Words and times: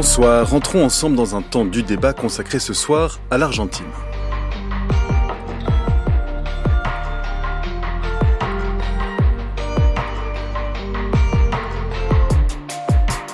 Bonsoir, 0.00 0.48
rentrons 0.48 0.84
ensemble 0.84 1.16
dans 1.16 1.34
un 1.34 1.42
temps 1.42 1.64
du 1.64 1.82
débat 1.82 2.12
consacré 2.12 2.60
ce 2.60 2.72
soir 2.72 3.18
à 3.32 3.36
l'Argentine. 3.36 3.84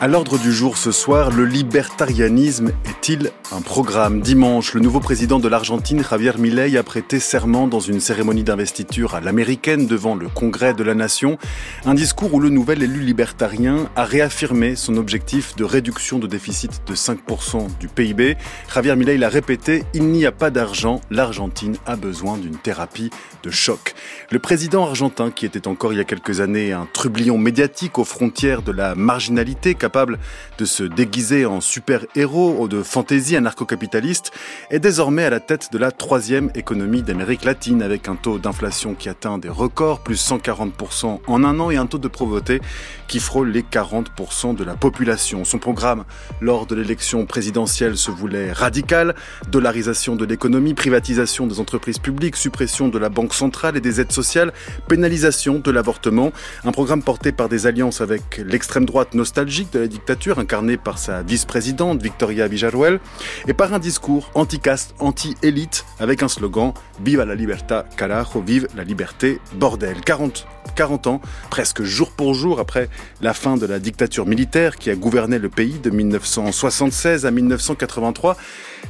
À 0.01 0.09
l'ordre 0.09 0.39
du 0.39 0.55
jour 0.55 0.79
ce 0.79 0.91
soir, 0.91 1.31
le 1.31 1.45
libertarianisme 1.45 2.73
est-il 2.87 3.31
un 3.55 3.61
programme 3.61 4.21
Dimanche, 4.21 4.75
le 4.75 4.81
nouveau 4.81 4.99
président 4.99 5.39
de 5.39 5.47
l'Argentine, 5.47 6.03
Javier 6.03 6.33
Milei, 6.39 6.77
a 6.77 6.83
prêté 6.83 7.21
serment 7.21 7.69
dans 7.69 7.79
une 7.79 8.01
cérémonie 8.01 8.43
d'investiture 8.43 9.15
à 9.15 9.21
l'américaine 9.21 9.87
devant 9.87 10.17
le 10.17 10.29
Congrès 10.29 10.75
de 10.75 10.83
la 10.83 10.95
Nation. 10.95 11.39
Un 11.85 11.95
discours 11.95 12.35
où 12.35 12.41
le 12.41 12.49
nouvel 12.49 12.83
élu 12.83 13.01
libertarien 13.01 13.89
a 13.95 14.05
réaffirmé 14.05 14.75
son 14.75 14.97
objectif 14.97 15.55
de 15.55 15.63
réduction 15.63 16.19
de 16.19 16.27
déficit 16.27 16.83
de 16.89 16.95
5% 16.97 17.69
du 17.79 17.87
PIB. 17.87 18.37
Javier 18.75 18.97
Milei 18.97 19.19
l'a 19.19 19.29
répété, 19.29 19.85
il 19.95 20.09
n'y 20.09 20.27
a 20.27 20.33
pas 20.33 20.51
d'argent, 20.51 21.01
l'Argentine 21.11 21.77
a 21.87 21.95
besoin 21.95 22.39
d'une 22.39 22.57
thérapie 22.57 23.11
de 23.45 23.51
choc. 23.51 23.95
Le 24.33 24.41
président 24.41 24.85
argentin, 24.85 25.31
qui 25.31 25.47
était 25.47 25.69
encore 25.69 25.93
il 25.93 25.99
y 25.99 26.01
a 26.01 26.05
quelques 26.05 26.41
années 26.41 26.73
un 26.73 26.89
trublion 26.93 27.39
médiatique 27.39 28.01
aux 28.01 28.05
frontières 28.05 28.63
de 28.63 28.73
la 28.73 28.97
marginalité, 28.97 29.77
capable 29.77 30.19
de 30.59 30.65
se 30.65 30.83
déguiser 30.83 31.47
en 31.47 31.61
super-héros 31.61 32.57
ou 32.59 32.67
de 32.67 32.83
fantaisie 32.83 33.37
anarcho-capitaliste, 33.45 34.33
est 34.71 34.79
désormais 34.79 35.25
à 35.25 35.31
la 35.31 35.41
tête 35.41 35.69
de 35.73 35.79
la 35.79 35.93
troisième 35.93 36.51
économie 36.55 37.03
d'Amérique 37.03 37.45
latine 37.45 37.83
avec 37.83 38.09
un 38.09 38.17
taux 38.17 38.39
d'inflation 38.39 38.95
qui 38.95 39.09
atteint 39.09 39.39
des 39.39 39.49
records, 39.49 40.01
plus 40.01 40.27
140% 40.27 41.21
en 41.27 41.45
un 41.45 41.61
an 41.61 41.71
et 41.71 41.77
un 41.77 41.87
taux 41.87 41.99
de 41.99 42.09
pauvreté 42.09 42.61
qui 43.07 43.21
frôle 43.21 43.51
les 43.51 43.63
40% 43.63 44.57
de 44.57 44.65
la 44.65 44.75
population. 44.75 45.45
Son 45.45 45.59
programme 45.59 46.05
lors 46.41 46.67
de 46.67 46.75
l'élection 46.75 47.27
présidentielle 47.27 47.97
se 47.97 48.11
voulait 48.11 48.53
radical, 48.53 49.15
dollarisation 49.51 50.17
de 50.17 50.25
l'économie, 50.25 50.75
privatisation 50.75 51.47
des 51.47 51.61
entreprises 51.61 51.99
publiques, 51.99 52.37
suppression 52.37 52.89
de 52.89 52.99
la 52.99 53.09
banque 53.09 53.35
centrale 53.35 53.77
et 53.77 53.81
des 53.81 54.01
aides 54.01 54.13
sociales, 54.13 54.53
pénalisation 54.89 55.59
de 55.59 55.71
l'avortement, 55.71 56.33
un 56.65 56.73
programme 56.73 57.03
porté 57.03 57.33
par 57.33 57.49
des 57.49 57.67
alliances 57.67 58.01
avec 58.01 58.41
l'extrême 58.45 58.85
droite 58.85 59.15
nostalgique 59.15 59.73
de 59.73 59.81
la 59.81 59.87
dictature, 59.87 60.39
incarnée 60.39 60.77
par 60.77 60.99
sa 60.99 61.23
vice-présidente 61.23 62.03
Victoria 62.03 62.49
Villarruel, 62.49 63.01
et 63.47 63.55
par 63.55 63.73
un 63.75 63.79
discours 63.79 64.31
anti-caste, 64.35 64.95
anti-élite, 64.99 65.85
avec 65.99 66.23
un 66.23 66.29
slogan 66.29 66.73
Viva 67.03 67.25
la 67.25 67.35
libertad, 67.35 67.87
carajo, 67.97 68.41
vive 68.41 68.69
la 68.77 68.85
liberté, 68.85 69.41
bordel. 69.55 70.01
40, 70.01 70.47
40 70.77 71.07
ans, 71.09 71.21
presque 71.51 71.83
jour 71.83 72.11
pour 72.13 72.35
jour 72.35 72.61
après 72.61 72.89
la 73.21 73.35
fin 73.35 73.57
de 73.57 73.67
la 73.67 73.79
dictature 73.79 74.27
militaire 74.27 74.77
qui 74.77 74.91
a 74.91 74.95
gouverné 74.95 75.39
le 75.39 75.49
pays 75.49 75.79
de 75.79 75.91
1976 75.91 77.27
à 77.27 77.31
1983, 77.31 78.37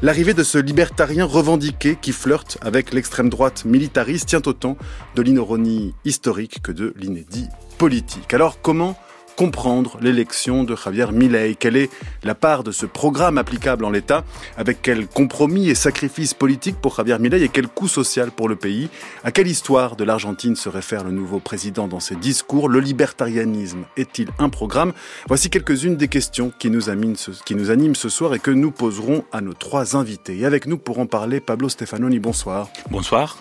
l'arrivée 0.03 0.35
de 0.35 0.43
ce 0.43 0.59
libertarien 0.59 1.25
revendiqué 1.25 1.97
qui 2.01 2.13
flirte 2.13 2.59
avec 2.61 2.93
l'extrême 2.93 3.31
droite 3.31 3.65
militariste 3.65 4.29
tient 4.29 4.43
autant 4.45 4.77
de 5.15 5.23
l'inoronie 5.23 5.95
historique 6.05 6.63
que 6.63 6.73
de 6.73 6.93
l'inédit 6.97 7.49
politique. 7.79 8.35
Alors 8.35 8.61
comment 8.61 8.97
comprendre 9.37 9.99
l'élection 10.01 10.65
de 10.65 10.77
Javier 10.77 11.07
Milei 11.13 11.55
Quelle 11.55 11.77
est 11.77 11.91
la 12.23 12.35
part 12.35 12.65
de 12.65 12.73
ce 12.73 12.87
programme 12.87 13.39
applicable 13.39 13.85
en 13.85 13.91
l'État? 13.91 14.25
Avec 14.57 14.79
quel 14.83 15.07
compromis 15.07 15.69
et 15.69 15.75
sacrifice 15.75 16.35
politique 16.35 16.77
pour 16.81 16.97
Javier 16.97 17.19
Milei 17.19 17.43
et 17.43 17.49
quel 17.49 17.69
coût 17.69 17.89
social 17.89 18.31
pour 18.31 18.49
le 18.49 18.57
pays? 18.57 18.89
À 19.25 19.33
quelle 19.33 19.49
histoire 19.49 19.97
de 19.97 20.05
l'Argentine 20.05 20.57
se 20.57 20.69
réfère 20.69 21.05
le 21.05 21.11
nouveau 21.11 21.41
président 21.41 21.89
dans 21.89 22.01
ses 22.01 22.17
discours? 22.17 22.69
Le 22.69 22.81
libertarianisme 22.81 23.85
est-il 23.97 24.29
un 24.39 24.49
programme? 24.49 24.93
Voici 25.27 25.51
quelques-unes 25.51 25.97
des 25.97 26.09
questions 26.09 26.53
qui 26.59 26.71
nous, 26.71 26.91
animent 26.91 27.17
ce, 27.17 27.31
qui 27.45 27.55
nous 27.55 27.71
animent 27.71 27.95
ce 27.95 28.09
soir 28.09 28.35
et 28.35 28.39
que 28.39 28.51
nous 28.51 28.71
poserons 28.71 29.25
à 29.33 29.41
nos 29.41 29.55
trois 29.55 29.97
invités. 29.97 30.39
Et 30.39 30.47
avec 30.47 30.67
nous 30.67 30.79
pour 30.79 30.99
en 30.99 31.07
parler, 31.07 31.41
Pablo 31.41 31.69
Stefanoni, 31.69 32.19
bonsoir. 32.19 32.69
Bonsoir. 32.91 33.39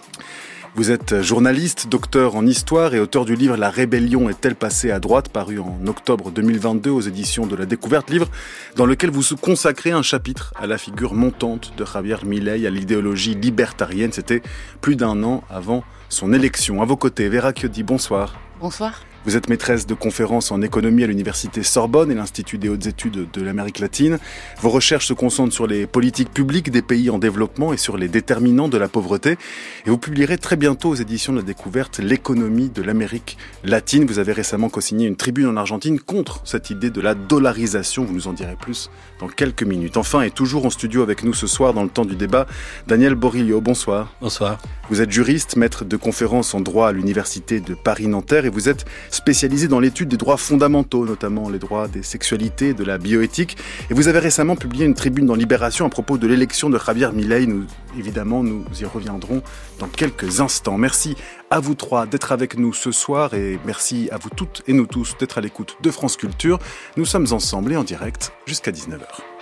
Vous 0.76 0.90
êtes 0.90 1.22
journaliste, 1.22 1.88
docteur 1.88 2.36
en 2.36 2.48
histoire 2.48 2.96
et 2.96 3.00
auteur 3.00 3.26
du 3.26 3.36
livre 3.36 3.56
La 3.58 3.70
rébellion 3.70 4.28
est-elle 4.28 4.56
passée 4.56 4.90
à 4.90 5.00
droite, 5.00 5.30
paru 5.30 5.60
en 5.60 5.86
octobre 5.86 6.32
2022 6.32 6.90
aux 6.90 7.00
éditions 7.00 7.46
de 7.46 7.56
la 7.56 7.68
Découverte, 7.68 8.10
livre 8.10 8.28
dans 8.76 8.88
lequel 8.88 9.12
vous 9.12 9.22
consacrez 9.40 9.92
un 9.92 10.02
chapitre 10.02 10.52
à 10.56 10.66
la 10.66 10.80
figure 10.80 11.14
montante 11.14 11.74
de 11.78 11.86
Javier 11.86 12.18
Milei, 12.26 12.66
à 12.66 12.72
l'idéologie 12.72 13.36
libertarienne. 13.36 14.12
C'était 14.12 14.42
plus 14.82 14.96
d'un 14.96 15.22
an 15.22 15.44
avant 15.48 15.84
son 16.10 16.34
élection. 16.34 16.82
À 16.82 16.86
vos 16.86 16.98
côtés, 16.98 17.30
Vera 17.30 17.54
Chiodi, 17.54 17.84
bonsoir. 17.84 18.40
Bonsoir. 18.60 19.00
Vous 19.26 19.38
êtes 19.38 19.48
maîtresse 19.48 19.88
de 19.88 19.94
conférences 19.94 20.52
en 20.52 20.62
économie 20.62 21.06
à 21.06 21.08
l'université 21.08 21.64
Sorbonne 21.64 22.12
et 22.12 22.16
l'Institut 22.16 22.58
des 22.58 22.68
hautes 22.68 22.88
études 22.88 23.32
de 23.32 23.42
l'Amérique 23.42 23.80
latine. 23.80 24.20
Vos 24.60 24.70
recherches 24.70 25.08
se 25.08 25.14
concentrent 25.14 25.54
sur 25.54 25.66
les 25.66 25.88
politiques 25.88 26.34
publiques 26.34 26.72
des 26.72 26.82
pays 26.82 27.10
en 27.10 27.20
développement 27.20 27.72
et 27.72 27.78
sur 27.78 27.96
les 27.96 28.10
déterminants 28.10 28.68
de 28.68 28.78
la 28.78 28.90
pauvreté. 28.90 29.38
Et 29.86 29.90
vous 29.90 29.98
publierez 29.98 30.38
très 30.38 30.58
bientôt 30.58 30.90
aux 30.90 30.96
éditions 30.96 31.32
de 31.32 31.38
la 31.38 31.44
découverte 31.44 32.00
l'économie 32.00 32.70
de 32.70 32.82
l'Amérique 32.82 33.38
latine. 33.64 34.06
Vous 34.06 34.20
avez 34.20 34.34
récemment 34.34 34.68
co-signé 34.68 35.08
une 35.08 35.16
tribune 35.16 35.48
en 35.48 35.56
Argentine 35.56 36.02
contre 36.02 36.42
cette 36.44 36.70
idée 36.70 36.90
de 36.90 37.00
la 37.00 37.16
dollarisation. 37.16 38.04
Vous 38.04 38.14
nous 38.14 38.28
en 38.28 38.34
direz 38.34 38.58
plus 38.60 38.90
dans 39.22 39.28
quelques 39.30 39.64
minutes. 39.64 39.96
Enfin, 39.96 40.24
et 40.24 40.32
toujours 40.32 40.66
en 40.66 40.70
studio 40.70 41.02
avec 41.02 41.24
nous 41.24 41.34
ce 41.34 41.48
soir 41.48 41.74
dans 41.74 41.84
le 41.84 41.90
temps 41.90 42.04
du 42.04 42.18
débat, 42.18 42.46
Daniel 42.88 43.16
Borillo. 43.16 43.62
Bonsoir. 43.62 44.14
Bonsoir. 44.20 44.58
Vous 44.90 45.00
êtes 45.00 45.12
juriste, 45.12 45.56
maître 45.56 45.86
de 45.86 45.96
conférences 45.96 46.54
en 46.54 46.60
droit 46.60 46.90
à 46.90 46.92
l'université 46.92 47.62
de 47.62 47.74
Paris-Nanterre 47.74 48.46
et 48.46 48.50
vous 48.50 48.68
êtes 48.68 48.84
spécialisé 49.14 49.68
dans 49.68 49.80
l'étude 49.80 50.10
des 50.10 50.18
droits 50.18 50.38
fondamentaux, 50.38 51.06
notamment 51.06 51.50
les 51.50 51.60
droits 51.60 51.88
des 51.88 52.04
sexualités, 52.04 52.74
de 52.74 52.84
la 52.84 52.98
bioéthique. 52.98 53.58
Et 53.90 53.94
vous 53.94 54.08
avez 54.08 54.20
récemment 54.20 54.56
publié 54.56 54.86
une 54.86 54.96
tribune 54.96 55.26
dans 55.26 55.36
Libération 55.36 55.86
à 55.86 55.90
propos 55.90 56.18
de 56.18 56.28
l'élection 56.28 56.70
de 56.70 56.80
Javier 56.80 57.10
Milei. 57.14 57.46
Nous, 57.46 57.66
évidemment, 57.98 58.44
nous 58.44 58.66
y 58.82 58.86
reviendrons 58.86 59.42
dans 59.80 59.88
quelques 59.88 60.42
instants. 60.42 60.78
Merci 60.78 61.16
à 61.50 61.60
vous 61.60 61.76
trois 61.76 62.06
d'être 62.06 62.32
avec 62.32 62.58
nous 62.58 62.74
ce 62.74 62.92
soir 62.92 63.34
et 63.34 63.60
merci 63.66 64.10
à 64.12 64.18
vous 64.18 64.30
toutes 64.30 64.64
et 64.68 64.74
nous 64.74 64.88
tous 64.88 65.16
d'être 65.20 65.38
à 65.38 65.42
l'écoute 65.42 65.78
de 65.82 65.92
France 65.92 66.18
Culture. 66.18 66.60
Nous 66.98 67.06
sommes 67.06 67.28
ensemble 67.32 67.74
et 67.74 67.78
en 67.78 67.84
direct 67.84 68.32
jusqu'à 68.48 68.72
19h. 68.72 69.33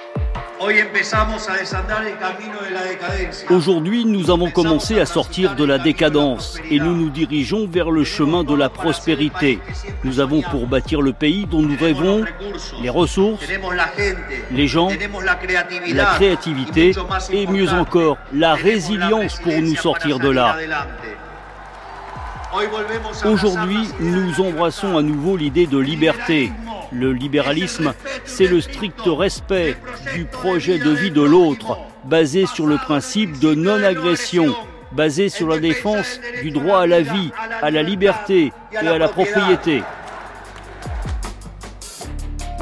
Aujourd'hui, 3.49 4.05
nous 4.05 4.29
avons 4.29 4.51
commencé 4.51 4.99
à 4.99 5.05
sortir 5.05 5.55
de 5.55 5.63
la 5.63 5.79
décadence 5.79 6.59
et 6.69 6.79
nous 6.79 6.95
nous 6.95 7.09
dirigeons 7.09 7.67
vers 7.67 7.89
le 7.89 8.03
chemin 8.03 8.44
de 8.44 8.53
la 8.53 8.69
prospérité. 8.69 9.59
Nous 10.03 10.19
avons 10.19 10.41
pour 10.41 10.67
bâtir 10.67 11.01
le 11.01 11.13
pays 11.13 11.47
dont 11.47 11.61
nous 11.61 11.77
rêvons 11.77 12.25
les 12.81 12.89
ressources, 12.89 13.44
les 14.51 14.67
gens, 14.67 14.89
la 15.94 16.05
créativité 16.05 16.91
et 17.31 17.47
mieux 17.47 17.69
encore, 17.69 18.17
la 18.31 18.53
résilience 18.53 19.39
pour 19.39 19.53
nous 19.53 19.75
sortir 19.75 20.19
de 20.19 20.29
là. 20.29 20.57
Aujourd'hui, 23.25 23.88
nous 23.99 24.41
embrassons 24.41 24.97
à 24.97 25.01
nouveau 25.01 25.38
l'idée 25.38 25.67
de 25.67 25.78
liberté. 25.78 26.51
Le 26.91 27.13
libéralisme, 27.13 27.94
c'est 28.25 28.47
le 28.47 28.59
strict 28.59 29.02
respect 29.06 29.78
du 30.13 30.25
projet 30.25 30.78
de 30.78 30.90
vie 30.90 31.12
de 31.12 31.22
l'autre, 31.22 31.78
basé 32.03 32.46
sur 32.46 32.68
le 32.68 32.75
principe 32.75 33.40
de 33.40 33.53
non-agression, 33.53 34.53
basé 34.91 35.29
sur 35.29 35.47
la 35.47 35.59
défense 35.59 36.19
du 36.41 36.52
droit 36.52 36.81
à 36.81 36.88
la 36.88 37.02
vie, 37.02 37.31
à 37.62 37.72
la 37.72 37.81
liberté 37.81 38.52
et 38.74 38.78
à 38.88 38.97
la 38.97 39.07
propriété. 39.07 39.84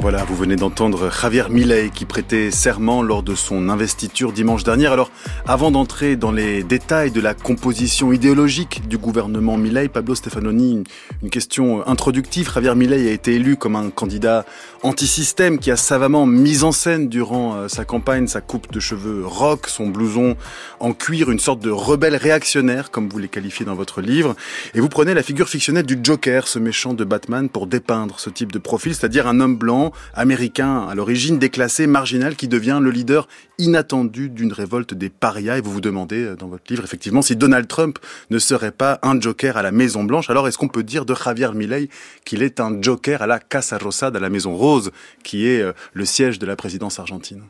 Voilà, 0.02 0.24
vous 0.24 0.34
venez 0.34 0.56
d'entendre 0.56 1.10
Javier 1.12 1.50
Milei 1.50 1.90
qui 1.94 2.06
prêtait 2.06 2.50
serment 2.50 3.02
lors 3.02 3.22
de 3.22 3.34
son 3.34 3.68
investiture 3.68 4.32
dimanche 4.32 4.64
dernier. 4.64 4.86
Alors, 4.86 5.10
avant 5.46 5.70
d'entrer 5.70 6.16
dans 6.16 6.32
les 6.32 6.62
détails 6.62 7.10
de 7.10 7.20
la 7.20 7.34
composition 7.34 8.10
idéologique 8.10 8.88
du 8.88 8.96
gouvernement 8.96 9.58
Milei, 9.58 9.90
Pablo 9.90 10.14
Stefanoni, 10.14 10.84
une 11.22 11.28
question 11.28 11.86
introductive. 11.86 12.50
Javier 12.50 12.74
Milei 12.74 13.10
a 13.10 13.12
été 13.12 13.34
élu 13.34 13.56
comme 13.56 13.76
un 13.76 13.90
candidat 13.90 14.46
anti-système 14.82 15.58
qui 15.58 15.70
a 15.70 15.76
savamment 15.76 16.24
mis 16.24 16.64
en 16.64 16.72
scène 16.72 17.10
durant 17.10 17.56
euh, 17.56 17.68
sa 17.68 17.84
campagne 17.84 18.26
sa 18.26 18.40
coupe 18.40 18.72
de 18.72 18.80
cheveux 18.80 19.26
rock, 19.26 19.66
son 19.66 19.88
blouson 19.88 20.34
en 20.80 20.94
cuir, 20.94 21.30
une 21.30 21.38
sorte 21.38 21.60
de 21.60 21.70
rebelle 21.70 22.16
réactionnaire, 22.16 22.90
comme 22.90 23.10
vous 23.10 23.18
les 23.18 23.28
qualifiez 23.28 23.66
dans 23.66 23.74
votre 23.74 24.00
livre. 24.00 24.34
Et 24.72 24.80
vous 24.80 24.88
prenez 24.88 25.12
la 25.12 25.22
figure 25.22 25.50
fictionnelle 25.50 25.84
du 25.84 25.98
Joker, 26.02 26.48
ce 26.48 26.58
méchant 26.58 26.94
de 26.94 27.04
Batman, 27.04 27.50
pour 27.50 27.66
dépeindre 27.66 28.18
ce 28.18 28.30
type 28.30 28.50
de 28.50 28.58
profil, 28.58 28.94
c'est-à-dire 28.94 29.26
un 29.26 29.40
homme 29.40 29.56
blanc 29.56 29.89
américain 30.14 30.86
à 30.88 30.94
l'origine 30.94 31.38
déclassé, 31.38 31.86
marginal, 31.86 32.36
qui 32.36 32.48
devient 32.48 32.78
le 32.80 32.90
leader 32.90 33.28
inattendu 33.58 34.30
d'une 34.30 34.52
révolte 34.52 34.94
des 34.94 35.10
parias. 35.10 35.58
Et 35.58 35.60
vous 35.60 35.70
vous 35.70 35.80
demandez 35.80 36.22
euh, 36.22 36.36
dans 36.36 36.48
votre 36.48 36.64
livre, 36.70 36.84
effectivement, 36.84 37.22
si 37.22 37.36
Donald 37.36 37.68
Trump 37.68 37.98
ne 38.30 38.38
serait 38.38 38.72
pas 38.72 38.98
un 39.02 39.20
joker 39.20 39.56
à 39.56 39.62
la 39.62 39.72
Maison 39.72 40.04
Blanche. 40.04 40.30
Alors, 40.30 40.48
est-ce 40.48 40.58
qu'on 40.58 40.68
peut 40.68 40.82
dire 40.82 41.04
de 41.04 41.14
Javier 41.14 41.52
Milei 41.54 41.88
qu'il 42.24 42.42
est 42.42 42.60
un 42.60 42.80
joker 42.80 43.22
à 43.22 43.26
la 43.26 43.38
Casa 43.38 43.78
Rosada, 43.78 44.18
à 44.18 44.20
la 44.20 44.30
Maison 44.30 44.56
Rose, 44.56 44.90
qui 45.22 45.46
est 45.46 45.60
euh, 45.60 45.72
le 45.92 46.04
siège 46.04 46.38
de 46.38 46.46
la 46.46 46.56
présidence 46.56 46.98
argentine? 46.98 47.42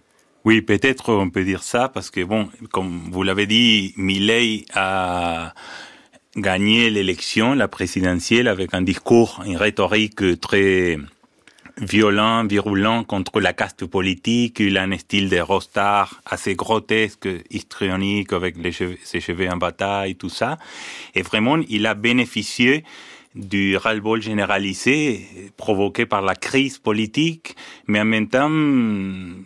Oui, 0.44 0.62
peut-être 0.62 1.12
on 1.12 1.28
peut 1.28 1.44
dire 1.44 1.62
ça 1.62 1.90
parce 1.90 2.10
que 2.10 2.24
bon, 2.24 2.48
comme 2.72 3.02
vous 3.10 3.22
l'avez 3.22 3.46
dit, 3.46 3.92
Milei 3.98 4.64
a 4.74 5.52
gagné 6.36 6.88
l'élection, 6.88 7.54
la 7.54 7.68
présidentielle, 7.68 8.48
avec 8.48 8.72
un 8.72 8.82
discours, 8.82 9.42
une 9.44 9.56
rhétorique 9.56 10.40
très 10.40 10.98
violent, 11.80 12.44
virulent 12.44 13.04
contre 13.04 13.40
la 13.40 13.52
caste 13.52 13.86
politique. 13.86 14.60
Il 14.60 14.76
a 14.78 14.82
un 14.82 14.98
style 14.98 15.28
de 15.28 15.38
rostar 15.38 16.20
assez 16.24 16.54
grotesque, 16.54 17.28
histrionique, 17.50 18.32
avec 18.32 18.56
ses 19.02 19.20
cheveux 19.20 19.48
en 19.48 19.56
bataille, 19.56 20.16
tout 20.16 20.28
ça. 20.28 20.58
Et 21.14 21.22
vraiment, 21.22 21.58
il 21.68 21.86
a 21.86 21.94
bénéficié 21.94 22.84
du 23.34 23.76
ras-le-bol 23.76 24.20
généralisé 24.20 25.52
provoqué 25.56 26.04
par 26.04 26.20
la 26.20 26.34
crise 26.34 26.78
politique, 26.78 27.54
mais 27.86 28.00
en 28.00 28.04
même 28.04 28.28
temps, 28.28 28.50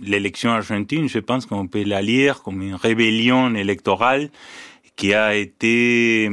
l'élection 0.01 0.53
argentine, 0.53 1.09
je 1.09 1.19
pense 1.19 1.45
qu'on 1.45 1.67
peut 1.67 1.85
la 1.85 2.01
lire 2.01 2.43
comme 2.43 2.63
une 2.63 2.77
rébellion 2.77 3.55
électorale 3.55 4.31
qui 4.97 5.13
a 5.13 5.35
été 5.35 6.31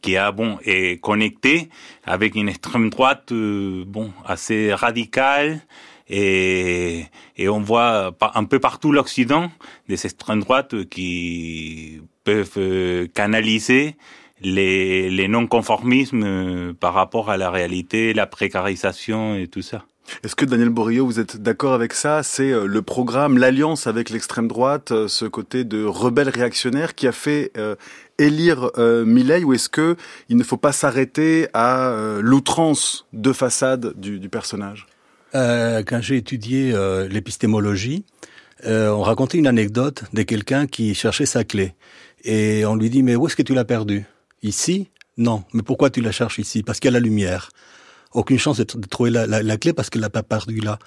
qui 0.00 0.16
a 0.16 0.32
bon 0.32 0.58
est 0.64 1.00
connecté 1.00 1.68
avec 2.04 2.34
une 2.34 2.48
extrême 2.48 2.90
droite 2.90 3.32
euh, 3.32 3.84
bon 3.86 4.12
assez 4.24 4.72
radicale 4.72 5.60
et, 6.08 7.06
et 7.36 7.48
on 7.48 7.60
voit 7.60 8.16
un 8.34 8.44
peu 8.44 8.58
partout 8.58 8.92
l'Occident 8.92 9.50
des 9.88 10.04
extrêmes 10.06 10.40
droites 10.40 10.88
qui 10.88 12.00
peuvent 12.24 12.52
euh, 12.56 13.06
canaliser 13.14 13.96
les, 14.40 15.10
les 15.10 15.28
non-conformismes 15.28 16.24
euh, 16.24 16.72
par 16.72 16.94
rapport 16.94 17.30
à 17.30 17.36
la 17.36 17.50
réalité, 17.50 18.12
la 18.12 18.26
précarisation 18.26 19.34
et 19.36 19.46
tout 19.46 19.62
ça. 19.62 19.84
Est-ce 20.24 20.34
que 20.34 20.44
Daniel 20.44 20.68
Borillo, 20.70 21.06
vous 21.06 21.20
êtes 21.20 21.36
d'accord 21.36 21.72
avec 21.72 21.92
ça? 21.92 22.22
C'est 22.22 22.50
euh, 22.50 22.66
le 22.66 22.82
programme, 22.82 23.38
l'alliance 23.38 23.86
avec 23.86 24.10
l'extrême 24.10 24.48
droite, 24.48 24.92
euh, 24.92 25.08
ce 25.08 25.24
côté 25.24 25.64
de 25.64 25.84
rebelle 25.84 26.28
réactionnaire 26.28 26.94
qui 26.94 27.06
a 27.06 27.12
fait 27.12 27.52
élire 28.18 28.70
euh, 28.78 29.04
ou 29.44 29.52
est-ce 29.52 29.68
que 29.68 29.96
il 30.28 30.36
ne 30.36 30.42
faut 30.42 30.56
pas 30.56 30.72
s'arrêter 30.72 31.48
à 31.54 31.94
l'outrance 32.20 33.06
de 33.12 33.32
façade 33.32 33.94
du, 33.96 34.18
du 34.18 34.28
personnage? 34.28 34.86
Quand 35.32 36.00
j'ai 36.00 36.16
étudié 36.16 36.74
l'épistémologie, 37.08 38.04
on 38.66 39.02
racontait 39.02 39.38
une 39.38 39.46
anecdote 39.46 40.04
de 40.12 40.22
quelqu'un 40.22 40.66
qui 40.66 40.94
cherchait 40.94 41.26
sa 41.26 41.44
clé 41.44 41.74
et 42.24 42.64
on 42.64 42.74
lui 42.74 42.90
dit 42.90 43.02
mais 43.02 43.16
où 43.16 43.26
est-ce 43.26 43.36
que 43.36 43.42
tu 43.42 43.54
l'as 43.54 43.64
perdue? 43.64 44.04
Ici? 44.42 44.88
Non. 45.16 45.44
Mais 45.52 45.62
pourquoi 45.62 45.90
tu 45.90 46.00
la 46.00 46.12
cherches 46.12 46.38
ici? 46.38 46.62
Parce 46.62 46.80
qu'il 46.80 46.90
y 46.90 46.94
a 46.94 46.98
la 46.98 47.04
lumière. 47.04 47.50
Aucune 48.12 48.38
chance 48.38 48.58
de, 48.58 48.64
trouver 48.64 49.10
la, 49.10 49.56
clé 49.56 49.72
parce 49.72 49.90
qu'elle 49.90 50.02
l'a 50.02 50.10
pas 50.10 50.22
perdue 50.22 50.60
là. 50.60 50.78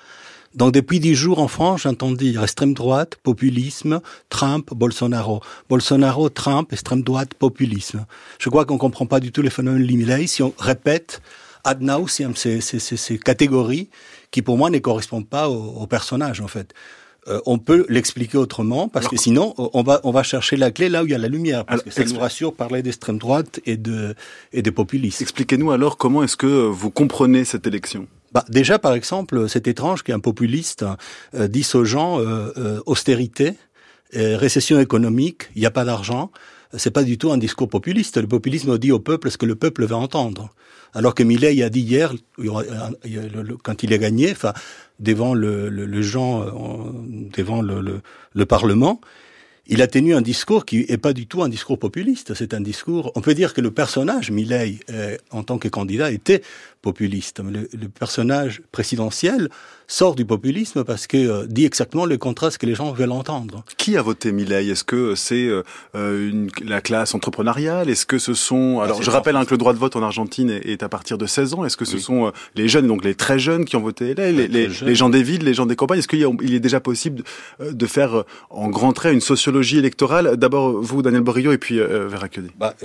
Donc 0.55 0.71
depuis 0.71 0.99
dix 0.99 1.15
jours 1.15 1.39
en 1.39 1.47
France, 1.47 1.81
j'entends 1.81 2.11
dire 2.11 2.43
extrême 2.43 2.73
droite, 2.73 3.15
populisme, 3.15 4.01
Trump, 4.29 4.71
Bolsonaro. 4.73 5.41
Bolsonaro, 5.67 6.29
Trump, 6.29 6.71
extrême 6.71 7.01
droite, 7.01 7.33
populisme. 7.33 8.05
Je 8.39 8.49
crois 8.49 8.65
qu'on 8.65 8.77
comprend 8.77 9.07
pas 9.07 9.19
du 9.19 9.31
tout 9.31 9.41
les 9.41 9.49
phénomènes 9.49 9.81
liminés 9.81 10.27
si 10.27 10.43
on 10.43 10.53
répète 10.59 11.21
ad 11.63 11.81
nauseam 11.81 12.35
ces, 12.35 13.17
catégories 13.19 13.89
qui 14.29 14.41
pour 14.41 14.57
moi 14.57 14.69
ne 14.69 14.79
correspondent 14.79 15.27
pas 15.27 15.49
au, 15.49 15.81
au 15.81 15.87
personnage 15.87 16.41
en 16.41 16.47
fait. 16.47 16.73
Euh, 17.27 17.39
on 17.45 17.57
peut 17.57 17.85
l'expliquer 17.87 18.37
autrement 18.37 18.89
parce 18.89 19.07
que 19.07 19.15
sinon 19.15 19.53
on 19.57 19.81
va 19.81 20.01
on 20.03 20.11
va 20.11 20.23
chercher 20.23 20.57
la 20.57 20.71
clé 20.71 20.89
là 20.89 21.03
où 21.03 21.05
il 21.05 21.11
y 21.11 21.15
a 21.15 21.17
la 21.17 21.29
lumière 21.29 21.65
parce 21.65 21.81
que 21.81 21.89
ça 21.89 22.03
nous 22.03 22.19
rassure 22.19 22.53
parler 22.53 22.81
d'extrême 22.81 23.17
droite 23.17 23.61
et 23.65 23.77
de 23.77 24.15
et 24.51 24.61
des 24.61 24.71
populistes. 24.71 25.21
Expliquez-nous 25.21 25.71
alors 25.71 25.97
comment 25.97 26.23
est-ce 26.23 26.35
que 26.35 26.47
vous 26.47 26.91
comprenez 26.91 27.45
cette 27.45 27.65
élection? 27.65 28.07
Bah, 28.33 28.43
déjà, 28.49 28.79
par 28.79 28.93
exemple, 28.93 29.47
c'est 29.47 29.67
étrange 29.67 30.01
qu'un 30.01 30.19
populiste 30.19 30.83
euh, 31.35 31.47
dise 31.47 31.75
aux 31.75 31.85
gens 31.85 32.19
euh, 32.19 32.81
austérité, 32.87 33.53
récession 34.13 34.79
économique, 34.79 35.49
il 35.55 35.61
n'y 35.61 35.65
a 35.65 35.71
pas 35.71 35.85
d'argent. 35.85 36.29
C'est 36.75 36.91
pas 36.91 37.03
du 37.03 37.17
tout 37.17 37.31
un 37.31 37.37
discours 37.37 37.69
populiste. 37.69 38.17
Le 38.17 38.27
populisme 38.27 38.77
dit 38.77 38.91
au 38.91 38.99
peuple 38.99 39.29
ce 39.29 39.37
que 39.37 39.45
le 39.45 39.55
peuple 39.55 39.85
veut 39.85 39.95
entendre. 39.95 40.49
Alors 40.93 41.15
que 41.15 41.23
Millet 41.23 41.61
a 41.63 41.69
dit 41.69 41.81
hier, 41.81 42.13
quand 43.63 43.83
il 43.83 43.93
a 43.93 43.97
gagné, 43.97 44.31
enfin, 44.31 44.53
devant 44.99 45.33
le, 45.33 45.69
le, 45.69 45.85
le 45.85 46.01
gens, 46.01 46.41
euh, 46.41 46.91
devant 47.35 47.61
le, 47.61 47.81
le, 47.81 48.01
le 48.33 48.45
Parlement, 48.45 49.01
il 49.65 49.81
a 49.81 49.87
tenu 49.87 50.13
un 50.13 50.21
discours 50.21 50.65
qui 50.65 50.85
est 50.89 50.97
pas 50.97 51.13
du 51.13 51.25
tout 51.25 51.41
un 51.41 51.49
discours 51.49 51.79
populiste. 51.79 52.33
C'est 52.33 52.53
un 52.53 52.61
discours. 52.61 53.11
On 53.15 53.21
peut 53.21 53.33
dire 53.33 53.53
que 53.53 53.61
le 53.61 53.71
personnage 53.71 54.29
Milley, 54.29 54.79
euh, 54.91 55.17
en 55.31 55.43
tant 55.43 55.57
que 55.57 55.67
candidat, 55.67 56.11
était 56.11 56.41
populiste. 56.83 57.39
Le, 57.39 57.67
le, 57.73 57.89
personnage 57.89 58.61
présidentiel 58.71 59.49
sort 59.87 60.15
du 60.15 60.25
populisme 60.25 60.83
parce 60.83 61.07
que 61.07 61.17
euh, 61.17 61.45
dit 61.47 61.65
exactement 61.65 62.05
le 62.05 62.17
contraste 62.17 62.57
que 62.57 62.65
les 62.65 62.75
gens 62.75 62.91
veulent 62.91 63.11
entendre. 63.11 63.63
Qui 63.77 63.97
a 63.97 64.01
voté 64.01 64.31
Milley 64.31 64.67
Est-ce 64.67 64.83
que 64.83 65.15
c'est 65.15 65.47
euh, 65.47 65.63
une, 65.95 66.49
la 66.63 66.81
classe 66.81 67.15
entrepreneuriale? 67.15 67.89
Est-ce 67.89 68.05
que 68.05 68.17
ce 68.17 68.33
sont 68.33 68.79
ah, 68.81 68.85
alors 68.85 69.01
je 69.01 69.09
rappelle 69.09 69.35
hein, 69.35 69.45
que 69.45 69.51
le 69.51 69.57
droit 69.57 69.73
de 69.73 69.79
vote 69.79 69.95
en 69.95 70.03
Argentine 70.03 70.49
est, 70.49 70.83
à 70.83 70.89
partir 70.89 71.17
de 71.17 71.25
16 71.25 71.53
ans. 71.55 71.65
Est-ce 71.65 71.77
que 71.77 71.85
ce 71.85 71.97
sont 71.97 72.27
euh, 72.27 72.31
les 72.55 72.67
jeunes 72.67 72.87
donc 72.87 73.03
les 73.03 73.15
très 73.15 73.39
jeunes 73.39 73.65
qui 73.65 73.75
ont 73.75 73.81
voté? 73.81 74.13
Les, 74.13 74.31
les, 74.31 74.47
les, 74.47 74.67
les 74.67 74.95
gens 74.95 75.09
des 75.09 75.23
villes, 75.23 75.43
les 75.43 75.53
gens 75.53 75.65
des 75.65 75.75
campagnes. 75.75 75.99
Est-ce 75.99 76.07
qu'il 76.07 76.27
il 76.41 76.53
est 76.53 76.59
déjà 76.59 76.81
possible 76.81 77.23
de 77.61 77.85
faire 77.85 78.23
en 78.49 78.69
grand 78.69 78.91
trait 78.91 79.13
une 79.13 79.21
sociologie 79.21 79.77
électorale? 79.77 80.35
D'abord 80.35 80.81
vous 80.81 81.01
Daniel 81.01 81.21
Borillo 81.21 81.53
et 81.53 81.57
puis 81.57 81.79
euh, 81.79 82.07
Vera 82.07 82.27
bah, 82.57 82.75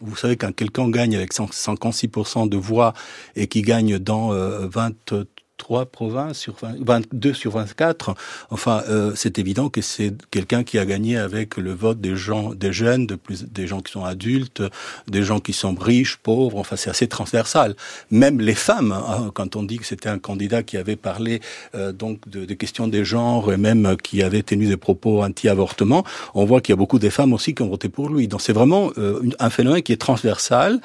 vous 0.00 0.16
savez 0.16 0.36
quand 0.36 0.54
quelqu'un 0.54 0.90
gagne 0.90 1.16
avec 1.16 1.32
56% 1.32 2.48
de 2.48 2.56
voix 2.56 2.92
et 3.36 3.46
qui 3.46 3.62
gagne 3.62 3.98
dans 3.98 4.32
euh, 4.32 4.66
23 4.68 5.86
provinces 5.86 6.38
sur 6.38 6.54
20, 6.60 6.84
22 6.84 7.34
sur 7.34 7.52
24. 7.52 8.14
Enfin, 8.50 8.82
euh, 8.88 9.12
c'est 9.14 9.38
évident 9.38 9.68
que 9.68 9.80
c'est 9.80 10.12
quelqu'un 10.30 10.64
qui 10.64 10.78
a 10.78 10.84
gagné 10.84 11.16
avec 11.16 11.56
le 11.56 11.72
vote 11.72 12.00
des 12.00 12.16
gens, 12.16 12.52
des 12.54 12.72
jeunes, 12.72 13.06
des 13.06 13.66
gens 13.66 13.80
qui 13.80 13.92
sont 13.92 14.04
adultes, 14.04 14.62
des 15.08 15.22
gens 15.22 15.40
qui 15.40 15.52
sont 15.52 15.74
riches, 15.74 16.16
pauvres. 16.16 16.58
Enfin, 16.58 16.76
c'est 16.76 16.90
assez 16.90 17.06
transversal. 17.06 17.76
Même 18.10 18.40
les 18.40 18.54
femmes, 18.54 18.92
hein, 18.92 19.30
quand 19.34 19.56
on 19.56 19.62
dit 19.62 19.78
que 19.78 19.86
c'était 19.86 20.08
un 20.08 20.18
candidat 20.18 20.62
qui 20.62 20.76
avait 20.76 20.96
parlé 20.96 21.40
euh, 21.74 21.92
donc 21.92 22.28
de, 22.28 22.44
de, 22.44 22.54
questions 22.54 22.88
des 22.88 23.04
genres 23.04 23.52
et 23.52 23.56
même 23.56 23.96
qui 24.02 24.22
avait 24.22 24.42
tenu 24.42 24.66
des 24.66 24.76
propos 24.76 25.22
anti-avortement, 25.22 26.04
on 26.34 26.44
voit 26.44 26.60
qu'il 26.60 26.72
y 26.72 26.74
a 26.74 26.76
beaucoup 26.76 26.98
de 26.98 27.08
femmes 27.08 27.32
aussi 27.32 27.54
qui 27.54 27.62
ont 27.62 27.68
voté 27.68 27.88
pour 27.88 28.08
lui. 28.08 28.28
Donc 28.28 28.42
c'est 28.42 28.52
vraiment 28.52 28.90
euh, 28.98 29.20
un 29.38 29.50
phénomène 29.50 29.82
qui 29.82 29.92
est 29.92 30.00
transversal. 30.00 30.80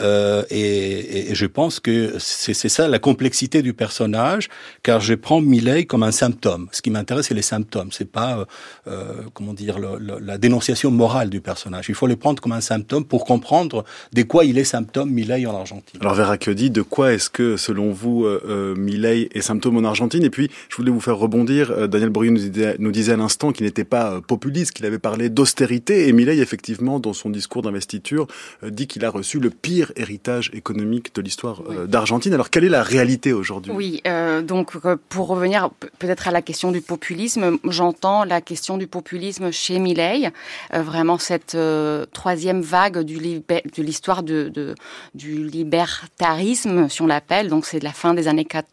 Euh, 0.00 0.44
et, 0.50 1.30
et, 1.30 1.34
je 1.34 1.46
pense 1.46 1.80
que 1.80 2.14
c'est 2.18 2.54
ça 2.54 2.88
la 2.88 2.98
complexité 2.98 3.62
du 3.62 3.74
personnage, 3.74 4.48
car 4.82 5.00
je 5.00 5.14
prends 5.14 5.40
Milley 5.40 5.84
comme 5.84 6.02
un 6.02 6.12
symptôme. 6.12 6.68
Ce 6.72 6.80
qui 6.82 6.90
m'intéresse, 6.90 7.26
c'est 7.26 7.34
les 7.34 7.42
symptômes. 7.42 7.92
C'est 7.92 8.10
pas, 8.10 8.38
euh, 8.38 8.44
euh 8.86 9.12
comment 9.34 9.54
dire, 9.54 9.78
le, 9.78 9.98
le, 9.98 10.18
la 10.18 10.38
dénonciation 10.38 10.90
morale 10.90 11.30
du 11.30 11.40
personnage. 11.40 11.86
Il 11.88 11.94
faut 11.94 12.06
les 12.06 12.16
prendre 12.16 12.40
comme 12.40 12.52
un 12.52 12.60
symptôme 12.60 13.04
pour 13.04 13.24
comprendre 13.24 13.84
de 14.12 14.22
quoi 14.22 14.44
il 14.44 14.58
est 14.58 14.64
symptôme 14.64 15.10
Milley 15.10 15.46
en 15.46 15.54
Argentine. 15.54 16.00
Alors 16.00 16.14
Vera 16.14 16.36
dit 16.36 16.70
de 16.70 16.82
quoi 16.82 17.12
est-ce 17.12 17.30
que, 17.30 17.56
selon 17.56 17.92
vous, 17.92 18.24
euh, 18.24 18.42
euh, 18.46 18.74
Milley 18.74 19.28
est 19.32 19.40
symptôme 19.40 19.76
en 19.76 19.84
Argentine? 19.84 20.24
Et 20.24 20.30
puis, 20.30 20.50
je 20.68 20.76
voulais 20.76 20.90
vous 20.90 21.00
faire 21.00 21.16
rebondir. 21.16 21.70
Euh, 21.70 21.86
Daniel 21.86 22.10
Bourrier 22.10 22.30
nous 22.30 22.40
nous 22.78 22.92
disait 22.92 23.12
à 23.12 23.16
l'instant 23.16 23.52
qu'il 23.52 23.66
n'était 23.66 23.84
pas 23.84 24.20
populiste, 24.20 24.72
qu'il 24.72 24.86
avait 24.86 24.98
parlé 24.98 25.28
d'austérité. 25.28 26.08
Et 26.08 26.12
Milley, 26.12 26.38
effectivement, 26.38 27.00
dans 27.00 27.12
son 27.12 27.30
discours 27.30 27.62
d'investiture, 27.62 28.26
dit 28.62 28.86
qu'il 28.86 29.04
a 29.04 29.10
reçu 29.10 29.38
le 29.38 29.50
pire 29.50 29.81
héritage 29.96 30.50
économique 30.52 31.14
de 31.14 31.22
l'histoire 31.22 31.62
euh, 31.68 31.86
d'Argentine. 31.86 32.32
Alors 32.34 32.50
quelle 32.50 32.64
est 32.64 32.68
la 32.68 32.82
réalité 32.82 33.32
aujourd'hui? 33.32 33.72
Oui, 33.74 34.00
euh, 34.06 34.42
donc 34.42 34.72
euh, 34.84 34.96
pour 35.08 35.26
revenir 35.28 35.70
peut-être 35.98 36.28
à 36.28 36.30
la 36.30 36.42
question 36.42 36.70
du 36.70 36.80
populisme, 36.80 37.58
j'entends 37.64 38.24
la 38.24 38.40
question 38.40 38.76
du 38.76 38.86
populisme 38.86 39.50
chez 39.50 39.78
Milley, 39.78 40.30
vraiment 40.72 41.18
cette 41.18 41.56
troisième 42.12 42.60
vague 42.60 43.00
du 43.00 43.18
de 43.18 43.82
l'histoire 43.82 44.22
de, 44.22 44.48
de, 44.48 44.74
du 45.14 45.46
libertarisme, 45.46 46.88
si 46.88 47.02
on 47.02 47.06
l'appelle, 47.06 47.48
donc 47.48 47.66
c'est 47.66 47.78
de 47.78 47.84
la 47.84 47.92
fin 47.92 48.14
des 48.14 48.28
années 48.28 48.44
40 48.44 48.66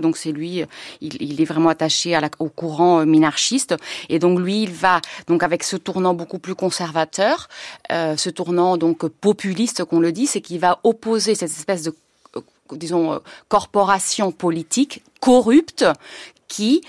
donc 0.00 0.16
c'est 0.16 0.32
lui, 0.32 0.64
il, 1.00 1.40
est 1.40 1.44
vraiment 1.44 1.68
attaché 1.68 2.18
au 2.38 2.48
courant 2.48 3.00
euh, 3.00 3.04
minarchiste, 3.04 3.74
et 4.08 4.18
donc 4.18 4.38
lui, 4.38 4.62
il 4.62 4.72
va 4.72 5.00
donc 5.26 5.42
avec 5.42 5.62
ce 5.62 5.76
tournant 5.76 6.14
beaucoup 6.14 6.38
plus 6.38 6.54
conservateur, 6.54 7.48
euh, 7.90 8.16
ce 8.16 8.30
tournant 8.30 8.76
donc 8.76 9.06
populiste 9.06 9.84
qu'on 9.84 10.00
le 10.00 10.12
dit, 10.12 10.26
c'est 10.26 10.40
qu'il 10.40 10.60
va 10.60 10.78
opposer 10.84 11.34
cette 11.34 11.50
espèce 11.50 11.82
de 11.82 11.94
euh, 12.36 12.40
disons 12.72 13.20
corporation 13.48 14.32
politique 14.32 15.02
corrupte 15.20 15.84
qui 16.48 16.82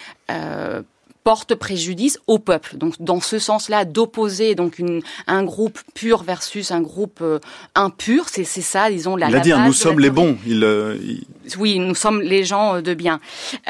porte 1.24 1.56
préjudice 1.56 2.20
au 2.28 2.40
peuple. 2.40 2.78
Donc 2.78 2.96
dans 3.00 3.22
ce 3.22 3.40
sens-là, 3.40 3.86
d'opposer 3.86 4.56
donc 4.56 4.80
une, 4.80 5.02
un 5.28 5.44
groupe 5.44 5.80
pur 5.94 6.24
versus 6.24 6.72
un 6.72 6.82
groupe 6.82 7.20
euh, 7.22 7.40
impur, 7.76 8.30
c'est 8.30 8.44
c'est 8.44 8.62
ça, 8.62 8.90
disons 8.90 9.16
la. 9.16 9.30
Il 9.30 9.36
a 9.36 9.40
dit 9.40 9.54
nous 9.54 9.74
sommes 9.74 10.00
les 10.00 10.10
bons. 10.10 10.38
Il, 10.46 10.64
euh, 10.64 10.98
Oui, 11.58 11.80
nous 11.80 11.96
sommes 11.96 12.22
les 12.22 12.44
gens 12.44 12.76
euh, 12.76 12.82
de 12.82 12.94
bien. 12.94 13.20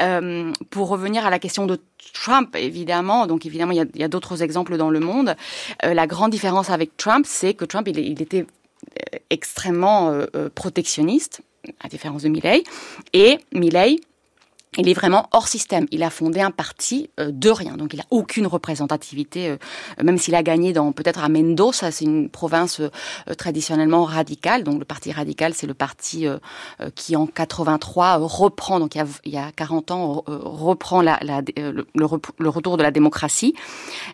Euh, 0.00 0.52
pour 0.70 0.88
revenir 0.88 1.26
à 1.26 1.30
la 1.30 1.38
question 1.38 1.66
de 1.66 1.78
Trump, 2.14 2.56
évidemment, 2.56 3.26
donc 3.26 3.46
évidemment 3.46 3.72
il 3.72 3.78
y 3.78 3.80
a, 3.80 3.86
y 3.94 4.02
a 4.02 4.08
d'autres 4.08 4.42
exemples 4.42 4.76
dans 4.76 4.90
le 4.90 5.00
monde. 5.00 5.34
la 5.82 6.06
grande 6.06 6.30
différence 6.30 6.68
avec 6.68 6.96
Trump, 6.96 7.24
c'est 7.28 7.54
que 7.54 7.64
Trump 7.64 7.88
il, 7.88 7.98
il 7.98 8.20
était 8.20 8.46
extrêmement 9.30 10.12
protectionniste, 10.54 11.40
à 11.80 11.88
différence 11.88 12.22
de 12.22 12.28
Milley, 12.28 12.64
et 13.14 13.38
Milley 13.52 14.00
il 14.78 14.88
est 14.88 14.94
vraiment 14.94 15.28
hors 15.32 15.48
système. 15.48 15.86
Il 15.90 16.02
a 16.02 16.08
fondé 16.08 16.40
un 16.40 16.50
parti 16.50 17.10
euh, 17.20 17.30
de 17.30 17.50
rien, 17.50 17.76
donc 17.76 17.92
il 17.92 17.98
n'a 17.98 18.06
aucune 18.10 18.46
représentativité, 18.46 19.50
euh, 19.50 19.56
même 20.02 20.16
s'il 20.16 20.34
a 20.34 20.42
gagné 20.42 20.72
dans 20.72 20.92
peut-être 20.92 21.22
à 21.22 21.28
Mendoza, 21.28 21.90
c'est 21.90 22.06
une 22.06 22.30
province 22.30 22.80
euh, 22.80 22.88
traditionnellement 23.34 24.04
radicale. 24.04 24.64
Donc 24.64 24.78
le 24.78 24.86
parti 24.86 25.12
radical, 25.12 25.52
c'est 25.52 25.66
le 25.66 25.74
parti 25.74 26.26
qui 26.94 27.16
en 27.16 27.26
83 27.26 28.16
reprend, 28.16 28.80
donc 28.80 28.94
il 28.94 28.98
y 28.98 29.00
a, 29.00 29.06
il 29.24 29.32
y 29.32 29.36
a 29.36 29.52
40 29.52 29.90
ans, 29.90 30.24
reprend 30.26 31.02
la, 31.02 31.18
la, 31.22 31.42
le, 31.56 31.86
le, 31.94 32.48
retour 32.48 32.76
de 32.76 32.82
la 32.82 32.90
démocratie. 32.90 33.54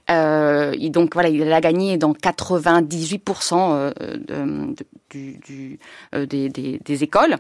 et 0.08 0.90
donc 0.90 1.14
voilà, 1.14 1.28
il 1.28 1.52
a 1.52 1.60
gagné 1.60 1.98
dans 1.98 2.12
98% 2.12 3.92
de, 3.94 4.74
de, 5.07 5.07
du, 5.10 5.78
des, 6.12 7.04
écoles. 7.04 7.36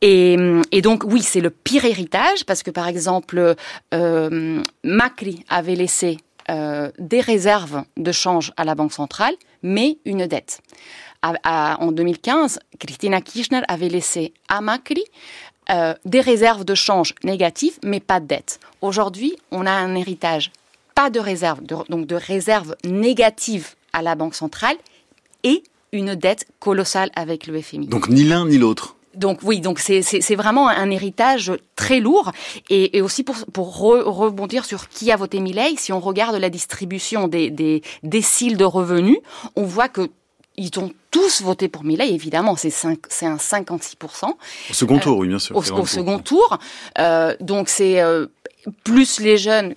Et, 0.00 0.36
donc 0.82 1.04
oui, 1.04 1.22
c'est 1.22 1.40
le 1.40 1.50
pire 1.50 1.84
héritage 1.84 2.44
parce 2.44 2.62
que 2.62 2.70
par 2.70 2.88
exemple, 2.88 3.54
euh, 3.94 4.62
Macri 4.84 5.44
avait 5.48 5.74
laissé 5.74 6.18
euh, 6.50 6.90
des 6.98 7.20
réserves 7.20 7.84
de 7.96 8.12
change 8.12 8.52
à 8.56 8.64
la 8.64 8.74
Banque 8.74 8.92
centrale, 8.92 9.34
mais 9.62 9.98
une 10.04 10.26
dette. 10.26 10.60
en 11.22 11.92
2015, 11.92 12.58
Christina 12.78 13.20
Kirchner 13.20 13.62
avait 13.68 13.88
laissé 13.88 14.32
à 14.48 14.60
Macri 14.60 15.04
euh, 15.70 15.94
des 16.04 16.20
réserves 16.20 16.64
de 16.64 16.74
change 16.74 17.14
négatives, 17.22 17.78
mais 17.84 18.00
pas 18.00 18.18
de 18.18 18.26
dette. 18.26 18.58
Aujourd'hui, 18.80 19.36
on 19.52 19.64
a 19.64 19.70
un 19.70 19.94
héritage, 19.94 20.50
pas 20.96 21.08
de 21.08 21.20
réserves, 21.20 21.62
donc 21.62 22.06
de 22.06 22.16
réserves 22.16 22.74
négatives 22.84 23.74
à 23.92 24.02
la 24.02 24.16
Banque 24.16 24.34
centrale 24.34 24.76
et 25.44 25.62
une 25.92 26.14
dette 26.14 26.46
colossale 26.58 27.10
avec 27.14 27.46
le 27.46 27.60
FMI. 27.60 27.86
Donc 27.86 28.08
ni 28.08 28.24
l'un 28.24 28.46
ni 28.46 28.58
l'autre. 28.58 28.96
Donc 29.14 29.40
oui, 29.42 29.60
donc 29.60 29.78
c'est 29.78 30.34
vraiment 30.34 30.68
un 30.68 30.90
héritage 30.90 31.52
très 31.76 32.00
lourd 32.00 32.32
et, 32.70 32.96
et 32.96 33.02
aussi 33.02 33.22
pour, 33.24 33.36
pour 33.52 33.76
rebondir 33.76 34.64
sur 34.64 34.88
qui 34.88 35.12
a 35.12 35.16
voté 35.16 35.38
Milley, 35.40 35.74
si 35.76 35.92
on 35.92 36.00
regarde 36.00 36.36
la 36.36 36.48
distribution 36.48 37.28
des, 37.28 37.50
des 37.50 37.82
déciles 38.02 38.56
de 38.56 38.64
revenus, 38.64 39.18
on 39.54 39.64
voit 39.64 39.88
que 39.88 40.08
ils 40.56 40.78
ont 40.78 40.92
tous 41.10 41.42
voté 41.42 41.68
pour 41.68 41.84
Milley, 41.84 42.10
évidemment, 42.12 42.56
c'est 42.56 42.72
un 42.86 43.36
56%. 43.36 44.24
Au 44.24 44.36
second 44.72 44.98
tour, 44.98 45.18
oui, 45.18 45.28
bien 45.28 45.38
sûr. 45.38 45.56
Au, 45.56 45.60
au 45.60 45.86
second 45.86 46.18
tour. 46.18 46.58
Euh, 46.98 47.34
donc 47.40 47.68
c'est 47.68 48.00
euh, 48.00 48.26
plus 48.84 49.20
les 49.20 49.36
jeunes 49.36 49.74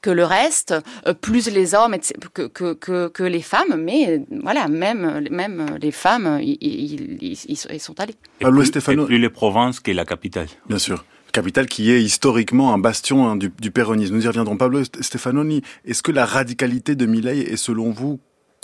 que 0.00 0.10
le 0.10 0.24
reste, 0.24 0.74
euh, 1.06 1.14
plus 1.14 1.48
les 1.48 1.74
hommes 1.74 1.96
que, 2.32 2.46
que, 2.46 2.72
que, 2.74 3.08
que, 3.08 3.22
les 3.22 3.42
femmes, 3.42 3.76
mais 3.78 4.22
voilà, 4.42 4.68
même, 4.68 5.26
même 5.30 5.76
les 5.80 5.90
femmes, 5.92 6.38
ils, 6.40 6.58
ils, 6.60 7.38
ils 7.50 7.80
sont 7.80 7.98
allés. 8.00 8.14
Et 8.40 8.44
plus, 8.44 8.68
et 8.68 8.80
plus 8.80 9.18
les 9.18 9.30
provinces 9.30 9.80
que 9.80 9.90
la 9.92 10.04
capitale. 10.04 10.48
Bien 10.68 10.78
sûr 10.78 11.04
capitale 11.30 11.66
qui 11.66 11.90
est 11.92 12.02
historiquement 12.02 12.72
un 12.72 12.78
bastion 12.78 13.28
hein, 13.28 13.36
du, 13.36 13.52
du, 13.60 13.70
péronisme. 13.70 14.14
Nous 14.14 14.24
y 14.24 14.26
reviendrons. 14.26 14.56
Pablo 14.56 14.82
Stefanoni, 14.84 15.62
est-ce 15.84 16.02
que 16.02 16.10
la 16.10 16.24
radicalité 16.24 16.96
de 16.96 17.06
Milei 17.06 17.40
est 17.40 17.56
selon 17.56 17.90
vous 17.90 18.18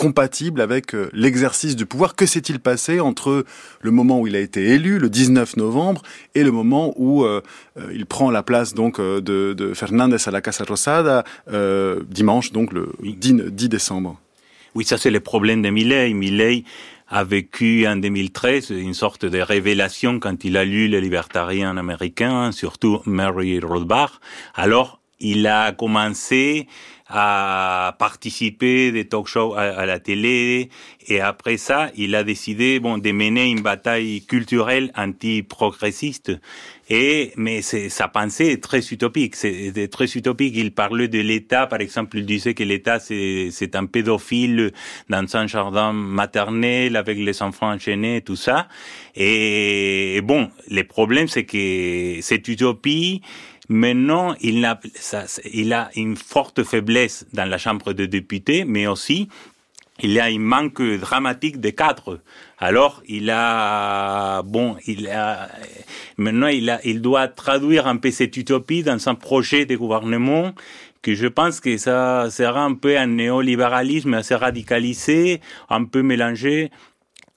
compatible 0.05 0.61
avec 0.61 0.95
euh, 0.95 1.09
l'exercice 1.15 1.77
du 1.77 1.87
pouvoir. 1.87 2.15
Que 2.15 2.27
s'est-il 2.27 2.61
passé 2.61 3.01
entre 3.01 3.47
le 3.81 3.91
moment 3.91 4.21
où 4.21 4.27
il 4.27 4.37
a 4.37 4.41
été 4.41 4.61
élu, 4.75 4.99
le 4.99 5.09
19 5.09 5.57
novembre, 5.57 6.03
et 6.35 6.45
le 6.45 6.51
moment 6.51 6.93
où 6.97 7.25
euh, 7.25 7.41
euh, 7.79 7.91
il 7.95 8.05
prend 8.05 8.31
la 8.31 8.43
place 8.43 8.75
donc 8.75 9.01
de, 9.01 9.55
de 9.55 9.73
Fernandez 9.73 10.19
à 10.27 10.31
la 10.31 10.43
Casa 10.43 10.65
Rosada 10.69 11.25
dimanche, 12.11 12.53
donc 12.53 12.75
le 12.75 12.93
10, 13.03 13.35
10 13.51 13.69
décembre? 13.71 14.21
Oui, 14.75 14.85
ça 14.85 14.99
c'est 14.99 15.11
le 15.11 15.21
problème 15.21 15.63
de 15.63 15.71
Milley. 15.71 16.13
Milley 16.13 16.65
a 17.09 17.25
vécu 17.25 17.87
en 17.87 17.97
2013 17.97 18.71
une 18.71 18.93
sorte 18.93 19.25
de 19.25 19.39
révélation 19.39 20.21
quand 20.21 20.45
il 20.45 20.59
a 20.59 20.65
lu 20.67 20.87
les 20.89 21.01
libertariens 21.01 21.79
américains, 21.79 22.53
surtout 22.53 23.01
Mary 23.07 23.59
Rothbard. 23.61 24.21
Alors, 24.55 25.01
il 25.21 25.47
a 25.47 25.73
commencé 25.73 26.67
à 27.07 27.95
participer 27.99 28.91
des 28.91 29.05
talk 29.07 29.27
shows 29.27 29.55
à, 29.55 29.85
la 29.85 30.01
télé 30.01 30.71
et 31.07 31.21
après 31.21 31.59
ça, 31.59 31.91
il 31.97 32.15
a 32.15 32.25
décidé 32.25 32.81
bon 32.81 32.97
de 32.97 33.13
mener 33.13 33.45
une 33.45 33.61
bataille 33.61 34.23
culturelle 34.23 34.91
anti-progressiste 34.97 36.33
et 36.89 37.33
mais 37.37 37.61
sa 37.63 38.09
pensée 38.09 38.47
est 38.47 38.63
très 38.63 38.81
utopique, 38.81 39.37
c'est 39.37 39.89
très 39.91 40.07
utopique. 40.07 40.55
Il 40.57 40.73
parlait 40.73 41.09
de 41.09 41.19
l'État, 41.19 41.67
par 41.67 41.81
exemple, 41.81 42.19
il 42.19 42.27
disait 42.27 42.55
que 42.55 42.63
l'État 42.63 42.99
c'est 43.01 43.49
c'est 43.53 43.77
un 43.77 43.85
pédophile 43.87 44.73
dans 45.09 45.37
un 45.37 45.47
jardin 45.47 45.93
maternel 45.93 46.97
avec 46.97 47.19
les 47.19 47.43
enfants 47.43 47.71
enchaînés, 47.71 48.23
tout 48.23 48.37
ça. 48.37 48.69
Et, 49.15 50.17
et 50.17 50.21
bon, 50.21 50.51
le 50.71 50.85
problème 50.85 51.29
c'est 51.29 51.45
que 51.45 52.19
cette 52.21 52.49
utopie 52.49 53.23
Maintenant, 53.69 54.35
il 54.41 54.65
a, 54.65 54.79
il 55.53 55.73
a 55.73 55.91
une 55.97 56.17
forte 56.17 56.63
faiblesse 56.65 57.27
dans 57.33 57.49
la 57.49 57.59
Chambre 57.59 57.93
des 57.93 58.09
députés, 58.09 58.65
mais 58.65 58.87
aussi 58.87 59.29
il 60.03 60.11
y 60.11 60.21
a 60.21 60.25
un 60.25 60.39
manque 60.39 60.83
dramatique 60.83 61.61
de 61.61 61.71
cadres. 61.71 62.21
Alors, 62.59 63.03
il 63.07 63.31
a, 63.31 64.43
bon, 64.43 64.77
il 64.87 65.09
a, 65.09 65.49
maintenant, 66.17 66.49
il 66.49 66.69
a, 66.69 66.81
il 66.85 67.01
doit 67.01 67.29
traduire 67.29 67.87
un 67.87 67.97
peu 67.97 68.11
cette 68.11 68.37
utopie 68.37 68.83
dans 68.83 69.09
un 69.09 69.15
projet 69.15 69.67
de 69.67 69.77
gouvernement 69.77 70.53
que 71.03 71.15
je 71.15 71.27
pense 71.27 71.61
que 71.61 71.77
ça 71.77 72.29
sera 72.31 72.65
un 72.65 72.75
peu 72.75 72.99
un 72.99 73.07
néolibéralisme 73.07 74.15
assez 74.15 74.35
radicalisé, 74.35 75.41
un 75.69 75.85
peu 75.85 76.03
mélangé 76.03 76.71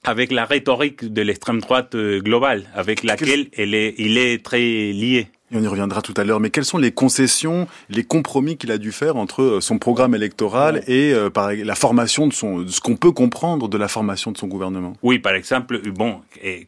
avec 0.04 0.32
la 0.32 0.44
rhétorique 0.44 1.04
de 1.04 1.22
l'extrême 1.22 1.60
droite 1.60 1.94
globale, 1.94 2.64
avec 2.74 3.02
laquelle 3.02 3.48
elle 3.56 3.74
est, 3.74 3.94
il 3.98 4.16
est 4.16 4.42
très 4.42 4.58
lié. 4.92 5.28
Et 5.50 5.56
on 5.56 5.62
y 5.62 5.66
reviendra 5.66 6.02
tout 6.02 6.14
à 6.16 6.24
l'heure. 6.24 6.40
Mais 6.40 6.50
quelles 6.50 6.64
sont 6.66 6.78
les 6.78 6.92
concessions, 6.92 7.66
les 7.88 8.04
compromis 8.04 8.56
qu'il 8.56 8.70
a 8.70 8.78
dû 8.78 8.92
faire 8.92 9.16
entre 9.16 9.42
euh, 9.42 9.60
son 9.60 9.78
programme 9.78 10.14
électoral 10.14 10.82
et 10.86 11.12
euh, 11.12 11.30
par, 11.30 11.52
la 11.52 11.74
formation 11.74 12.26
de 12.26 12.32
son, 12.34 12.66
ce 12.68 12.80
qu'on 12.80 12.96
peut 12.96 13.12
comprendre 13.12 13.68
de 13.68 13.78
la 13.78 13.88
formation 13.88 14.30
de 14.30 14.36
son 14.36 14.46
gouvernement? 14.46 14.92
Oui, 15.02 15.18
par 15.18 15.34
exemple, 15.34 15.80
bon, 15.90 16.20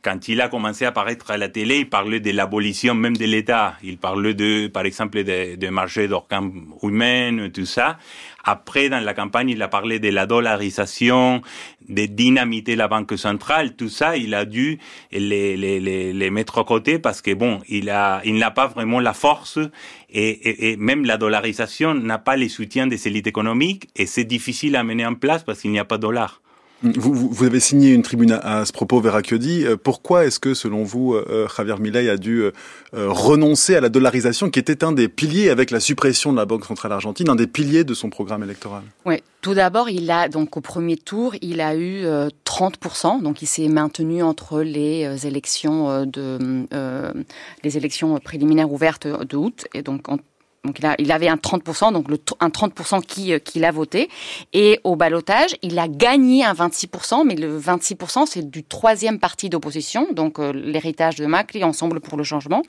quand 0.03 0.29
il 0.29 0.41
a 0.41 0.49
commencé 0.49 0.87
à 0.87 0.89
apparaître 0.89 1.31
à 1.31 1.37
la 1.37 1.49
télé, 1.49 1.79
il 1.79 1.89
parlait 1.89 2.21
de 2.21 2.31
l'abolition 2.31 2.95
même 2.95 3.17
de 3.17 3.27
l'État. 3.27 3.75
Il 3.83 3.99
parlait 3.99 4.35
de, 4.35 4.69
par 4.69 4.85
exemple, 4.85 5.23
des 5.25 5.57
de 5.57 5.69
marchés 5.69 6.09
d'organes 6.09 6.53
humains, 6.83 7.49
tout 7.53 7.67
ça. 7.67 7.99
Après, 8.45 8.89
dans 8.89 9.01
la 9.01 9.13
campagne, 9.13 9.51
il 9.51 9.63
a 9.63 9.69
parlé 9.69 9.99
de 9.99 10.09
la 10.09 10.27
dollarisation, 10.27 11.43
de 11.89 12.07
dynamiter 12.07 12.77
la 12.77 12.89
banque 12.89 13.19
centrale. 13.19 13.77
Tout 13.77 13.91
ça, 13.91 14.17
il 14.17 14.35
a 14.35 14.45
dû 14.45 14.79
les, 15.13 15.57
les, 15.57 15.81
les, 15.81 16.13
les 16.13 16.31
mettre 16.31 16.59
à 16.59 16.65
côté 16.65 16.99
parce 16.99 17.21
que 17.21 17.35
bon, 17.35 17.61
il 17.69 17.91
a, 17.91 18.23
il 18.25 18.37
n'a 18.39 18.51
pas 18.51 18.70
vraiment 18.71 19.01
la 19.01 19.13
force 19.13 19.59
et, 20.11 20.77
même 20.79 21.05
la 21.05 21.17
dollarisation 21.17 21.95
n'a 21.95 22.19
pas 22.19 22.37
les 22.37 22.49
soutiens 22.49 22.87
des 22.87 23.07
élites 23.09 23.27
économiques 23.27 23.89
et 23.97 24.07
c'est 24.07 24.25
difficile 24.25 24.77
à 24.77 24.85
mener 24.85 25.07
en 25.07 25.15
place 25.15 25.45
parce 25.45 25.61
qu'il 25.61 25.71
n'y 25.71 25.79
a 25.79 25.85
pas 25.85 25.97
de 25.97 26.03
dollars. 26.03 26.41
Vous, 26.83 27.45
avez 27.45 27.61
signé 27.61 27.93
une 27.93 28.01
tribune 28.01 28.33
à, 28.33 28.65
ce 28.65 28.73
propos, 28.73 29.01
Vera 29.01 29.23
Chiodi. 29.23 29.67
Euh, 29.67 29.77
pourquoi 29.77 30.25
est-ce 30.25 30.41
que, 30.41 30.55
selon 30.55 30.83
vous, 30.83 31.13
euh, 31.13 31.27
euh, 31.29 31.49
Javier 31.55 31.77
Milei 31.79 32.09
a 32.09 32.17
dû 32.17 32.45
renoncer 32.93 33.77
à 33.77 33.81
la 33.81 33.89
dollarisation, 33.89 34.51
qui 34.51 34.59
était 34.59 34.83
un 34.83 34.93
des 34.93 35.09
piliers, 35.09 35.51
avec 35.51 35.71
la 35.71 35.79
suppression 35.79 36.33
de 36.33 36.39
la 36.39 36.47
Banque 36.47 36.65
centrale 36.65 36.93
argentine, 36.93 37.29
un 37.29 37.37
des 37.37 37.47
piliers 37.47 37.85
de 37.85 37.95
son 37.95 38.09
programme 38.09 38.43
électoral? 38.43 38.83
Oui, 39.05 39.17
tout 39.43 39.55
d'abord, 39.55 39.91
il 39.91 40.11
a 40.11 40.29
donc 40.29 40.57
au 40.57 40.61
premier 40.61 40.97
tour, 40.97 41.35
il 41.43 41.61
a 41.61 41.77
eu 41.77 42.05
30%, 42.45 43.23
donc 43.23 43.43
il 43.43 43.47
s'est 43.47 43.69
maintenu 43.69 44.23
entre 44.23 44.63
les 44.63 45.27
élections 45.27 46.05
de 46.05 46.67
les 47.63 47.77
élections 47.77 48.19
préliminaires 48.19 48.73
ouvertes 48.73 49.07
de 49.07 49.37
août 49.37 49.67
et 49.75 49.83
donc 49.83 50.09
donc 50.65 50.79
il, 50.79 50.85
a, 50.85 50.95
il 50.99 51.11
avait 51.11 51.29
un 51.29 51.37
30%, 51.37 51.91
donc 51.95 52.09
le, 52.09 52.19
un 52.41 52.49
30% 52.49 53.01
qui, 53.01 53.33
euh, 53.33 53.39
qui 53.39 53.61
l'a 53.61 53.71
voté. 53.71 54.11
Et 54.53 54.79
au 54.85 54.95
balotage, 54.95 55.57
il 55.63 55.79
a 55.79 55.89
gagné 55.89 56.45
un 56.45 56.53
26%, 56.53 57.25
mais 57.25 57.35
le 57.35 57.59
26% 57.59 58.27
c'est 58.27 58.51
du 58.51 58.63
troisième 58.63 59.19
parti 59.19 59.49
d'opposition, 59.49 60.09
donc 60.13 60.39
euh, 60.39 60.53
l'héritage 60.53 61.17
de 61.17 61.25
Macri, 61.25 61.65
Ensemble 61.65 62.01
pour 62.01 62.19
le 62.19 62.25
changement. 62.25 62.63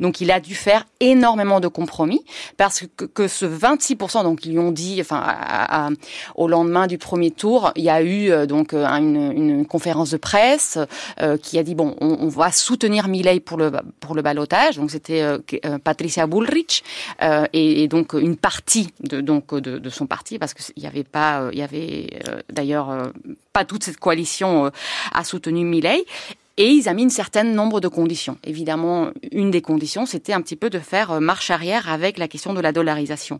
Donc 0.00 0.20
il 0.20 0.32
a 0.32 0.40
dû 0.40 0.56
faire 0.56 0.86
énormément 0.98 1.60
de 1.60 1.68
compromis 1.68 2.24
parce 2.56 2.84
que, 2.96 3.04
que 3.04 3.28
ce 3.28 3.46
26%, 3.46 4.24
donc 4.24 4.44
ils 4.44 4.52
lui 4.52 4.58
ont 4.58 4.72
dit, 4.72 4.98
enfin 5.00 5.22
à, 5.24 5.90
au 6.34 6.48
lendemain 6.48 6.88
du 6.88 6.98
premier 6.98 7.30
tour, 7.30 7.70
il 7.76 7.84
y 7.84 7.90
a 7.90 8.02
eu 8.02 8.32
euh, 8.32 8.46
donc 8.46 8.74
une, 8.74 9.32
une, 9.32 9.66
conférence 9.66 10.10
de 10.10 10.16
presse 10.16 10.78
qui 11.42 11.58
a 11.58 11.62
dit 11.62 11.74
bon, 11.74 11.94
on, 12.00 12.16
on, 12.20 12.28
va 12.28 12.50
soutenir 12.52 13.06
Milei 13.08 13.38
pour 13.40 13.58
le 13.58 13.70
pour 14.00 14.14
le 14.14 14.22
balotage. 14.22 14.76
Donc 14.76 14.90
c'était 14.90 15.22
Patricia 15.84 16.26
Bullrich. 16.26 16.82
Euh, 17.28 17.46
et, 17.52 17.88
donc 17.88 18.14
une 18.14 18.36
partie 18.36 18.92
de, 19.00 19.20
donc, 19.20 19.54
de, 19.54 19.90
son 19.90 20.06
parti, 20.06 20.38
parce 20.38 20.54
qu'il 20.54 20.82
n'y 20.82 20.86
avait 20.88 21.04
pas, 21.04 21.42
euh, 21.42 21.50
il 21.52 21.58
y 21.58 21.62
avait 21.62 22.20
euh, 22.28 22.40
d'ailleurs 22.50 23.12
pas 23.52 23.64
toute 23.64 23.84
cette 23.84 23.98
coalition 23.98 24.70
a 25.12 25.24
soutenu 25.24 25.64
Milley. 25.64 26.04
Et 26.60 26.70
ils 26.70 26.88
ont 26.88 26.94
mis 26.94 27.04
un 27.04 27.08
certain 27.08 27.44
nombre 27.44 27.80
de 27.80 27.86
conditions. 27.86 28.36
Évidemment, 28.42 29.10
une 29.30 29.52
des 29.52 29.62
conditions, 29.62 30.06
c'était 30.06 30.32
un 30.32 30.40
petit 30.40 30.56
peu 30.56 30.70
de 30.70 30.80
faire 30.80 31.20
marche 31.20 31.50
arrière 31.50 31.88
avec 31.88 32.18
la 32.18 32.26
question 32.26 32.52
de 32.52 32.60
la 32.60 32.72
dollarisation. 32.72 33.38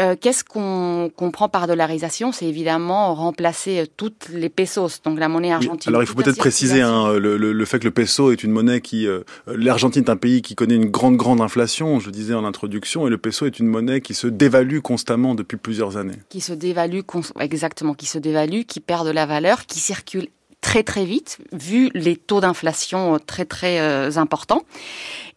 Euh, 0.00 0.16
qu'est-ce 0.20 0.42
qu'on 0.42 1.10
comprend 1.14 1.48
par 1.48 1.68
dollarisation? 1.68 2.32
C'est 2.32 2.46
évidemment 2.46 3.14
remplacer 3.14 3.80
euh, 3.80 3.86
toutes 3.96 4.28
les 4.28 4.48
pesos, 4.48 5.00
donc 5.04 5.20
la 5.20 5.28
monnaie 5.28 5.52
argentine. 5.52 5.90
alors 5.90 6.02
il 6.02 6.06
faut 6.06 6.14
peut-être 6.14 6.36
préciser 6.36 6.80
hein, 6.80 7.12
le, 7.12 7.36
le, 7.36 7.52
le, 7.52 7.64
fait 7.64 7.78
que 7.78 7.84
le 7.84 7.92
peso 7.92 8.32
est 8.32 8.42
une 8.42 8.50
monnaie 8.50 8.80
qui... 8.80 9.06
Euh, 9.06 9.20
L'Argentine 9.46 10.02
est 10.02 10.10
un 10.10 10.16
pays 10.16 10.42
qui 10.42 10.56
connaît 10.56 10.74
une 10.74 10.90
grande, 10.90 11.16
grande 11.16 11.40
inflation, 11.40 12.00
je 12.00 12.06
le 12.06 12.12
disais 12.12 12.34
en 12.34 12.44
introduction, 12.44 13.06
et 13.06 13.10
le 13.10 13.18
peso 13.18 13.46
est 13.46 13.60
une 13.60 13.68
monnaie 13.68 14.00
qui 14.00 14.14
se 14.14 14.26
dévalue 14.26 14.80
constamment 14.80 15.36
depuis 15.36 15.56
plusieurs 15.58 15.96
années. 15.96 16.18
Qui 16.28 16.40
se 16.40 16.52
dévalue, 16.52 17.00
exactement, 17.38 17.94
qui 17.94 18.06
se 18.06 18.18
dévalue, 18.18 18.62
qui 18.66 18.80
perd 18.80 19.06
de 19.06 19.12
la 19.12 19.26
valeur, 19.26 19.66
qui 19.66 19.78
circule 19.78 20.26
très 20.60 20.82
très 20.82 21.04
vite, 21.04 21.38
vu 21.52 21.90
les 21.94 22.16
taux 22.16 22.40
d'inflation 22.40 23.18
très 23.24 23.44
très 23.44 23.80
euh, 23.80 24.10
importants. 24.16 24.62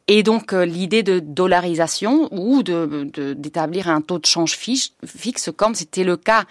Et 0.08 0.24
donc 0.24 0.54
euh, 0.54 0.66
l'idée 0.66 1.04
de 1.04 1.20
dollarisation 1.20 2.30
ou 2.32 2.64
d'établir 2.64 3.90
un 3.90 4.02
taux 4.02 4.20
de 4.20 4.26
change 4.26 4.58
fixe, 4.58 5.52
comme 5.56 5.76
c'était 5.76 6.04
le 6.04 6.18
cas 6.18 6.46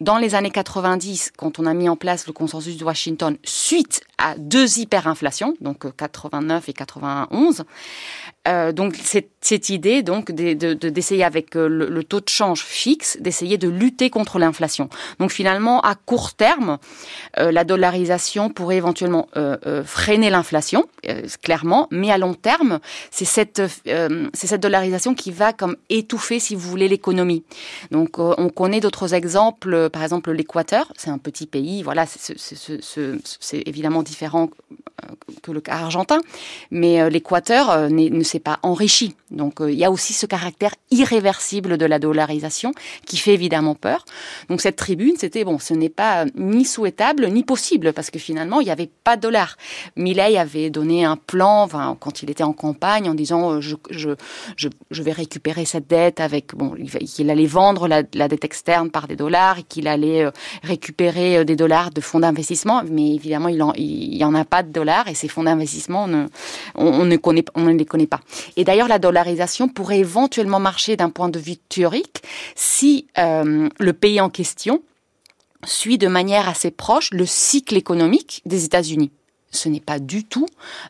dans 0.00 0.18
les 0.18 0.34
années 0.34 0.50
90, 0.50 1.32
quand 1.36 1.58
on 1.58 1.66
a 1.66 1.74
mis 1.74 1.88
en 1.88 1.96
place 1.96 2.26
le 2.26 2.32
consensus 2.32 2.76
de 2.76 2.84
Washington 2.84 3.36
suite 3.44 4.00
à 4.18 4.34
deux 4.36 4.80
hyperinflations, 4.80 5.54
donc 5.60 5.94
89 5.96 6.64
euh, 6.64 6.70
et 6.70 6.72
91, 6.72 7.64
euh, 8.48 8.72
donc 8.72 8.96
cette, 8.96 9.30
cette, 9.42 9.68
idée 9.68 10.02
donc 10.02 10.30
d'essayer 10.32 11.22
de, 11.22 11.26
avec 11.26 11.56
euh, 11.56 11.68
le, 11.68 12.04
taux 12.04 12.20
de 12.20 12.28
change 12.28 12.62
fixe, 12.62 13.18
d'essayer 13.20 13.58
de 13.58 13.68
lutter 13.68 14.08
contre 14.08 14.38
l'inflation. 14.38 14.88
Donc 15.18 15.30
finalement, 15.30 15.80
à 15.80 15.94
court 15.94 16.32
terme, 16.34 16.78
euh, 17.38 17.52
la 17.52 17.64
dollarisation 17.64 18.48
pourrait 18.50 18.76
éventuellement 18.76 19.28
euh 19.36 19.82
freiner 19.84 20.30
l'inflation, 20.30 20.86
clairement, 21.42 21.88
mais 21.90 22.10
à 22.10 22.18
long 22.18 22.34
terme, 22.34 22.78
c'est 23.10 23.24
cette 23.24 23.62
c'est 23.84 24.46
cette 24.46 24.62
dollarisation 24.62 25.14
qui 25.14 25.30
va 25.30 25.52
comme 25.52 25.76
étouffer, 25.88 26.38
si 26.38 26.54
vous 26.54 26.68
voulez, 26.68 26.88
l'économie. 26.88 27.42
Donc 27.90 28.18
on 28.18 28.48
connaît 28.48 28.80
d'autres 28.80 29.14
exemples, 29.14 29.90
par 29.90 30.02
exemple 30.02 30.30
l'Équateur, 30.30 30.92
c'est 30.96 31.10
un 31.10 31.18
petit 31.18 31.46
pays, 31.46 31.82
voilà, 31.82 32.06
c'est 32.06 33.62
évidemment 33.66 34.02
différent 34.02 34.48
que 35.42 35.52
le 35.52 35.60
cas 35.60 35.74
argentin, 35.74 36.20
mais 36.70 37.10
l'Équateur 37.10 37.90
ne 37.90 38.22
s'est 38.22 38.40
pas 38.40 38.58
enrichi. 38.62 39.14
Donc 39.32 39.54
il 39.60 39.74
y 39.74 39.84
a 39.84 39.90
aussi 39.90 40.12
ce 40.12 40.26
caractère 40.26 40.74
irréversible 40.90 41.78
de 41.78 41.86
la 41.86 41.98
dollarisation 41.98 42.72
qui 43.06 43.16
fait 43.16 43.34
évidemment 43.34 43.74
peur. 43.74 44.04
Donc 44.48 44.60
cette 44.60 44.76
tribune, 44.76 45.14
c'était 45.18 45.44
bon, 45.44 45.58
ce 45.58 45.74
n'est 45.74 45.88
pas 45.88 46.24
ni 46.34 46.64
souhaitable 46.64 47.26
ni 47.28 47.42
possible 47.42 47.92
parce 47.92 48.10
que 48.10 48.18
finalement 48.18 48.60
il 48.60 48.64
n'y 48.64 48.70
avait 48.70 48.90
pas 49.04 49.16
de 49.16 49.22
dollars. 49.22 49.56
Milley 49.96 50.38
avait 50.38 50.70
donné 50.70 51.04
un 51.04 51.16
plan, 51.16 51.68
quand 52.00 52.22
il 52.22 52.30
était 52.30 52.44
en 52.44 52.52
campagne, 52.52 53.08
en 53.08 53.14
disant 53.14 53.60
je, 53.60 53.76
je, 53.90 54.10
je, 54.56 54.68
je 54.90 55.02
vais 55.02 55.12
récupérer 55.12 55.64
cette 55.64 55.88
dette 55.88 56.20
avec 56.20 56.54
bon, 56.54 56.74
qu'il 57.06 57.30
allait 57.30 57.46
vendre 57.46 57.88
la, 57.88 58.02
dette 58.02 58.44
externe 58.44 58.90
par 58.90 59.08
des 59.08 59.16
dollars 59.16 59.58
et 59.58 59.62
qu'il 59.62 59.88
allait 59.88 60.26
récupérer 60.62 61.44
des 61.44 61.56
dollars 61.56 61.90
de 61.90 62.00
fonds 62.00 62.20
d'investissement. 62.20 62.82
Mais 62.90 63.14
évidemment 63.14 63.48
il 63.48 63.62
en, 63.62 63.72
il 63.74 64.14
y 64.14 64.24
en 64.24 64.34
a 64.34 64.44
pas 64.44 64.62
de 64.62 64.72
dollars 64.72 65.08
et 65.08 65.14
ces 65.14 65.28
fonds 65.28 65.44
d'investissement 65.44 66.04
on, 66.74 67.04
ne 67.04 67.16
on 67.54 67.60
ne 67.62 67.78
les 67.78 67.84
connaît 67.84 68.06
pas. 68.06 68.20
Et 68.56 68.64
d'ailleurs 68.64 68.88
la 68.88 68.98
pourrait 69.68 69.98
éventuellement 69.98 70.60
marcher 70.60 70.96
d'un 70.96 71.10
point 71.10 71.28
de 71.28 71.38
vue 71.38 71.56
théorique 71.56 72.22
si 72.54 73.06
euh, 73.18 73.68
le 73.78 73.92
pays 73.92 74.20
en 74.20 74.30
question 74.30 74.82
suit 75.64 75.98
de 75.98 76.08
manière 76.08 76.48
assez 76.48 76.70
proche 76.70 77.10
le 77.12 77.26
cycle 77.26 77.76
économique 77.76 78.42
des 78.46 78.64
États-Unis. 78.64 79.12
Ce 79.52 79.68
n'est 79.68 79.80
pas 79.80 79.98
du 79.98 80.24
tout 80.24 80.46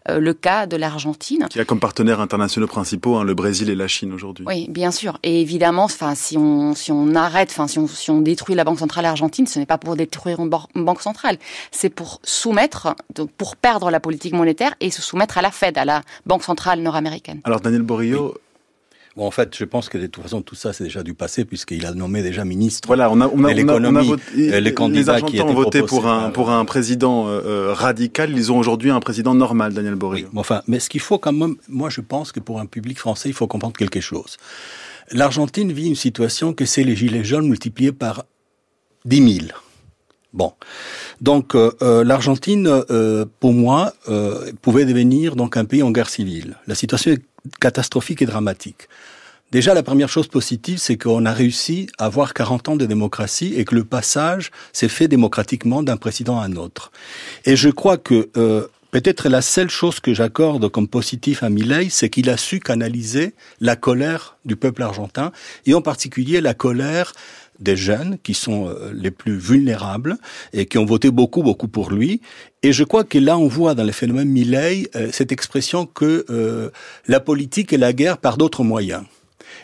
euh, 0.09 0.19
le 0.19 0.35
cas 0.35 0.66
de 0.66 0.76
l'Argentine. 0.76 1.47
Qui 1.50 1.61
a 1.61 1.64
comme 1.64 1.81
partenaires 1.81 2.21
internationaux 2.21 2.66
principaux 2.66 3.16
hein, 3.16 3.25
le 3.25 3.35
Brésil 3.35 3.69
et 3.71 3.75
la 3.75 3.88
Chine 3.88 4.12
aujourd'hui. 4.12 4.45
Oui, 4.49 4.66
bien 4.71 4.90
sûr. 4.90 5.19
Et 5.23 5.40
évidemment, 5.40 5.85
enfin, 5.85 6.14
si 6.14 6.38
on 6.38 6.75
si 6.75 6.92
on 6.92 7.14
arrête, 7.14 7.50
enfin, 7.50 7.66
si 7.66 7.78
on, 7.78 7.87
si 7.87 8.11
on 8.11 8.21
détruit 8.21 8.54
la 8.54 8.64
Banque 8.64 8.78
centrale 8.78 9.04
argentine, 9.04 9.47
ce 9.47 9.59
n'est 9.59 9.66
pas 9.66 9.78
pour 9.78 9.97
détruire 9.97 10.40
une, 10.40 10.49
banque 10.49 11.02
centrale, 11.02 11.38
c'est 11.71 11.90
pour 11.90 12.21
soumettre, 12.23 12.95
pour 13.37 13.57
perdre 13.57 13.90
la 13.90 14.00
politique 14.00 14.35
monétaire 14.35 14.75
et 14.81 14.90
se 14.90 15.02
soumettre 15.02 15.38
à 15.38 15.42
la 15.42 15.50
Fed, 15.50 15.78
à 15.78 15.85
la 15.85 16.02
Banque 16.26 16.45
centrale 16.45 16.81
nord-américaine. 16.81 17.40
Alors 17.45 17.61
Daniel 17.61 17.83
Borillo. 17.83 18.35
Bon, 19.16 19.26
en 19.26 19.31
fait, 19.31 19.54
je 19.57 19.64
pense 19.64 19.88
que 19.88 19.99
de 19.99 20.07
toute 20.07 20.23
façon, 20.23 20.40
tout 20.40 20.54
ça, 20.54 20.73
c'est 20.73 20.85
déjà 20.85 21.02
du 21.02 21.12
passé, 21.12 21.45
puisqu'il 21.45 21.85
a 21.85 21.92
nommé 21.92 22.23
déjà 22.23 22.45
ministre 22.45 22.87
voilà, 22.87 23.11
on 23.11 23.21
a, 23.21 23.28
on 23.28 23.45
a, 23.45 23.50
de 23.50 23.57
l'économie. 23.57 24.14
Les 24.35 24.75
candidats 24.75 25.19
les 25.19 25.23
qui 25.25 25.40
ont 25.40 25.52
voté 25.52 25.83
pour 25.83 26.07
un, 26.07 26.31
pour 26.31 26.50
un 26.50 26.64
président 26.64 27.28
euh, 27.28 27.42
euh, 27.45 27.73
radical. 27.75 28.31
Ils 28.31 28.51
ont 28.51 28.59
aujourd'hui 28.59 28.90
un 28.90 29.01
président 29.01 29.35
normal, 29.35 29.75
Daniel. 29.75 29.96
Oui, 30.03 30.27
enfin, 30.35 30.62
mais 30.66 30.81
ce 30.81 30.88
qu'il 30.88 31.01
faut 31.01 31.18
quand 31.18 31.33
même, 31.33 31.57
moi, 31.68 31.90
je 31.90 32.01
pense 32.01 32.33
que 32.33 32.40
pour 32.40 32.61
un 32.61 32.66
public 32.66 32.98
français, 32.98 33.29
il 33.29 33.35
faut 33.35 33.46
comprendre 33.46 33.77
quelque 33.77 34.01
chose. 34.01 34.38
L'Argentine 35.11 35.72
vit 35.72 35.88
une 35.88 35.94
situation 35.94 36.55
que 36.55 36.64
c'est 36.64 36.85
les 36.85 36.96
gilets 36.96 37.25
jaunes 37.25 37.48
multipliés 37.48 37.92
par 37.92 38.25
10 39.05 39.35
000. 39.40 39.46
Bon, 40.33 40.55
donc 41.20 41.55
euh, 41.55 41.72
euh 41.83 42.05
l'Argentine, 42.05 42.66
euh, 42.66 43.27
pour 43.40 43.53
moi, 43.53 43.92
euh, 44.09 44.51
pouvait 44.62 44.87
devenir 44.87 45.37
donc 45.37 45.59
un 45.59 45.66
pays 45.66 45.83
en 45.83 45.90
guerre 45.90 46.09
civile. 46.09 46.57
La 46.66 46.75
situation 46.75 47.11
est 47.11 47.22
catastrophique 47.61 48.22
et 48.22 48.26
dramatique. 48.26 48.88
Déjà, 49.52 49.74
la 49.74 49.83
première 49.83 50.09
chose 50.09 50.28
positive, 50.28 50.78
c'est 50.78 50.96
qu'on 50.96 51.26
a 51.26 51.33
réussi 51.33 51.87
à 51.98 52.07
avoir 52.07 52.33
40 52.33 52.70
ans 52.70 52.76
de 52.76 52.87
démocratie 52.87 53.52
et 53.55 53.66
que 53.66 53.74
le 53.74 53.85
passage 53.85 54.50
s'est 54.72 54.88
fait 54.88 55.09
démocratiquement 55.09 55.83
d'un 55.83 55.98
président 55.98 56.40
à 56.40 56.44
un 56.44 56.57
autre. 56.57 56.90
Et 57.44 57.55
je 57.55 57.68
crois 57.68 57.98
que 57.98 58.31
euh, 58.38 58.66
peut-être 58.92 59.28
la 59.28 59.42
seule 59.42 59.68
chose 59.68 60.00
que 60.00 60.14
j'accorde 60.14 60.70
comme 60.70 60.88
positif 60.88 61.42
à 61.42 61.50
Milley, 61.50 61.88
c'est 61.90 62.09
qu'il 62.09 62.31
a 62.31 62.38
su 62.38 62.61
canaliser 62.61 63.35
la 63.61 63.76
colère 63.76 64.38
du 64.46 64.57
peuple 64.57 64.83
argentin 64.83 65.33
et 65.66 65.74
en 65.74 65.83
particulier 65.83 66.40
la 66.40 66.55
colère 66.55 67.12
des 67.59 67.77
jeunes 67.77 68.19
qui 68.23 68.35
sont 68.35 68.69
euh, 68.69 68.93
les 68.95 69.11
plus 69.11 69.37
vulnérables 69.37 70.17
et 70.53 70.67
qui 70.67 70.79
ont 70.79 70.85
voté 70.85 71.11
beaucoup, 71.11 71.43
beaucoup 71.43 71.69
pour 71.69 71.91
lui. 71.91 72.21
Et 72.62 72.73
je 72.73 72.85
crois 72.85 73.05
que 73.05 73.19
là, 73.19 73.38
on 73.38 73.49
voit 73.49 73.75
dans 73.75 73.85
le 73.85 73.93
phénomène 73.93 74.29
Milley 74.29 74.88
euh, 74.97 75.09
cette 75.12 75.33
expression 75.33 75.87
que 75.87 76.25
euh, 76.31 76.71
la 77.07 77.21
politique 77.21 77.73
et 77.73 77.79
la 77.79 77.93
guerre 77.93 78.19
par 78.19 78.37
d'autres 78.37 78.65
moyens. 78.65 79.05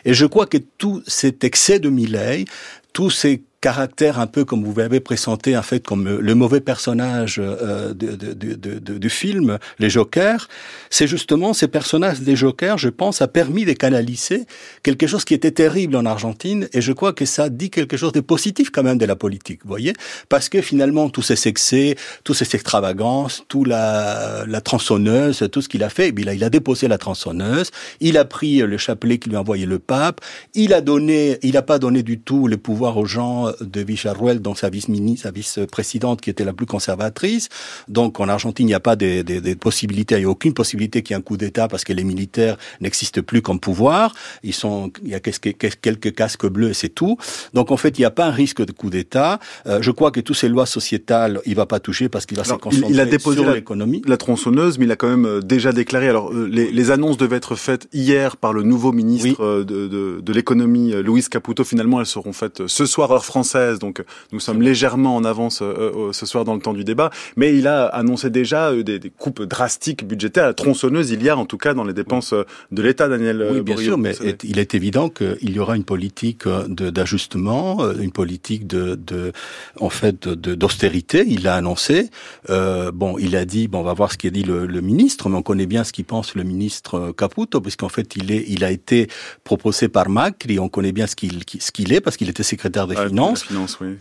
Et 0.05 0.13
je 0.13 0.25
crois 0.25 0.45
que 0.45 0.57
tout 0.57 1.01
cet 1.07 1.43
excès 1.43 1.79
de 1.79 1.89
Milley, 1.89 2.45
tous 2.93 3.09
ces 3.09 3.43
caractère 3.61 4.19
un 4.19 4.27
peu 4.27 4.45
comme 4.45 4.63
vous 4.63 4.73
l'avez 4.75 4.99
présenté 4.99 5.57
en 5.57 5.61
fait 5.61 5.85
comme 5.85 6.07
le 6.07 6.35
mauvais 6.35 6.61
personnage 6.61 7.39
euh, 7.39 7.93
de, 7.93 8.15
de, 8.15 8.33
de, 8.33 8.97
du 8.97 9.09
film 9.09 9.57
les 9.79 9.89
Jokers. 9.89 10.47
C'est 10.89 11.07
justement 11.07 11.53
ces 11.53 11.67
personnages 11.67 12.21
des 12.21 12.35
Jokers 12.35 12.77
je 12.77 12.89
pense 12.89 13.21
a 13.21 13.27
permis 13.27 13.65
de 13.65 13.73
canaliser 13.73 14.45
quelque 14.83 15.07
chose 15.07 15.25
qui 15.25 15.33
était 15.33 15.51
terrible 15.51 15.95
en 15.95 16.05
Argentine. 16.05 16.69
Et 16.73 16.81
je 16.81 16.93
crois 16.93 17.11
que 17.13 17.25
ça 17.25 17.49
dit 17.49 17.69
quelque 17.69 17.97
chose 17.97 18.13
de 18.13 18.21
positif 18.21 18.69
quand 18.69 18.83
même 18.83 18.97
de 18.97 19.05
la 19.05 19.15
politique 19.15 19.61
vous 19.63 19.69
voyez. 19.69 19.93
Parce 20.29 20.47
que 20.47 20.61
finalement 20.61 21.09
tous 21.09 21.21
ces 21.21 21.47
excès 21.47 21.95
tous 22.23 22.33
ces 22.33 22.55
extravagances 22.55 23.43
tout 23.49 23.65
la, 23.65 24.45
la 24.47 24.61
tronçonneuse 24.61 25.47
tout 25.51 25.61
ce 25.61 25.69
qu'il 25.69 25.83
a 25.83 25.89
fait 25.89 26.07
eh 26.07 26.11
bien, 26.11 26.31
il 26.31 26.43
a 26.43 26.49
déposé 26.49 26.87
la 26.87 26.97
tronçonneuse. 26.97 27.71
Il 27.99 28.17
a 28.17 28.25
pris 28.25 28.59
le 28.59 28.77
chapelet 28.77 29.17
qui 29.17 29.29
lui 29.29 29.35
a 29.35 29.41
envoyé 29.41 29.65
le 29.65 29.79
pape. 29.79 30.21
Il 30.53 30.73
a 30.73 30.81
donné 30.81 31.39
il 31.41 31.57
a 31.57 31.61
pas 31.61 31.77
donné 31.77 32.03
du 32.03 32.19
tout 32.19 32.47
le 32.47 32.57
pouvoir 32.57 32.97
aux 32.97 33.05
gens 33.05 33.48
de 33.61 33.81
Vicharuel, 33.81 34.41
donc 34.41 34.57
sa 34.57 34.69
vice-ministre, 34.69 35.23
sa 35.23 35.31
vice-présidente 35.31 36.21
qui 36.21 36.29
était 36.29 36.45
la 36.45 36.53
plus 36.53 36.65
conservatrice. 36.65 37.49
Donc 37.87 38.19
en 38.19 38.29
Argentine, 38.29 38.67
il 38.67 38.71
n'y 38.71 38.75
a 38.75 38.79
pas 38.79 38.95
des, 38.95 39.23
des, 39.23 39.41
des 39.41 39.55
possibilités, 39.55 40.15
il 40.15 40.19
n'y 40.19 40.25
a 40.25 40.29
aucune 40.29 40.53
possibilité 40.53 41.01
qu'il 41.01 41.13
y 41.13 41.15
ait 41.15 41.19
un 41.19 41.21
coup 41.21 41.37
d'État 41.37 41.67
parce 41.67 41.83
que 41.83 41.93
les 41.93 42.03
militaires 42.03 42.57
n'existent 42.81 43.21
plus 43.21 43.41
comme 43.41 43.59
pouvoir. 43.59 44.13
Ils 44.43 44.53
sont, 44.53 44.91
il 45.03 45.09
y 45.09 45.15
a 45.15 45.19
quelques 45.19 46.13
casques 46.13 46.47
bleus 46.47 46.69
et 46.69 46.73
c'est 46.73 46.89
tout. 46.89 47.17
Donc 47.53 47.71
en 47.71 47.77
fait, 47.77 47.97
il 47.97 48.01
n'y 48.01 48.05
a 48.05 48.11
pas 48.11 48.25
un 48.25 48.31
risque 48.31 48.63
de 48.65 48.71
coup 48.71 48.89
d'État. 48.89 49.39
Euh, 49.67 49.79
je 49.81 49.91
crois 49.91 50.11
que 50.11 50.19
toutes 50.19 50.37
ces 50.37 50.49
lois 50.49 50.65
sociétales, 50.65 51.41
il 51.45 51.55
va 51.55 51.65
pas 51.65 51.79
toucher 51.79 52.09
parce 52.09 52.25
qu'il 52.25 52.37
va 52.37 52.43
se 52.43 52.53
concentrer 52.53 52.91
il 52.91 52.99
a 52.99 53.05
déposé 53.05 53.41
sur 53.41 53.51
l'économie. 53.51 54.01
La, 54.05 54.17
tronçonneuse, 54.17 54.77
mais 54.77 54.85
il 54.85 54.91
a 54.91 54.95
quand 54.95 55.09
même 55.09 55.25
euh, 55.25 55.39
déjà 55.41 55.71
déclaré. 55.71 56.09
Alors 56.09 56.31
euh, 56.31 56.47
les, 56.47 56.71
les 56.71 56.91
annonces 56.91 57.17
devaient 57.17 57.37
être 57.37 57.55
faites 57.55 57.87
hier 57.93 58.37
par 58.37 58.53
le 58.53 58.63
nouveau 58.63 58.91
ministre 58.91 59.63
de, 59.63 59.87
de, 59.87 60.19
de 60.21 60.33
l'économie, 60.33 60.93
Luis 61.03 61.23
Caputo. 61.29 61.63
Finalement, 61.63 61.99
elles 61.99 62.05
seront 62.05 62.33
faites 62.33 62.67
ce 62.67 62.85
soir 62.85 63.11
heure 63.11 63.25
française 63.25 63.38
française, 63.39 63.79
donc 63.79 64.03
nous 64.33 64.41
sommes 64.41 64.61
légèrement 64.61 65.15
en 65.15 65.23
avance 65.23 65.61
euh, 65.61 66.09
euh, 66.09 66.11
ce 66.11 66.25
soir 66.25 66.43
dans 66.43 66.55
le 66.55 66.59
temps 66.59 66.73
du 66.73 66.83
débat, 66.83 67.09
mais 67.37 67.57
il 67.57 67.67
a 67.67 67.85
annoncé 67.85 68.29
déjà 68.29 68.71
euh, 68.71 68.83
des, 68.83 68.99
des 68.99 69.09
coupes 69.09 69.43
drastiques 69.43 70.05
budgétaires, 70.05 70.47
la 70.47 70.53
tronçonneuse 70.53 71.11
il 71.11 71.23
y 71.23 71.29
a 71.29 71.37
en 71.37 71.45
tout 71.45 71.57
cas 71.57 71.73
dans 71.73 71.85
les 71.85 71.93
dépenses 71.93 72.33
de 72.71 72.81
l'État, 72.81 73.07
Daniel. 73.07 73.47
Oui, 73.53 73.61
bien 73.61 73.77
sûr, 73.77 73.97
mais 73.97 74.13
il 74.43 74.59
est 74.59 74.75
évident 74.75 75.07
qu'il 75.07 75.51
y 75.55 75.59
aura 75.59 75.77
une 75.77 75.85
politique 75.85 76.43
d'ajustement, 76.47 77.89
une 77.93 78.11
politique 78.11 78.67
de, 78.67 78.95
de 78.95 79.31
en 79.79 79.89
fait, 79.89 80.27
d'austérité. 80.27 81.23
Il 81.25 81.43
l'a 81.43 81.55
annoncé. 81.55 82.09
Euh, 82.49 82.91
bon, 82.91 83.17
il 83.17 83.35
a 83.37 83.45
dit, 83.45 83.67
bon, 83.69 83.79
on 83.79 83.83
va 83.83 83.93
voir 83.93 84.11
ce 84.11 84.17
qu'a 84.17 84.29
dit 84.29 84.43
le, 84.43 84.65
le, 84.65 84.81
ministre, 84.81 85.29
mais 85.29 85.37
on 85.37 85.41
connaît 85.41 85.65
bien 85.65 85.83
ce 85.85 85.93
qu'il 85.93 86.05
pense 86.05 86.35
le 86.35 86.43
ministre 86.43 87.13
Caputo, 87.17 87.61
puisqu'en 87.61 87.89
fait, 87.89 88.15
il 88.17 88.31
est, 88.31 88.43
il 88.49 88.63
a 88.63 88.71
été 88.71 89.07
proposé 89.43 89.87
par 89.87 90.09
Macri. 90.09 90.59
On 90.59 90.69
connaît 90.69 90.91
bien 90.91 91.07
ce 91.07 91.15
qu'il, 91.15 91.39
ce 91.59 91.71
qu'il 91.71 91.93
est, 91.93 92.01
parce 92.01 92.17
qu'il 92.17 92.29
était 92.29 92.43
secrétaire 92.43 92.87
des 92.87 92.95
finances 92.95 93.28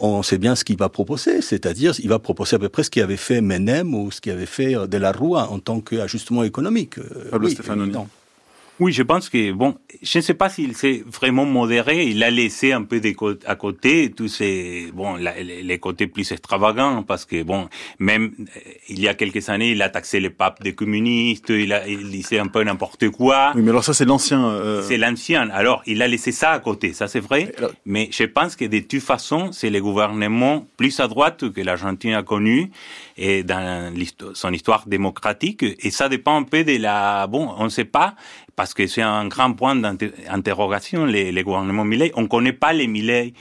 on 0.01 0.23
sait 0.23 0.39
bien 0.39 0.55
ce 0.55 0.65
qu'il 0.65 0.77
va 0.77 0.89
proposer, 0.89 1.41
c'est-à-dire 1.41 1.93
il 1.99 2.09
va 2.09 2.19
proposer 2.19 2.57
à 2.57 2.59
peu 2.59 2.69
près 2.69 2.83
ce 2.83 2.91
qu'il 2.91 3.03
avait 3.03 3.17
fait 3.17 3.41
Menem 3.41 3.95
ou 3.95 4.11
ce 4.11 4.21
qu'il 4.21 4.33
avait 4.33 4.47
fait 4.47 4.77
euh, 4.77 4.87
De 4.87 4.97
la 4.99 5.13
Rua 5.13 5.51
en 5.51 5.59
tant 5.59 5.81
qu'ajustement 5.81 6.43
économique. 6.45 6.99
Euh, 6.99 7.31
Pablo 7.31 7.49
oui, 7.49 7.55
Oui, 8.81 8.93
je 8.93 9.03
pense 9.03 9.29
que, 9.29 9.53
bon, 9.53 9.77
je 10.03 10.19
ne 10.19 10.23
sais 10.23 10.35
pas 10.35 10.49
s'il 10.49 10.77
s'est 10.77 11.03
vraiment 11.07 11.45
modéré. 11.45 12.07
Il 12.07 12.23
a 12.23 12.31
laissé 12.31 12.73
un 12.73 12.83
peu 12.83 13.01
à 13.47 13.57
côté 13.57 14.11
tous 14.11 14.29
ces, 14.29 14.91
bon, 14.95 15.17
les 15.17 15.79
côtés 15.79 16.07
plus 16.07 16.31
extravagants, 16.31 17.03
parce 17.03 17.25
que, 17.25 17.43
bon, 17.43 17.69
même 17.99 18.33
euh, 18.39 18.61
il 18.89 19.01
y 19.01 19.09
a 19.09 19.15
quelques 19.15 19.49
années, 19.49 19.73
il 19.73 19.83
a 19.83 19.89
taxé 19.89 20.21
les 20.21 20.31
papes 20.31 20.63
des 20.63 20.75
communistes, 20.75 21.51
il, 21.51 21.73
a, 21.73 21.89
il 21.89 22.09
disait 22.11 22.39
un 22.39 22.47
peu 22.47 22.63
n'importe 22.63 23.11
quoi. 23.11 23.53
Oui, 23.55 23.63
mais 23.63 23.71
alors 23.71 23.85
ça, 23.85 23.95
c'est 23.95 24.05
l'ancien. 24.05 24.45
Euh... 24.45 24.83
C'est 24.83 24.97
l'ancien. 24.97 25.51
Alors, 25.51 25.83
il 25.87 26.01
a 26.03 26.09
laissé 26.09 26.31
ça 26.31 26.53
à 26.53 26.61
côté, 26.61 26.93
ça 26.93 27.09
c'est 27.09 27.21
vrai. 27.21 27.53
Mais 27.85 28.09
je 28.13 28.25
pense 28.25 28.55
que 28.55 28.65
de 28.65 28.79
toute 28.79 29.03
façon, 29.03 29.51
c'est 29.51 29.71
le 29.71 29.81
gouvernement 29.81 30.67
plus 30.77 31.01
à 31.01 31.09
droite 31.09 31.51
que 31.51 31.61
l'Argentine 31.61 32.15
a 32.15 32.23
connu 32.23 32.71
et 33.17 33.43
dans 33.43 33.93
son 34.35 34.53
histoire 34.53 34.87
démocratique. 34.87 35.65
Et 35.81 35.91
ça 35.91 36.09
dépend 36.09 36.37
un 36.37 36.45
peu 36.45 36.63
de 36.63 36.77
la, 36.77 37.27
bon, 37.27 37.53
on 37.59 37.65
ne 37.65 37.69
sait 37.69 37.85
pas, 37.85 38.15
parce 38.59 38.75
que 38.75 38.89
c'est 38.89 39.03
un 39.03 39.29
grand 39.29 39.53
point 39.53 39.77
d'interrogation, 39.77 41.07
les, 41.07 41.43
gouvernements 41.45 41.85
Milley. 41.85 42.11
On 42.17 42.23
ne 42.23 42.27
connaît 42.27 42.53
pas 42.53 42.73
les 42.73 42.89
Milley 42.89 43.33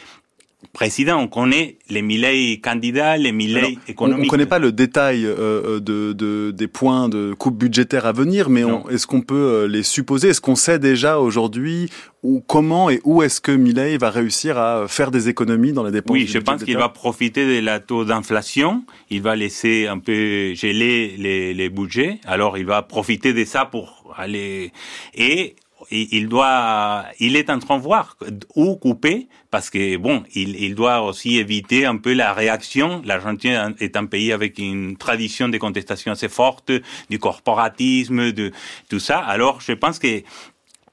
président, 0.74 1.20
on 1.20 1.28
connaît 1.28 1.78
les 1.90 2.02
Milley 2.02 2.60
candidats, 2.60 3.18
les 3.18 3.32
Milley 3.32 3.78
économiques. 3.88 4.20
On 4.20 4.24
ne 4.24 4.30
connaît 4.30 4.46
pas 4.46 4.60
le 4.60 4.72
détail 4.72 5.26
euh, 5.26 5.80
de, 5.80 6.14
de, 6.14 6.52
des 6.52 6.68
points 6.68 7.10
de 7.10 7.34
coupe 7.34 7.58
budgétaire 7.58 8.06
à 8.06 8.12
venir, 8.12 8.50
mais 8.50 8.64
est-ce 8.90 9.08
qu'on 9.08 9.22
peut 9.22 9.36
euh, 9.36 9.68
les 9.68 9.84
supposer? 9.84 10.30
Est-ce 10.30 10.42
qu'on 10.42 10.56
sait 10.56 10.80
déjà 10.80 11.20
aujourd'hui 11.20 11.90
ou 12.24 12.44
comment 12.46 12.90
et 12.90 13.00
où 13.04 13.22
est-ce 13.22 13.40
que 13.40 13.52
Milley 13.52 13.98
va 13.98 14.10
réussir 14.10 14.58
à 14.58 14.88
faire 14.88 15.12
des 15.12 15.30
économies 15.30 15.74
dans 15.74 15.84
les 15.84 15.92
dépenses 15.92 16.16
Oui, 16.16 16.28
je 16.28 16.40
pense 16.40 16.64
qu'il 16.64 16.78
va 16.78 16.90
profiter 16.90 17.60
de 17.60 17.64
la 17.64 17.80
taux 17.80 18.06
d'inflation. 18.06 18.84
Il 19.10 19.22
va 19.22 19.36
laisser 19.36 19.88
un 19.88 20.00
peu 20.00 20.54
geler 20.56 21.16
les, 21.18 21.54
les 21.54 21.70
budgets. 21.70 22.20
Alors, 22.26 22.58
il 22.58 22.66
va 22.66 22.82
profiter 22.82 23.34
de 23.34 23.46
ça 23.46 23.66
pour 23.66 24.14
aller 24.18 24.72
et 25.16 25.56
il 25.92 26.28
doit, 26.28 27.06
il 27.20 27.36
est 27.36 27.50
en 27.50 27.60
train 27.60 27.78
de 27.78 27.84
voir 27.84 28.18
où 28.56 28.76
couper 28.76 29.28
parce 29.52 29.70
que 29.70 29.98
bon, 29.98 30.24
il, 30.34 30.56
il 30.62 30.76
doit 30.76 31.02
aussi 31.02 31.38
éviter 31.38 31.86
un 31.86 31.98
peu 31.98 32.14
la 32.14 32.34
réaction. 32.34 33.02
L'Argentine 33.06 33.76
est 33.80 33.96
un 33.96 34.06
pays 34.06 34.32
avec 34.34 34.60
une 34.60 34.98
tradition 34.98 35.48
de 35.50 35.58
contestation 35.58 36.12
assez 36.12 36.30
forte, 36.30 36.72
du 37.10 37.20
corporatisme, 37.20 38.32
de 38.32 38.52
tout 38.90 39.00
ça. 39.00 39.20
Alors, 39.20 39.62
je 39.62 39.74
pense 39.74 40.00
que 40.00 40.24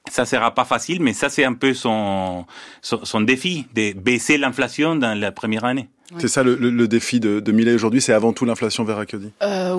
ça 0.09 0.25
sera 0.25 0.53
pas 0.53 0.65
facile, 0.65 1.01
mais 1.01 1.13
ça 1.13 1.29
c'est 1.29 1.45
un 1.45 1.53
peu 1.53 1.73
son, 1.73 2.45
son, 2.81 3.03
son 3.03 3.21
défi 3.21 3.65
de 3.73 3.93
baisser 3.93 4.37
l'inflation 4.37 4.95
dans 4.95 5.19
la 5.19 5.31
première 5.31 5.65
année. 5.65 5.89
C'est 6.19 6.27
ça 6.27 6.43
le, 6.43 6.55
le, 6.55 6.87
défi 6.87 7.19
de, 7.19 7.39
de 7.39 7.51
Millet 7.51 7.73
aujourd'hui, 7.73 7.99
c'est 7.99 8.13
avant 8.13 8.31
tout 8.31 8.45
l'inflation, 8.45 8.83
Vera 8.83 9.05
Cody 9.05 9.31
euh, 9.41 9.75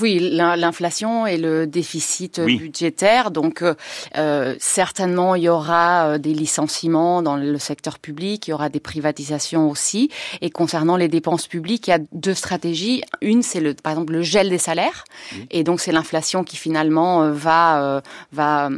Oui, 0.00 0.18
l'inflation 0.32 1.26
et 1.26 1.36
le 1.36 1.66
déficit 1.66 2.40
budgétaire. 2.40 3.30
Donc 3.30 3.62
euh, 3.62 4.54
certainement, 4.58 5.36
il 5.36 5.44
y 5.44 5.48
aura 5.48 6.06
euh, 6.06 6.18
des 6.18 6.34
licenciements 6.34 7.22
dans 7.22 7.36
le 7.36 7.58
secteur 7.58 8.00
public, 8.00 8.48
il 8.48 8.50
y 8.50 8.52
aura 8.52 8.68
des 8.68 8.80
privatisations 8.80 9.70
aussi. 9.70 10.10
Et 10.40 10.50
concernant 10.50 10.96
les 10.96 11.08
dépenses 11.08 11.46
publiques, 11.46 11.86
il 11.86 11.90
y 11.90 11.94
a 11.94 12.00
deux 12.12 12.34
stratégies. 12.34 13.02
Une, 13.20 13.42
c'est 13.42 13.60
le, 13.60 13.74
par 13.74 13.92
exemple 13.92 14.12
le 14.12 14.22
gel 14.22 14.50
des 14.50 14.58
salaires, 14.58 15.04
et 15.50 15.62
donc 15.62 15.80
c'est 15.80 15.92
l'inflation 15.92 16.42
qui 16.42 16.56
finalement 16.56 17.22
euh, 17.22 17.32
va 17.32 17.82
euh, 17.82 18.00
va 18.32 18.68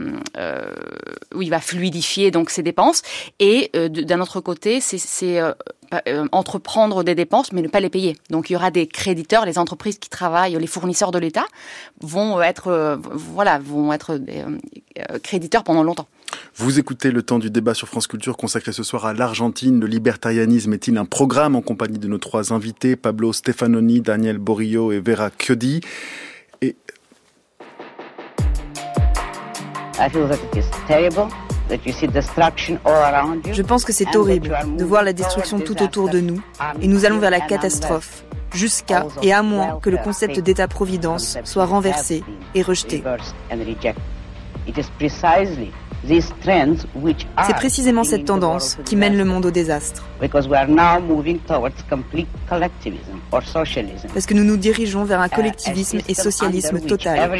oui 1.34 1.48
va 1.48 1.60
fluidifier 1.60 2.30
donc 2.30 2.50
ces 2.50 2.62
dépenses. 2.62 3.02
Et 3.38 3.70
d'un 3.88 4.20
autre 4.20 4.40
côté, 4.40 4.80
c'est 4.80 5.40
entreprendre 6.32 7.04
des 7.04 7.14
dépenses 7.14 7.52
mais 7.52 7.62
ne 7.62 7.68
pas 7.68 7.80
les 7.80 7.90
payer. 7.90 8.16
Donc 8.30 8.50
il 8.50 8.54
y 8.54 8.56
aura 8.56 8.70
des 8.70 8.86
créditeurs, 8.86 9.44
les 9.44 9.58
entreprises 9.58 9.98
qui 9.98 10.08
travaillent, 10.08 10.56
les 10.58 10.66
fournisseurs 10.66 11.10
de 11.10 11.18
l'État 11.18 11.44
vont 12.00 12.40
être 12.42 12.68
euh, 12.68 12.96
voilà, 13.12 13.58
vont 13.58 13.92
être 13.92 14.16
des, 14.16 14.44
euh, 14.98 15.18
créditeurs 15.22 15.64
pendant 15.64 15.82
longtemps. 15.82 16.08
Vous 16.56 16.78
écoutez 16.78 17.10
le 17.10 17.22
temps 17.22 17.38
du 17.38 17.50
débat 17.50 17.74
sur 17.74 17.88
France 17.88 18.06
Culture 18.06 18.36
consacré 18.36 18.72
ce 18.72 18.82
soir 18.82 19.04
à 19.04 19.12
l'Argentine. 19.12 19.80
Le 19.80 19.86
libertarianisme 19.86 20.72
est-il 20.72 20.96
un 20.96 21.04
programme 21.04 21.56
en 21.56 21.62
compagnie 21.62 21.98
de 21.98 22.08
nos 22.08 22.18
trois 22.18 22.52
invités, 22.52 22.96
Pablo 22.96 23.32
Stefanoni, 23.32 24.00
Daniel 24.00 24.38
Borillo 24.38 24.92
et 24.92 25.00
Vera 25.00 25.30
Chiodi? 25.38 25.80
Et 26.62 26.76
I 29.98 30.08
feel 30.08 30.26
that 30.28 30.38
it 30.52 30.56
is 30.56 30.70
terrible. 30.86 31.28
Je 33.52 33.62
pense 33.62 33.84
que 33.84 33.92
c'est 33.92 34.16
horrible 34.16 34.56
de 34.76 34.84
voir 34.84 35.02
la 35.02 35.12
destruction 35.12 35.60
tout 35.60 35.82
autour 35.82 36.08
de 36.08 36.20
nous 36.20 36.40
et 36.80 36.88
nous 36.88 37.04
allons 37.04 37.18
vers 37.18 37.30
la 37.30 37.40
catastrophe 37.40 38.24
jusqu'à 38.54 39.06
et 39.22 39.32
à 39.32 39.42
moins 39.42 39.78
que 39.80 39.90
le 39.90 39.96
concept 39.96 40.40
d'État-providence 40.40 41.38
soit 41.44 41.64
renversé 41.64 42.22
et 42.54 42.62
rejeté. 42.62 43.02
C'est 47.46 47.54
précisément 47.54 48.04
cette 48.04 48.24
tendance 48.24 48.78
qui 48.84 48.96
mène 48.96 49.16
le 49.16 49.24
monde 49.24 49.46
au 49.46 49.50
désastre. 49.50 50.04
Parce 54.14 54.26
que 54.26 54.34
nous 54.34 54.44
nous 54.44 54.56
dirigeons 54.56 55.04
vers 55.04 55.20
un 55.20 55.28
collectivisme 55.28 56.00
et 56.08 56.14
socialisme 56.14 56.80
total. 56.80 57.30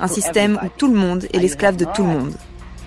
Un 0.00 0.08
système 0.08 0.58
où 0.62 0.68
tout 0.76 0.88
le 0.92 0.98
monde 0.98 1.26
est 1.32 1.38
l'esclave 1.38 1.76
de 1.76 1.86
tout 1.86 2.02
le 2.02 2.10
monde. 2.10 2.34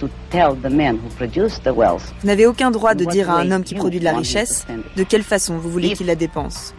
Vous 0.01 2.27
n'avez 2.27 2.45
aucun 2.45 2.71
droit 2.71 2.95
de 2.95 3.05
dire 3.05 3.29
à 3.29 3.39
un 3.39 3.51
homme 3.51 3.63
qui 3.63 3.75
produit 3.75 3.99
de 3.99 4.05
la 4.05 4.17
richesse 4.17 4.65
de 4.95 5.03
quelle 5.03 5.23
façon 5.23 5.57
vous 5.57 5.69
voulez 5.69 5.93
qu'il 5.93 6.07
la 6.07 6.15
dépense. 6.15 6.73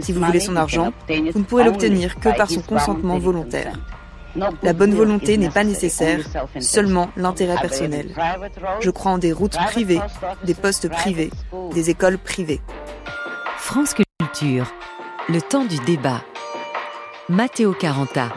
Si 0.00 0.12
vous 0.12 0.24
voulez 0.24 0.40
son 0.40 0.56
argent, 0.56 0.92
vous 1.08 1.38
ne 1.38 1.44
pourrez 1.44 1.64
l'obtenir 1.64 2.18
que 2.18 2.36
par 2.36 2.50
son 2.50 2.62
consentement 2.62 3.18
volontaire. 3.18 3.78
La 4.62 4.72
bonne 4.72 4.94
volonté 4.94 5.38
n'est 5.38 5.48
pas 5.48 5.64
nécessaire, 5.64 6.20
seulement 6.58 7.10
l'intérêt 7.16 7.56
personnel. 7.60 8.14
Je 8.80 8.90
crois 8.90 9.12
en 9.12 9.18
des 9.18 9.32
routes 9.32 9.56
privées, 9.56 10.00
des 10.44 10.54
postes 10.54 10.88
privés, 10.88 11.30
des 11.72 11.90
écoles 11.90 12.18
privées. 12.18 12.60
France 13.58 13.94
Culture, 13.94 14.66
le 15.28 15.40
temps 15.40 15.64
du 15.64 15.78
débat. 15.86 16.22
Matteo 17.28 17.72
Caranta. 17.72 18.28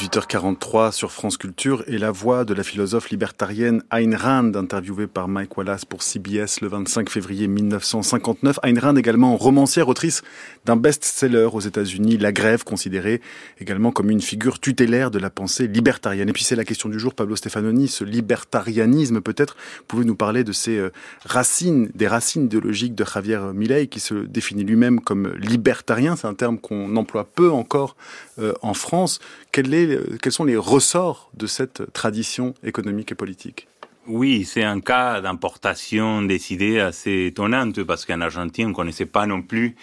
18h43 0.00 0.92
sur 0.92 1.12
France 1.12 1.36
Culture 1.36 1.84
et 1.86 1.98
la 1.98 2.10
voix 2.10 2.46
de 2.46 2.54
la 2.54 2.62
philosophe 2.62 3.10
libertarienne 3.10 3.82
Ayn 3.92 4.14
Rand, 4.14 4.54
interviewée 4.54 5.06
par 5.06 5.28
Mike 5.28 5.58
Wallace 5.58 5.84
pour 5.84 6.02
CBS 6.02 6.62
le 6.62 6.68
25 6.68 7.10
février 7.10 7.48
1959. 7.48 8.60
Ayn 8.62 8.78
Rand 8.78 8.96
également 8.96 9.36
romancière, 9.36 9.88
autrice 9.88 10.22
d'un 10.64 10.76
best-seller 10.76 11.50
aux 11.52 11.60
États-Unis, 11.60 12.16
La 12.16 12.32
Grève, 12.32 12.64
considérée 12.64 13.20
également 13.60 13.92
comme 13.92 14.10
une 14.10 14.22
figure 14.22 14.58
tutélaire 14.58 15.10
de 15.10 15.18
la 15.18 15.28
pensée 15.28 15.66
libertarienne. 15.66 16.30
Et 16.30 16.32
puis 16.32 16.44
c'est 16.44 16.56
la 16.56 16.64
question 16.64 16.88
du 16.88 16.98
jour, 16.98 17.12
Pablo 17.12 17.36
Stefanoni, 17.36 17.86
ce 17.86 18.02
libertarianisme 18.02 19.20
peut-être. 19.20 19.54
Pouvez 19.86 20.06
nous 20.06 20.16
parler 20.16 20.44
de 20.44 20.52
ces 20.52 20.78
euh, 20.78 20.90
racines, 21.26 21.90
des 21.94 22.08
racines 22.08 22.44
idéologiques 22.44 22.94
de 22.94 23.04
Javier 23.04 23.52
Milei 23.52 23.86
qui 23.88 24.00
se 24.00 24.14
définit 24.14 24.64
lui-même 24.64 25.00
comme 25.00 25.34
libertarien? 25.34 26.16
C'est 26.16 26.26
un 26.26 26.34
terme 26.34 26.58
qu'on 26.58 26.96
emploie 26.96 27.24
peu 27.24 27.50
encore 27.50 27.96
euh, 28.38 28.54
en 28.62 28.72
France. 28.72 29.20
Quels 29.52 30.32
sont 30.32 30.44
les 30.44 30.56
ressorts 30.56 31.30
de 31.34 31.46
cette 31.46 31.92
tradition 31.92 32.54
économique 32.62 33.12
et 33.12 33.14
politique? 33.14 33.68
Oui, 34.06 34.44
c'est 34.44 34.62
un 34.62 34.80
cas 34.80 35.20
d'importation 35.20 36.22
des 36.22 36.52
idées 36.52 36.80
assez 36.80 37.26
étonnante 37.26 37.82
parce 37.82 38.06
qu'en 38.06 38.20
Argentine, 38.20 38.66
on 38.66 38.70
ne 38.70 38.74
connaissait 38.74 39.06
pas 39.06 39.26
non 39.26 39.42
plus. 39.42 39.76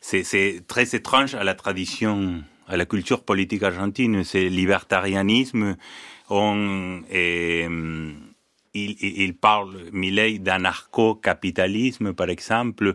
C'est 0.00 0.62
très 0.66 0.94
étrange 0.94 1.34
à 1.34 1.44
la 1.44 1.54
tradition, 1.54 2.42
à 2.68 2.76
la 2.76 2.84
culture 2.84 3.22
politique 3.22 3.62
argentine. 3.62 4.22
C'est 4.24 4.48
libertarianisme. 4.48 5.76
On, 6.28 7.00
il 8.74 9.34
parle, 9.40 9.76
Millet, 9.92 10.38
d'anarcho-capitalisme, 10.38 12.12
par 12.12 12.28
exemple. 12.28 12.94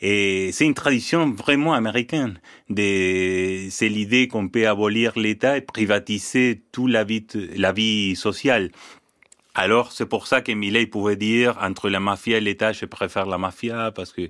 Et 0.00 0.50
c'est 0.52 0.64
une 0.64 0.74
tradition 0.74 1.30
vraiment 1.30 1.74
américaine. 1.74 2.40
C'est 2.74 3.88
l'idée 3.88 4.28
qu'on 4.28 4.48
peut 4.48 4.66
abolir 4.66 5.18
l'État 5.18 5.58
et 5.58 5.60
privatiser 5.60 6.62
toute 6.72 6.90
la 6.90 7.04
vie, 7.04 7.26
la 7.56 7.72
vie 7.72 8.16
sociale. 8.16 8.70
Alors, 9.54 9.90
c'est 9.92 10.06
pour 10.06 10.26
ça 10.26 10.40
que 10.42 10.52
Millet 10.52 10.86
pouvait 10.86 11.16
dire 11.16 11.58
entre 11.60 11.90
la 11.90 11.98
mafia 11.98 12.38
et 12.38 12.40
l'État, 12.40 12.72
je 12.72 12.86
préfère 12.86 13.26
la 13.26 13.36
mafia 13.36 13.90
parce 13.90 14.12
que 14.12 14.28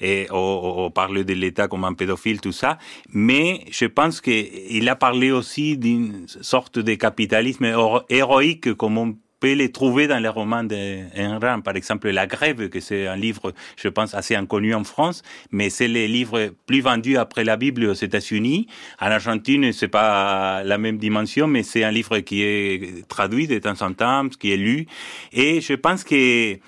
et 0.00 0.28
on, 0.30 0.90
parle 0.90 1.24
de 1.24 1.34
l'État 1.34 1.68
comme 1.68 1.84
un 1.84 1.92
pédophile, 1.92 2.40
tout 2.40 2.52
ça. 2.52 2.78
Mais 3.12 3.64
je 3.70 3.84
pense 3.84 4.20
qu'il 4.20 4.88
a 4.88 4.96
parlé 4.96 5.32
aussi 5.32 5.76
d'une 5.76 6.26
sorte 6.28 6.78
de 6.78 6.94
capitalisme 6.94 7.66
héroïque 8.08 8.72
comme 8.74 8.96
on 8.96 9.16
peut 9.40 9.54
les 9.54 9.72
trouver 9.72 10.06
dans 10.06 10.18
les 10.18 10.28
romans 10.28 10.62
d'Ayn 10.62 11.40
Par 11.62 11.74
exemple, 11.74 12.10
La 12.10 12.26
Grève, 12.26 12.68
que 12.68 12.78
c'est 12.80 13.06
un 13.06 13.16
livre, 13.16 13.52
je 13.76 13.88
pense, 13.88 14.14
assez 14.14 14.36
inconnu 14.36 14.74
en 14.74 14.84
France, 14.84 15.22
mais 15.50 15.70
c'est 15.70 15.88
les 15.88 16.06
livres 16.06 16.52
plus 16.66 16.82
vendus 16.82 17.16
après 17.16 17.42
la 17.42 17.56
Bible 17.56 17.84
aux 17.86 17.94
États-Unis. 17.94 18.66
En 19.00 19.06
Argentine, 19.06 19.72
c'est 19.72 19.88
pas 19.88 20.62
la 20.62 20.78
même 20.78 20.98
dimension, 20.98 21.46
mais 21.46 21.62
c'est 21.62 21.82
un 21.82 21.90
livre 21.90 22.18
qui 22.20 22.42
est 22.42 23.08
traduit 23.08 23.46
de 23.46 23.58
temps 23.58 23.80
en 23.80 23.92
temps, 23.94 24.28
qui 24.28 24.52
est 24.52 24.58
lu. 24.58 24.86
Et 25.32 25.60
je 25.60 25.72
pense 25.72 26.04
que 26.04 26.58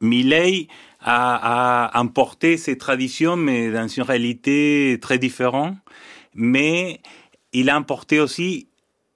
Milley 0.00 0.68
a, 1.00 1.90
a 1.94 2.00
emporté 2.00 2.56
ces 2.56 2.78
traditions, 2.78 3.36
mais 3.36 3.70
dans 3.70 3.86
une 3.86 4.02
réalité 4.02 4.98
très 5.00 5.18
différente. 5.18 5.76
Mais 6.34 7.00
il 7.52 7.68
a 7.68 7.76
emporté 7.76 8.18
aussi 8.18 8.68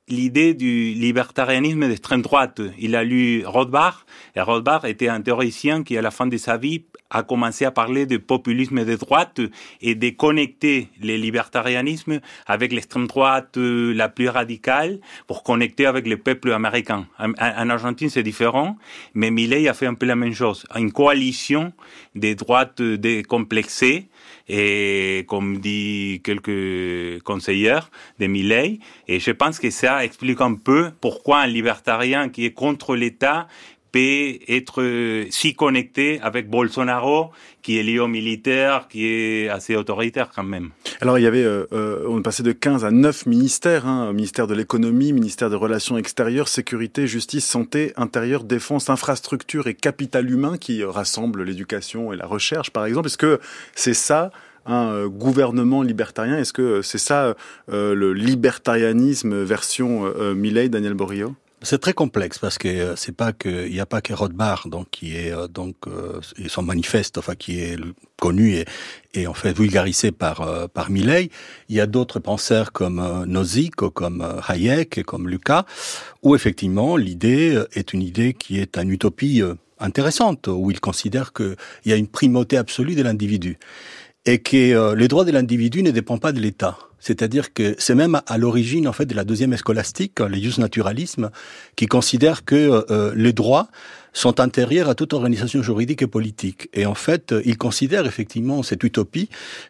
l'idée 0.09 0.55
du 0.55 0.93
libertarianisme 0.93 1.89
d'extrême 1.89 2.23
droite. 2.23 2.61
Il 2.79 2.95
a 2.95 3.05
lu 3.05 3.45
Rothbard, 3.45 4.07
et 4.35 4.41
Rothbard 4.41 4.85
était 4.85 5.09
un 5.09 5.21
théoricien 5.21 5.83
qui, 5.83 5.97
à 5.97 6.03
la 6.03 6.11
fin 6.11 6.27
de 6.27 6.37
sa 6.37 6.57
vie, 6.57 6.85
a 7.11 7.23
commencé 7.23 7.65
à 7.65 7.71
parler 7.71 8.07
de 8.07 8.17
populisme 8.17 8.85
de 8.85 8.97
droite 8.97 9.41
et 9.81 9.95
de 9.95 10.11
connecter 10.11 10.89
le 11.03 11.17
libertarianisme 11.17 12.21
avec 12.47 12.73
l'extrême 12.73 13.07
droite 13.07 13.57
la 13.57 14.09
plus 14.09 14.29
radicale 14.29 14.99
pour 15.27 15.43
connecter 15.43 15.87
avec 15.87 16.07
le 16.07 16.17
peuple 16.17 16.53
américain. 16.53 17.07
En 17.19 17.71
Argentine, 17.71 18.09
c'est 18.09 18.23
différent, 18.23 18.77
mais 19.15 19.31
Milley 19.31 19.69
a 19.69 19.75
fait 19.75 19.87
un 19.87 19.95
peu 19.95 20.07
la 20.07 20.17
même 20.17 20.35
chose. 20.35 20.67
Une 20.75 20.93
coalition 20.93 21.73
des 22.15 22.35
droites 22.35 22.83
décomplexées 22.83 24.09
et 24.49 25.25
comme 25.29 25.59
dit 25.59 26.21
quelques 26.23 27.23
conseillers 27.23 27.81
de 28.19 28.27
Milley. 28.27 28.79
Et 29.09 29.21
je 29.21 29.31
pense 29.31 29.59
que 29.59 29.71
ça 29.71 30.05
explique 30.05 30.41
un 30.41 30.55
peu 30.55 30.91
pourquoi 31.01 31.41
un 31.41 31.47
libertarien 31.47 32.29
qui 32.29 32.45
est 32.45 32.53
contre 32.53 32.95
l'État 32.97 33.49
être 33.97 35.27
si 35.31 35.55
connecté 35.55 36.21
avec 36.23 36.49
Bolsonaro, 36.49 37.31
qui 37.63 37.79
est 37.79 37.83
lié 37.83 37.99
au 37.99 38.07
militaire, 38.07 38.87
qui 38.89 39.07
est 39.07 39.49
assez 39.49 39.75
autoritaire 39.75 40.31
quand 40.35 40.45
même. 40.45 40.71
Alors 41.01 41.19
il 41.19 41.23
y 41.23 41.27
avait, 41.27 41.43
euh, 41.43 41.67
euh, 41.73 42.05
on 42.09 42.23
passé 42.23 42.43
de 42.43 42.53
15 42.53 42.85
à 42.85 42.91
9 42.91 43.27
ministères, 43.27 43.87
hein, 43.87 44.13
ministère 44.13 44.47
de 44.47 44.55
l'économie, 44.55 45.13
ministère 45.13 45.51
des 45.51 45.57
relations 45.57 45.99
extérieures, 45.99 46.49
sécurité, 46.49 47.07
justice, 47.07 47.45
santé, 47.45 47.93
intérieur, 47.97 48.45
défense, 48.45 48.89
infrastructure 48.89 49.67
et 49.67 49.75
capital 49.75 50.31
humain 50.31 50.59
qui 50.59 50.85
rassemble 50.85 51.43
l'éducation 51.43 52.13
et 52.13 52.17
la 52.17 52.27
recherche 52.27 52.71
par 52.71 52.87
exemple. 52.87 53.09
Est-ce 53.09 53.19
que 53.19 53.41
c'est 53.75 53.95
ça 53.95 54.31
un 54.67 54.93
euh, 54.93 55.09
gouvernement 55.09 55.83
libertarien? 55.83 56.39
Est-ce 56.39 56.53
que 56.53 56.83
c'est 56.83 56.99
ça 56.99 57.35
euh, 57.71 57.95
le 57.95 58.13
libertarianisme 58.13 59.43
version 59.43 60.07
euh, 60.07 60.35
Milley, 60.35 60.69
Daniel 60.69 60.95
Borio 60.95 61.35
c'est 61.63 61.81
très 61.81 61.95
complexe 61.95 62.39
parce 62.39 62.59
que 62.59 62.95
c'est 62.97 63.17
pas 63.17 63.33
que 63.33 63.67
il 63.67 63.73
n'y 63.73 63.81
a 63.81 63.87
pas 63.87 64.01
que 64.01 64.13
Rothbard 64.13 64.69
donc 64.69 64.89
qui 64.91 65.17
est 65.17 65.33
donc 65.49 65.77
et 66.39 66.49
son 66.49 66.63
manifeste 66.63 67.19
enfin 67.19 67.35
qui 67.35 67.61
est 67.61 67.79
connu 68.21 68.55
et, 68.55 68.67
et 69.15 69.27
en 69.27 69.35
fait 69.35 69.57
vulgarisé 69.57 70.13
par 70.13 70.69
par 70.71 70.91
Milley. 70.91 71.31
Il 71.69 71.77
y 71.77 71.81
a 71.81 71.87
d'autres 71.87 72.21
penseurs 72.21 72.73
comme 72.73 73.25
Nozick, 73.27 73.77
comme 73.77 74.41
Hayek 74.47 74.99
et 74.99 75.03
comme 75.03 75.29
Lucas 75.29 75.65
où 76.23 76.35
effectivement 76.35 76.97
l'idée 76.97 77.63
est 77.73 77.93
une 77.93 78.03
idée 78.03 78.35
qui 78.35 78.59
est 78.59 78.77
une 78.77 78.91
utopie 78.91 79.43
intéressante 79.79 80.49
où 80.49 80.71
il 80.71 80.81
considère 80.81 81.33
qu'il 81.33 81.57
y 81.87 81.93
a 81.93 81.97
une 81.97 82.09
primauté 82.09 82.57
absolue 82.57 82.95
de 82.95 83.03
l'individu 83.03 83.59
et 84.25 84.39
que 84.39 84.57
euh, 84.57 84.95
les 84.95 85.09
droits 85.09 85.25
de 85.25 85.31
l'individu 85.31 85.83
ne 85.83 85.91
dépendent 85.91 86.21
pas 86.21 86.33
de 86.33 86.41
l'État. 86.41 86.79
C'est-à-dire 87.01 87.53
que 87.53 87.75
c'est 87.79 87.95
même 87.95 88.21
à 88.27 88.39
l'origine 88.39 88.89
en 88.89 88.93
fait 88.93 89.07
de 89.07 89.15
la 89.15 89.25
deuxième 89.25 89.57
scolastique, 89.57 90.21
le 90.21 90.37
jus 90.37 90.59
naturalisme, 90.61 91.31
qui 91.77 91.87
considère 91.87 92.45
que 92.45 92.85
euh, 92.91 93.13
les 93.15 93.33
droits 93.33 93.69
sont 94.17 94.41
intérieurs 94.41 94.89
à 94.89 94.95
toute 94.95 95.13
organisation 95.13 95.63
juridique 95.63 96.01
et 96.01 96.07
politique. 96.07 96.71
Et 96.73 96.87
en 96.87 96.95
fait, 96.95 97.33
euh, 97.33 97.43
il 97.45 97.59
considère 97.59 98.07
effectivement 98.07 98.63
cette 98.63 98.83
utopie 98.83 99.29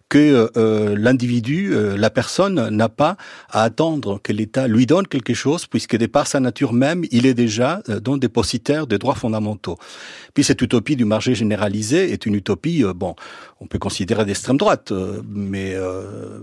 que 0.09 0.19
euh, 0.19 0.49
euh, 0.57 0.95
l'individu, 0.97 1.75
la 1.97 2.11
personne, 2.11 2.69
n'a 2.69 2.89
pas 2.89 3.17
à 3.51 3.63
attendre 3.63 4.21
que 4.23 4.33
l'État 4.33 4.69
lui 4.69 4.87
donne 4.87 5.09
quelque 5.09 5.35
chose, 5.35 5.67
puisque 5.67 5.97
de 5.97 6.07
par 6.07 6.29
sa 6.29 6.39
nature 6.39 6.73
même, 6.73 7.05
il 7.11 7.27
est 7.27 7.35
déjà 7.35 7.83
donc 8.03 8.21
dépositaire 8.21 8.87
des 8.87 8.99
droits 8.99 9.17
fondamentaux. 9.17 9.79
Puis 10.35 10.45
cette 10.45 10.63
utopie 10.63 10.95
du 10.95 11.05
marché 11.05 11.35
généralisé 11.35 12.13
est 12.13 12.25
une 12.27 12.37
utopie, 12.37 12.85
bon, 12.95 13.17
on 13.61 13.67
peut 13.67 13.79
considérer 13.79 14.25
d'extrême 14.25 14.59
droite, 14.59 14.93
mais 15.29 15.75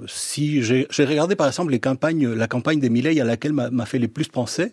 si 0.08 0.62
j'ai 0.62 1.06
regardé 1.06 1.36
par 1.36 1.48
exemple 1.48 1.72
les 1.72 1.80
campagnes, 1.80 2.28
la 2.34 2.48
campagne 2.48 2.80
des 2.80 2.90
Milley 2.90 3.22
à 3.22 3.24
laquelle 3.24 3.54
m'a 3.54 3.86
fait 3.86 4.00
le 4.00 4.08
plus 4.08 4.28
penser, 4.28 4.72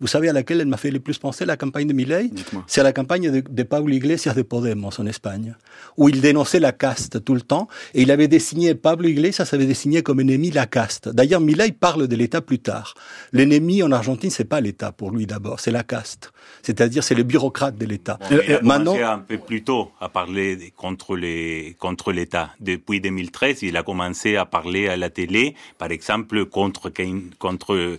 vous 0.00 0.06
savez 0.06 0.28
à 0.28 0.32
laquelle 0.32 0.60
elle 0.60 0.68
m'a 0.68 0.76
fait 0.76 0.90
le 0.90 1.00
plus 1.00 1.18
penser, 1.18 1.44
la 1.44 1.56
campagne 1.56 1.86
de 1.86 1.92
Milei 1.92 2.30
C'est 2.66 2.82
la 2.82 2.92
campagne 2.92 3.30
de, 3.30 3.42
de 3.48 3.62
Pablo 3.62 3.92
Iglesias 3.92 4.34
de 4.34 4.42
Podemos 4.42 4.90
en 4.98 5.06
Espagne, 5.06 5.54
où 5.96 6.08
il 6.08 6.20
dénonçait 6.20 6.60
la 6.60 6.72
caste 6.72 7.24
tout 7.24 7.34
le 7.34 7.42
temps, 7.42 7.68
et 7.94 8.02
il 8.02 8.10
avait 8.10 8.28
désigné, 8.28 8.74
Pablo 8.74 9.08
Iglesias 9.08 9.50
avait 9.52 9.66
désigné 9.66 10.02
comme 10.02 10.20
ennemi 10.20 10.50
la 10.50 10.66
caste. 10.66 11.08
D'ailleurs, 11.08 11.40
Milei 11.40 11.72
parle 11.72 12.08
de 12.08 12.16
l'État 12.16 12.40
plus 12.40 12.58
tard. 12.58 12.94
L'ennemi 13.32 13.82
en 13.82 13.92
Argentine, 13.92 14.30
c'est 14.30 14.44
pas 14.44 14.60
l'État 14.60 14.92
pour 14.92 15.10
lui 15.10 15.26
d'abord, 15.26 15.60
c'est 15.60 15.70
la 15.70 15.82
caste. 15.82 16.32
C'est-à-dire, 16.62 17.04
c'est 17.04 17.14
le 17.14 17.22
bureaucrate 17.22 17.76
de 17.76 17.84
l'État. 17.84 18.18
il 18.30 18.54
a 18.54 18.62
Maintenant, 18.62 18.96
un 18.96 19.18
peu 19.18 19.38
plus 19.38 19.62
tôt 19.62 19.90
à 20.00 20.08
parler 20.08 20.72
contre 20.76 21.16
les 21.16 21.76
contre 21.78 22.12
l'État. 22.12 22.50
Depuis 22.60 23.00
2013, 23.00 23.62
il 23.62 23.76
a 23.76 23.82
commencé 23.82 24.36
à 24.36 24.46
parler 24.46 24.88
à 24.88 24.96
la 24.96 25.10
télé, 25.10 25.54
par 25.78 25.90
exemple, 25.90 26.46
contre 26.46 26.90
contre 27.38 27.98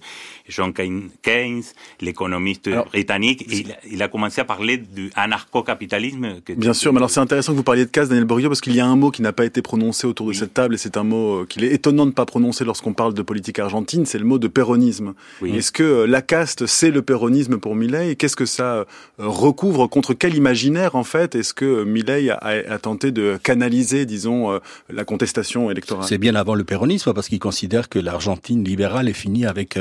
John 0.52 0.74
Keynes, 0.74 1.64
l'économiste 2.02 2.70
britannique. 2.70 3.48
il, 3.90 4.04
a 4.04 4.08
commencé 4.08 4.42
à 4.42 4.46
parler 4.46 4.78
du 4.78 5.12
anarcho-capitalisme. 5.16 6.42
Bien 6.58 6.74
sûr, 6.74 6.92
mais 6.92 6.98
alors 6.98 7.10
c'est 7.10 7.20
intéressant 7.20 7.54
que 7.54 7.58
vous 7.58 7.64
parliez 7.64 7.86
de 7.86 7.90
casse, 7.90 8.10
Daniel 8.10 8.26
Borio, 8.26 8.50
parce 8.50 8.62
qu'il 8.62 8.76
y 8.76 8.80
a 8.80 8.86
un 8.86 8.96
mot 8.96 9.12
qui 9.12 9.22
n'a 9.22 9.34
pas 9.34 9.46
été 9.46 9.62
prononcé 9.62 10.06
autour 10.08 10.28
de 10.28 10.34
cette 10.34 10.54
table, 10.54 10.76
et 10.76 10.78
c'est 10.78 10.98
un 10.98 11.04
mot 11.04 11.42
euh, 11.42 11.46
qu'il 11.46 11.64
est 11.64 11.74
étonnant 11.74 12.06
de 12.06 12.12
ne 12.12 12.16
pas 12.16 12.26
prononcer 12.26 12.66
lorsqu'on 12.66 12.94
parle 12.94 13.14
de 13.14 13.22
politique 13.22 13.60
argentine, 13.60 14.06
c'est 14.06 14.20
le 14.20 14.26
mot 14.26 14.40
de 14.40 14.48
péronisme. 14.48 15.14
Est-ce 15.46 15.72
que 15.72 15.84
euh, 15.84 16.06
la 16.08 16.22
caste, 16.22 16.66
c'est 16.66 16.92
le 16.92 17.02
péronisme 17.02 17.58
pour 17.58 17.76
Millet 17.76 18.16
Qu'est-ce 18.16 18.36
que 18.36 18.46
ça 18.46 18.76
euh, 18.76 18.86
recouvre 19.18 19.88
Contre 19.88 20.14
quel 20.14 20.36
imaginaire, 20.36 20.96
en 20.96 21.04
fait, 21.04 21.36
est-ce 21.36 21.54
que 21.54 21.84
Millet 21.84 22.30
a, 22.30 22.80
tenté 22.80 23.12
de 23.12 23.40
canaliser, 23.42 24.06
disons, 24.06 24.60
la 24.90 25.06
contestation 25.06 25.72
électorale? 25.72 26.06
C'est 26.08 26.18
bien 26.18 26.36
avant 26.36 26.56
le 26.56 26.64
péronisme, 26.64 27.14
parce 27.14 27.30
qu'il 27.30 27.40
considère 27.40 27.90
que 27.90 28.00
l'Argentine 28.00 28.64
libérale 28.64 29.08
est 29.10 29.14
finie 29.14 29.46
avec 29.46 29.78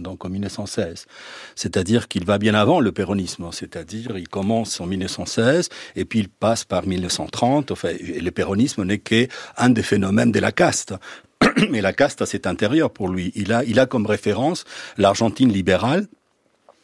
Donc 0.00 0.24
en 0.24 0.28
1916. 0.28 1.06
C'est-à-dire 1.54 2.08
qu'il 2.08 2.24
va 2.24 2.38
bien 2.38 2.54
avant 2.54 2.80
le 2.80 2.92
péronisme, 2.92 3.48
c'est-à-dire 3.52 4.16
il 4.16 4.28
commence 4.28 4.80
en 4.80 4.86
1916 4.86 5.68
et 5.96 6.04
puis 6.04 6.20
il 6.20 6.28
passe 6.28 6.64
par 6.64 6.86
1930. 6.86 7.70
Enfin, 7.70 7.90
le 8.00 8.30
péronisme 8.30 8.84
n'est 8.84 8.98
qu'un 8.98 9.68
des 9.68 9.82
phénomènes 9.82 10.32
de 10.32 10.40
la 10.40 10.52
caste. 10.52 10.94
Mais 11.70 11.80
la 11.80 11.92
caste, 11.92 12.24
c'est 12.24 12.46
intérieur 12.46 12.90
pour 12.90 13.08
lui. 13.08 13.32
Il 13.34 13.52
a, 13.52 13.64
il 13.64 13.78
a 13.78 13.86
comme 13.86 14.06
référence 14.06 14.64
l'Argentine 14.96 15.52
libérale, 15.52 16.06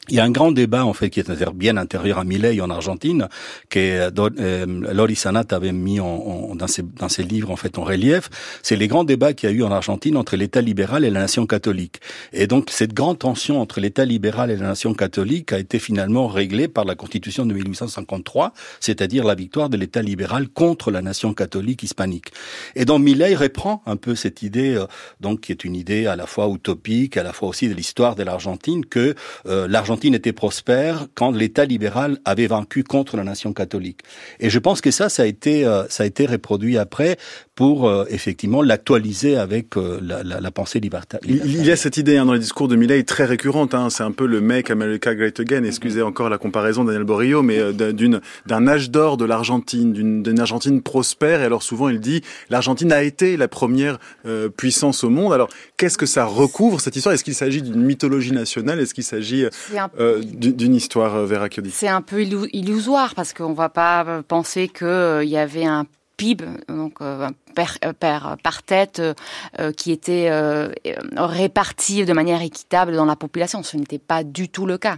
il 0.08 0.16
y 0.16 0.20
a 0.20 0.24
un 0.24 0.30
grand 0.30 0.52
débat 0.52 0.84
en 0.84 0.92
fait 0.92 1.10
qui 1.10 1.20
est 1.20 1.52
bien 1.54 1.76
intérieur 1.76 2.18
à 2.18 2.24
Milei 2.24 2.60
en 2.60 2.70
Argentine 2.70 3.28
que 3.68 3.78
euh, 3.78 4.30
euh 4.40 4.66
Lori 4.92 5.16
Sanat 5.16 5.44
avait 5.50 5.72
mis 5.72 6.00
en, 6.00 6.54
dans, 6.54 6.66
ses, 6.66 6.82
dans 6.82 7.08
ses 7.08 7.22
livres 7.22 7.50
en 7.50 7.56
fait 7.56 7.78
en 7.78 7.84
relief. 7.84 8.30
C'est 8.62 8.76
les 8.76 8.88
grands 8.88 9.04
débats 9.04 9.32
qu'il 9.32 9.50
y 9.50 9.52
a 9.52 9.54
eu 9.54 9.62
en 9.62 9.70
Argentine 9.70 10.16
entre 10.16 10.36
l'État 10.36 10.60
libéral 10.60 11.04
et 11.04 11.10
la 11.10 11.20
nation 11.20 11.46
catholique. 11.46 12.00
Et 12.32 12.46
donc 12.46 12.70
cette 12.70 12.94
grande 12.94 13.18
tension 13.18 13.60
entre 13.60 13.80
l'État 13.80 14.04
libéral 14.04 14.50
et 14.50 14.56
la 14.56 14.68
nation 14.68 14.94
catholique 14.94 15.52
a 15.52 15.58
été 15.58 15.78
finalement 15.78 16.26
réglée 16.26 16.68
par 16.68 16.84
la 16.84 16.94
Constitution 16.94 17.46
de 17.46 17.54
1853, 17.54 18.52
c'est-à-dire 18.80 19.24
la 19.24 19.34
victoire 19.34 19.68
de 19.68 19.76
l'État 19.76 20.02
libéral 20.02 20.48
contre 20.48 20.90
la 20.90 21.02
nation 21.02 21.34
catholique 21.34 21.82
hispanique. 21.82 22.32
Et 22.74 22.84
donc 22.84 23.02
Milei 23.02 23.34
reprend 23.34 23.82
un 23.86 23.96
peu 23.96 24.14
cette 24.14 24.42
idée, 24.42 24.74
euh, 24.74 24.86
donc 25.20 25.40
qui 25.40 25.52
est 25.52 25.64
une 25.64 25.76
idée 25.76 26.06
à 26.06 26.16
la 26.16 26.26
fois 26.26 26.48
utopique, 26.48 27.16
à 27.16 27.22
la 27.22 27.32
fois 27.32 27.48
aussi 27.48 27.68
de 27.68 27.74
l'histoire 27.74 28.14
de 28.14 28.22
l'Argentine, 28.22 28.84
que 28.84 29.14
euh, 29.46 29.68
l'Argentine 29.68 29.97
l'Argentine 29.98 30.14
était 30.14 30.32
prospère 30.32 31.08
quand 31.16 31.32
l'État 31.32 31.64
libéral 31.64 32.18
avait 32.24 32.46
vaincu 32.46 32.84
contre 32.84 33.16
la 33.16 33.24
nation 33.24 33.52
catholique. 33.52 34.02
Et 34.38 34.48
je 34.48 34.60
pense 34.60 34.80
que 34.80 34.92
ça, 34.92 35.08
ça 35.08 35.24
a 35.24 35.26
été, 35.26 35.66
euh, 35.66 35.88
ça 35.88 36.04
a 36.04 36.06
été 36.06 36.24
reproduit 36.24 36.78
après 36.78 37.16
pour 37.58 37.88
euh, 37.88 38.04
effectivement 38.08 38.62
l'actualiser 38.62 39.36
avec 39.36 39.76
euh, 39.76 39.98
la, 40.00 40.22
la, 40.22 40.40
la, 40.40 40.50
pensée 40.52 40.78
libertaire. 40.78 41.18
Il 41.24 41.66
y 41.66 41.72
a 41.72 41.76
cette 41.76 41.96
idée 41.96 42.16
hein, 42.16 42.24
dans 42.24 42.34
les 42.34 42.38
discours 42.38 42.68
de 42.68 42.76
Milley 42.76 43.02
très 43.02 43.24
récurrente. 43.24 43.74
Hein, 43.74 43.90
c'est 43.90 44.04
un 44.04 44.12
peu 44.12 44.26
le 44.26 44.40
Make 44.40 44.70
America 44.70 45.12
Great 45.12 45.40
Again. 45.40 45.64
Excusez 45.64 46.02
encore 46.02 46.28
la 46.28 46.38
comparaison, 46.38 46.84
Daniel 46.84 47.02
Borio, 47.02 47.42
mais 47.42 47.72
d'une 47.72 48.20
d'un 48.46 48.68
âge 48.68 48.92
d'or 48.92 49.16
de 49.16 49.24
l'Argentine, 49.24 49.92
d'une 49.92 50.38
Argentine 50.38 50.82
prospère. 50.82 51.42
Et 51.42 51.46
alors 51.46 51.64
souvent, 51.64 51.88
il 51.88 51.98
dit 51.98 52.22
l'Argentine 52.48 52.92
a 52.92 53.02
été 53.02 53.36
la 53.36 53.48
première 53.48 53.98
puissance 54.56 55.02
au 55.02 55.10
monde. 55.10 55.32
Alors 55.32 55.48
qu'est-ce 55.76 55.98
que 55.98 56.06
ça 56.06 56.26
recouvre 56.26 56.80
cette 56.80 56.94
histoire? 56.94 57.12
Est-ce 57.12 57.24
qu'il 57.24 57.34
s'agit 57.34 57.60
d'une 57.60 57.82
mythologie 57.82 58.30
nationale? 58.30 58.78
Est-ce 58.78 58.94
qu'il 58.94 59.02
s'agit 59.02 59.46
euh, 59.98 60.22
d'une 60.22 60.76
histoire, 60.76 61.16
euh, 61.16 61.26
Vera 61.26 61.48
C'est 61.72 61.88
un 61.88 62.02
peu 62.02 62.22
illusoire 62.22 63.16
parce 63.16 63.32
qu'on 63.32 63.50
ne 63.50 63.54
va 63.56 63.68
pas 63.68 64.22
penser 64.28 64.68
qu'il 64.68 65.28
y 65.28 65.36
avait 65.36 65.64
un 65.64 65.86
PIB, 66.18 66.44
donc 66.68 66.94
euh, 67.00 67.28
par, 67.98 68.62
tête 68.62 68.98
euh, 69.00 69.14
euh, 69.58 69.72
qui 69.72 69.92
était 69.92 70.30
réparti 71.16 72.04
de 72.04 72.12
manière 72.12 72.42
équitable 72.42 72.94
dans 72.94 73.04
la 73.04 73.16
population. 73.16 73.62
Ce 73.62 73.76
n'était 73.76 73.98
pas 73.98 74.24
du 74.24 74.48
tout 74.48 74.66
le 74.66 74.78
cas. 74.78 74.96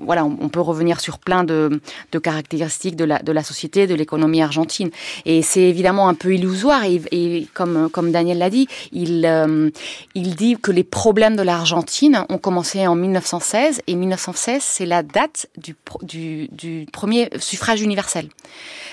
voilà, 0.00 0.24
on, 0.24 0.48
peut 0.48 0.60
revenir 0.60 1.00
sur 1.00 1.18
plein 1.18 1.44
de, 1.44 1.80
caractéristiques 2.22 2.96
de 2.96 3.04
la, 3.04 3.18
de 3.20 3.32
la 3.32 3.42
société, 3.42 3.86
de 3.86 3.94
l'économie 3.94 4.42
argentine. 4.42 4.90
Et 5.24 5.42
c'est 5.42 5.62
évidemment 5.62 6.08
un 6.08 6.14
peu 6.14 6.34
illusoire. 6.34 6.82
Et, 6.84 7.48
comme, 7.54 8.12
Daniel 8.12 8.38
l'a 8.38 8.50
dit, 8.50 8.68
il, 8.92 9.72
dit 10.14 10.56
que 10.60 10.70
les 10.70 10.84
problèmes 10.84 11.36
de 11.36 11.42
l'Argentine 11.42 12.24
ont 12.28 12.38
commencé 12.38 12.86
en 12.86 12.94
1916. 12.94 13.82
Et 13.86 13.94
1916, 13.94 14.62
c'est 14.62 14.86
la 14.86 15.02
date 15.02 15.46
du, 15.56 16.86
premier 16.92 17.30
suffrage 17.38 17.82
universel. 17.82 18.28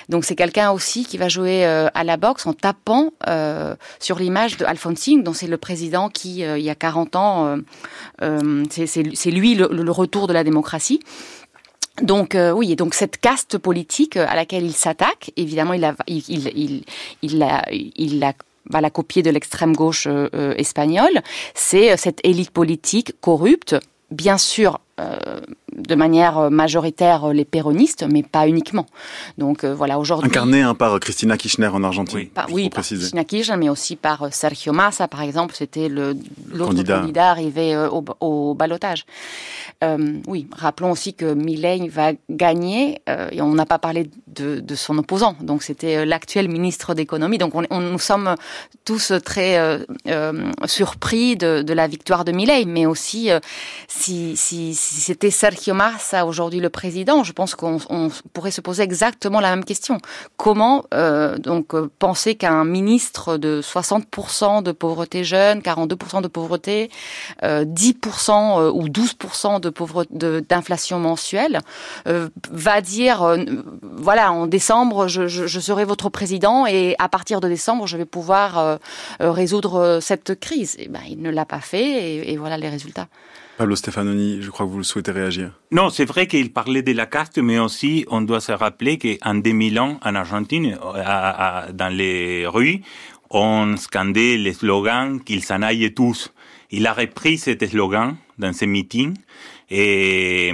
Donc 0.10 0.26
c'est 0.26 0.36
quelqu'un 0.36 0.72
aussi 0.72 1.06
qui 1.06 1.18
va 1.18 1.30
jouer 1.30 1.64
à 1.66 2.04
la 2.04 2.18
boxe 2.18 2.41
en 2.46 2.54
tapant 2.54 3.12
sur 4.00 4.20
l'image 4.20 4.58
de 4.58 4.66
dont 5.22 5.34
c'est 5.34 5.48
le 5.48 5.58
président 5.58 6.10
qui, 6.10 6.40
il 6.40 6.62
y 6.62 6.70
a 6.70 6.76
40 6.76 7.16
ans, 7.16 7.58
c'est 8.70 9.32
lui 9.32 9.56
le, 9.56 9.92
retour 9.92 10.28
de 10.28 10.34
la 10.34 10.44
démocratie. 10.44 11.00
Donc 12.02 12.38
oui, 12.56 12.72
et 12.72 12.76
donc 12.76 12.94
cette 12.94 13.18
caste 13.18 13.58
politique 13.58 14.18
à 14.18 14.36
laquelle 14.36 14.66
il 14.66 14.74
s'attaque, 14.74 15.32
évidemment, 15.38 15.74
il, 15.74 15.86
a, 15.86 15.96
il, 16.08 16.84
il, 17.22 17.44
il, 17.98 18.24
va 18.70 18.82
la 18.82 18.90
copier 18.90 19.24
de 19.24 19.30
l'extrême 19.30 19.76
gauche 19.76 20.08
euh, 20.08 20.30
euh, 20.34 20.54
espagnole, 20.58 21.22
c'est 21.54 21.92
euh, 21.92 21.96
cette 21.98 22.20
élite 22.24 22.52
politique 22.52 23.14
corrupte, 23.22 23.76
bien 24.12 24.38
sûr 24.38 24.80
de 24.98 25.96
manière 25.96 26.52
majoritaire 26.52 27.34
les 27.34 27.46
péronistes, 27.46 28.06
mais 28.12 28.24
pas 28.24 28.48
uniquement. 28.48 28.86
Donc 29.38 29.66
voilà, 29.66 29.98
aujourd'hui... 29.98 30.30
Incarné 30.30 30.62
hein, 30.62 30.76
par 30.76 31.00
Christina 31.00 31.38
Kirchner 31.38 31.68
en 31.68 31.84
Argentine. 31.84 32.20
Oui, 32.20 32.26
par, 32.26 32.52
oui, 32.52 32.70
par 32.70 32.84
Christina 32.84 33.24
Kirchner, 33.24 33.58
mais 33.58 33.70
aussi 33.70 33.96
par 33.96 34.32
Sergio 34.32 34.74
Massa, 34.74 35.08
par 35.08 35.22
exemple, 35.22 35.56
c'était 35.56 35.90
l'autre 35.90 36.84
candidat. 36.84 37.30
arrivé 37.30 37.76
au, 37.78 38.04
au 38.20 38.54
balotage. 38.54 39.06
Euh, 39.84 40.20
oui, 40.28 40.48
rappelons 40.56 40.92
aussi 40.92 41.14
que 41.16 41.34
Milei 41.34 41.88
va 41.88 42.12
gagner, 42.30 43.02
euh, 43.10 43.30
et 43.32 43.42
on 43.42 43.54
n'a 43.54 43.66
pas 43.66 43.80
parlé 43.80 44.10
de, 44.28 44.60
de, 44.60 44.76
son 44.76 44.98
opposant, 44.98 45.36
donc 45.42 45.64
c'était 45.64 45.98
euh, 45.98 46.06
l'actuel 46.06 46.48
ministre 46.50 46.94
d'économie. 46.94 47.38
Donc 47.38 47.56
on, 47.56 47.64
on, 47.72 47.80
nous 47.80 48.00
sommes 48.00 48.36
tous 48.86 49.12
très 49.26 49.58
euh, 49.58 50.52
surpris 50.66 51.36
de, 51.36 51.64
de, 51.64 51.74
la 51.74 51.88
victoire 51.88 52.26
de 52.26 52.32
Milei, 52.32 52.66
mais 52.66 52.86
aussi 52.86 53.30
si, 53.88 54.38
si, 54.38 54.76
si 54.82 55.02
c'était 55.02 55.32
Sergio 55.32 55.74
Massa 55.74 56.26
aujourd'hui 56.26 56.60
le 56.60 56.70
président, 56.70 57.24
je 57.24 57.34
pense 57.34 57.56
qu'on 57.56 57.80
pourrait 58.34 58.52
se 58.52 58.62
poser 58.62 58.84
exactement 58.84 59.39
la 59.39 59.50
même 59.52 59.65
question. 59.65 59.98
Comment 60.38 60.86
donc 61.39 61.76
penser 62.00 62.36
qu'un 62.36 62.65
ministre 62.65 63.38
de 63.38 63.62
60% 63.62 64.63
de 64.63 64.72
pauvreté 64.72 65.24
jeune, 65.24 65.60
42% 65.60 66.22
de 66.22 66.28
pauvreté, 66.28 66.89
10% 67.44 68.72
ou 68.72 68.88
12% 68.88 69.60
de 69.60 69.70
pauvre 69.70 70.06
d'inflation 70.10 71.00
mensuelle 71.00 71.60
euh, 72.08 72.30
va 72.52 72.82
dire 72.82 73.24
euh, 73.24 73.38
voilà 73.82 74.32
en 74.32 74.48
décembre 74.48 75.08
je, 75.08 75.28
serai 75.48 75.86
votre 75.86 76.10
président 76.10 76.65
et 76.65 76.96
à 77.00 77.10
partir 77.10 77.41
de 77.41 77.48
décembre 77.48 77.88
je 77.88 77.98
vais 77.98 78.06
pouvoir 78.06 78.58
euh, 78.58 78.78
résoudre 79.20 80.00
cette 80.02 80.39
crise. 80.39 80.76
Et 80.78 80.84
eh 80.86 80.88
ben 80.88 81.02
il 81.10 81.22
ne 81.22 81.30
l'a 81.30 81.46
pas 81.46 81.60
fait 81.60 82.30
et, 82.30 82.38
voilà 82.38 82.58
les 82.58 82.70
résultats. 82.70 83.08
Pablo 83.62 83.76
Stefanoni, 83.76 84.41
je 84.41 84.50
crois 84.50 84.65
que 84.65 84.71
vous 84.71 84.82
souhaitez 84.82 85.12
réagir. 85.12 85.52
Non, 85.69 85.91
c'est 85.91 86.06
vrai 86.06 86.26
qu'il 86.26 86.52
parlait 86.52 86.82
de 86.82 86.93
la 86.93 87.06
caste, 87.06 87.38
mais 87.38 87.60
aussi 87.60 88.08
on 88.10 88.21
doit 88.21 88.41
se 88.41 88.52
rappeler 88.52 88.97
qu'en 88.97 89.36
2000 89.36 89.80
ans, 89.80 90.00
en 90.04 90.15
Argentine, 90.15 90.80
dans 90.82 91.95
les 91.95 92.47
rues, 92.47 92.82
on 93.30 93.78
scandait 93.78 94.38
les 94.38 94.54
slogans 94.54 95.21
qu'ils 95.24 95.43
s'en 95.43 95.62
aillent 95.62 95.93
tous. 95.93 96.34
Il 96.71 96.88
a 96.88 96.93
repris 96.93 97.38
cet 97.38 97.63
slogan 97.69 98.15
dans 98.39 98.52
ses 98.52 98.65
meetings 98.65 99.13
et, 99.69 100.54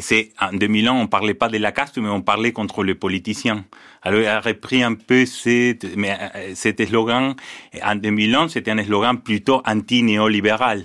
c'est 0.00 0.30
en 0.40 0.52
2000 0.52 0.90
ans, 0.90 1.00
on 1.00 1.08
parlait 1.08 1.34
pas 1.34 1.48
de 1.48 1.58
la 1.58 1.72
caste, 1.72 1.98
mais 1.98 2.08
on 2.08 2.22
parlait 2.22 2.52
contre 2.52 2.84
les 2.84 2.94
politiciens. 2.94 3.64
Alors 4.02 4.20
il 4.20 4.26
a 4.28 4.40
repris 4.40 4.84
un 4.84 4.94
peu 4.94 5.26
cet, 5.26 5.96
mais, 5.96 6.16
euh, 6.36 6.52
cet 6.54 6.86
slogan. 6.86 7.34
En 7.82 7.96
2000 7.96 8.36
ans, 8.36 8.46
c'était 8.46 8.70
un 8.70 8.84
slogan 8.84 9.18
plutôt 9.18 9.60
anti-néolibéral. 9.66 10.84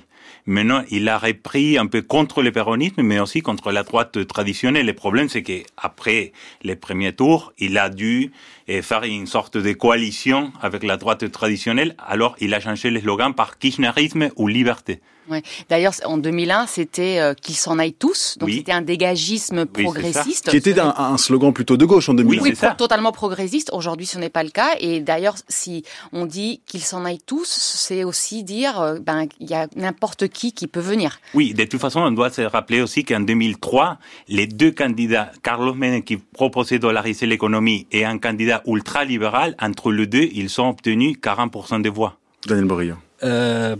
Maintenant, 0.50 0.82
il 0.90 1.10
a 1.10 1.18
repris 1.18 1.78
un 1.78 1.88
peu 1.88 2.02
contre 2.02 2.42
le 2.42 2.54
péronisme, 2.54 3.02
mais 3.02 3.20
aussi 3.20 3.42
contre 3.42 3.74
la 3.74 3.84
droite 3.84 4.26
traditionnelle. 4.28 4.86
Le 4.86 4.94
problème, 4.94 5.28
c'est 5.28 5.44
qu'après 5.44 6.32
les 6.64 6.78
premiers 6.78 7.12
tours, 7.12 7.52
il 7.58 7.78
a 7.78 7.90
dû 7.90 8.32
euh, 8.70 8.82
faire 8.82 9.04
une 9.04 9.28
sorte 9.28 9.58
de 9.58 9.74
coalition 9.74 10.54
avec 10.62 10.84
la 10.84 10.96
droite 10.96 11.30
traditionnelle. 11.32 11.98
Alors, 12.00 12.38
il 12.40 12.54
a 12.54 12.62
changé 12.62 12.90
le 12.90 13.02
slogan 13.02 13.34
par 13.34 13.58
kirchnerisme 13.58 14.30
ou 14.38 14.48
liberté. 14.48 15.02
Ouais. 15.30 15.42
D'ailleurs, 15.70 15.94
en 16.06 16.18
2001, 16.18 16.68
c'était 16.68 17.20
euh, 17.20 17.34
qu'ils 17.34 17.56
s'en 17.56 17.80
aillent 17.80 17.94
tous. 17.94 18.38
Donc, 18.40 18.50
c'était 18.50 18.72
un 18.72 18.82
dégagisme 18.82 19.66
progressiste. 19.66 20.50
Qui 20.50 20.58
était 20.58 20.80
un, 20.80 21.18
slogan 21.18 21.54
plutôt 21.54 21.78
de 21.78 21.86
gauche 21.86 22.10
en 22.10 22.14
2001. 22.14 22.42
Oui, 22.42 22.54
oui 22.62 22.70
totalement 22.78 23.12
progressiste. 23.12 23.70
Aujourd'hui, 23.74 24.06
ce 24.06 24.18
n'est 24.18 24.30
pas 24.30 24.44
le 24.44 24.50
cas. 24.50 24.70
Et 24.80 25.00
d'ailleurs, 25.00 25.36
si 25.48 25.84
on 26.14 26.26
dit 26.26 26.62
qu'ils 26.66 26.82
s'en 26.82 27.06
aillent 27.06 27.22
tous, 27.26 27.48
c'est 27.48 28.04
aussi 28.04 28.44
dire, 28.44 28.80
euh, 28.80 29.00
ben, 29.00 29.28
il 29.40 29.50
y 29.50 29.54
a 29.54 29.68
n'importe 29.76 30.28
qui 30.28 30.54
qui 30.54 30.68
peut 30.68 30.80
venir. 30.80 31.20
Oui, 31.34 31.54
de 31.54 31.64
toute 31.66 31.82
façon, 31.82 32.02
on 32.02 32.12
doit 32.12 32.30
se 32.30 32.42
rappeler 32.42 32.82
aussi 32.82 33.04
qu'en 33.04 33.20
2003, 33.20 33.98
les 34.30 34.48
deux 34.48 34.72
candidats, 34.72 35.32
Carlos 35.44 35.74
Menem 35.74 36.04
qui 36.04 36.18
proposait 36.18 36.80
dollariser 36.80 37.26
l'économie 37.26 37.88
et 37.92 38.06
un 38.06 38.18
candidat 38.18 38.62
ultra-libéral, 38.66 39.56
entre 39.62 39.92
les 39.92 40.08
deux, 40.08 40.30
ils 40.34 40.62
ont 40.62 40.70
obtenu 40.70 41.18
40% 41.22 41.82
des 41.82 41.90
voix. 41.90 42.18
Daniel 42.46 42.66
Borillo. 42.66 42.96
Euh, 43.24 43.76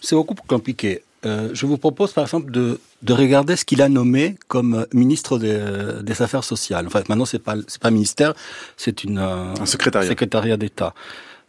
c'est 0.00 0.14
beaucoup 0.14 0.34
plus 0.34 0.46
compliqué. 0.46 1.02
Euh, 1.26 1.50
je 1.52 1.66
vous 1.66 1.78
propose 1.78 2.12
par 2.12 2.24
exemple 2.24 2.52
de, 2.52 2.80
de 3.02 3.12
regarder 3.12 3.56
ce 3.56 3.64
qu'il 3.64 3.82
a 3.82 3.88
nommé 3.88 4.36
comme 4.46 4.86
ministre 4.92 5.38
des 5.38 6.22
Affaires 6.22 6.44
sociales. 6.44 6.86
En 6.86 6.90
fait, 6.90 7.08
maintenant 7.08 7.24
c'est 7.24 7.40
pas 7.40 7.56
c'est 7.66 7.80
pas 7.80 7.90
ministère, 7.90 8.34
c'est 8.76 9.02
une 9.02 9.18
euh, 9.18 9.54
un 9.60 9.66
secrétariat, 9.66 10.08
secrétariat 10.08 10.56
d'État. 10.56 10.94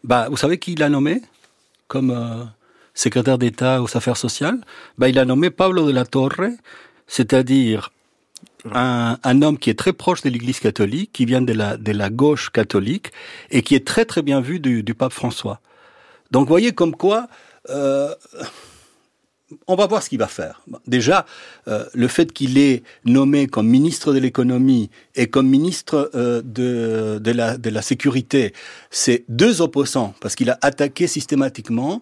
Bah, 0.04 0.28
vous 0.30 0.38
savez 0.38 0.58
qui 0.58 0.74
il 0.74 0.82
a 0.82 0.90
nommé 0.90 1.22
comme 1.88 2.10
euh, 2.10 2.46
secrétaire 2.96 3.38
d'État 3.38 3.84
aux 3.84 3.96
Affaires 3.96 4.18
sociales? 4.18 4.60
Bah, 4.98 5.08
il 5.08 5.20
a 5.20 5.26
nommé 5.26 5.52
Pablo 5.52 5.86
de 5.86 5.92
la 5.92 6.06
Torre, 6.06 6.50
c'est-à-dire 7.06 7.92
un, 8.74 9.18
un, 9.24 9.42
homme 9.44 9.60
qui 9.60 9.70
est 9.70 9.78
très 9.78 9.94
proche 9.94 10.24
de 10.24 10.30
l'Église 10.30 10.60
catholique, 10.60 11.12
qui 11.14 11.26
vient 11.26 11.42
de 11.42 11.54
la 11.54 11.78
de 11.78 11.92
la 11.92 12.10
gauche 12.10 12.50
catholique 12.50 13.12
et 13.52 13.62
qui 13.62 13.76
est 13.76 13.86
très 13.86 14.06
très 14.06 14.24
bien 14.24 14.42
vu 14.42 14.60
du, 14.60 14.82
du 14.82 14.96
pape 14.96 15.14
François. 15.14 15.62
Donc, 16.32 16.44
vous 16.44 16.50
voyez 16.50 16.72
comme 16.72 16.96
quoi 16.96 17.28
euh, 17.70 18.14
on 19.68 19.76
va 19.76 19.88
voir 19.88 20.04
ce 20.04 20.10
qu'il 20.10 20.20
va 20.20 20.28
faire. 20.28 20.62
Déjà, 20.86 21.26
euh, 21.68 21.84
le 21.94 22.08
fait 22.08 22.32
qu'il 22.32 22.58
est 22.58 22.84
nommé 23.06 23.48
comme 23.48 23.68
ministre 23.68 24.14
de 24.14 24.20
l'économie 24.20 24.92
et 25.16 25.28
comme 25.28 25.48
ministre 25.48 26.12
euh, 26.14 26.42
de, 26.44 27.20
de, 27.20 27.32
la, 27.32 27.58
de 27.58 27.70
la 27.70 27.82
sécurité, 27.82 28.54
c'est 28.92 29.26
deux 29.28 29.62
opposants, 29.62 30.14
parce 30.22 30.36
qu'il 30.36 30.50
a 30.52 30.60
attaqué 30.62 31.08
systématiquement 31.08 32.02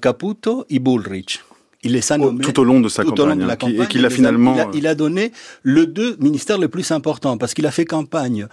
Caputo 0.00 0.64
et 0.70 0.78
Bullrich. 0.78 1.44
Il 1.82 1.92
les 1.92 2.12
a 2.12 2.18
nommés 2.18 2.42
tout 2.42 2.58
au 2.58 2.64
long 2.64 2.80
de 2.80 2.88
sa 2.88 3.04
campagne, 3.04 3.42
hein, 3.42 3.56
et 3.82 3.86
qu'il 3.86 4.04
a 4.04 4.10
finalement... 4.10 4.70
il 4.72 4.86
a, 4.86 4.94
donné 4.94 5.32
le 5.62 5.86
deux 5.86 6.16
ministères 6.18 6.58
les 6.58 6.68
plus 6.68 6.90
importants, 6.90 7.36
parce 7.36 7.54
qu'il 7.54 7.66
a 7.66 7.70
fait 7.70 7.84
campagne 7.84 8.48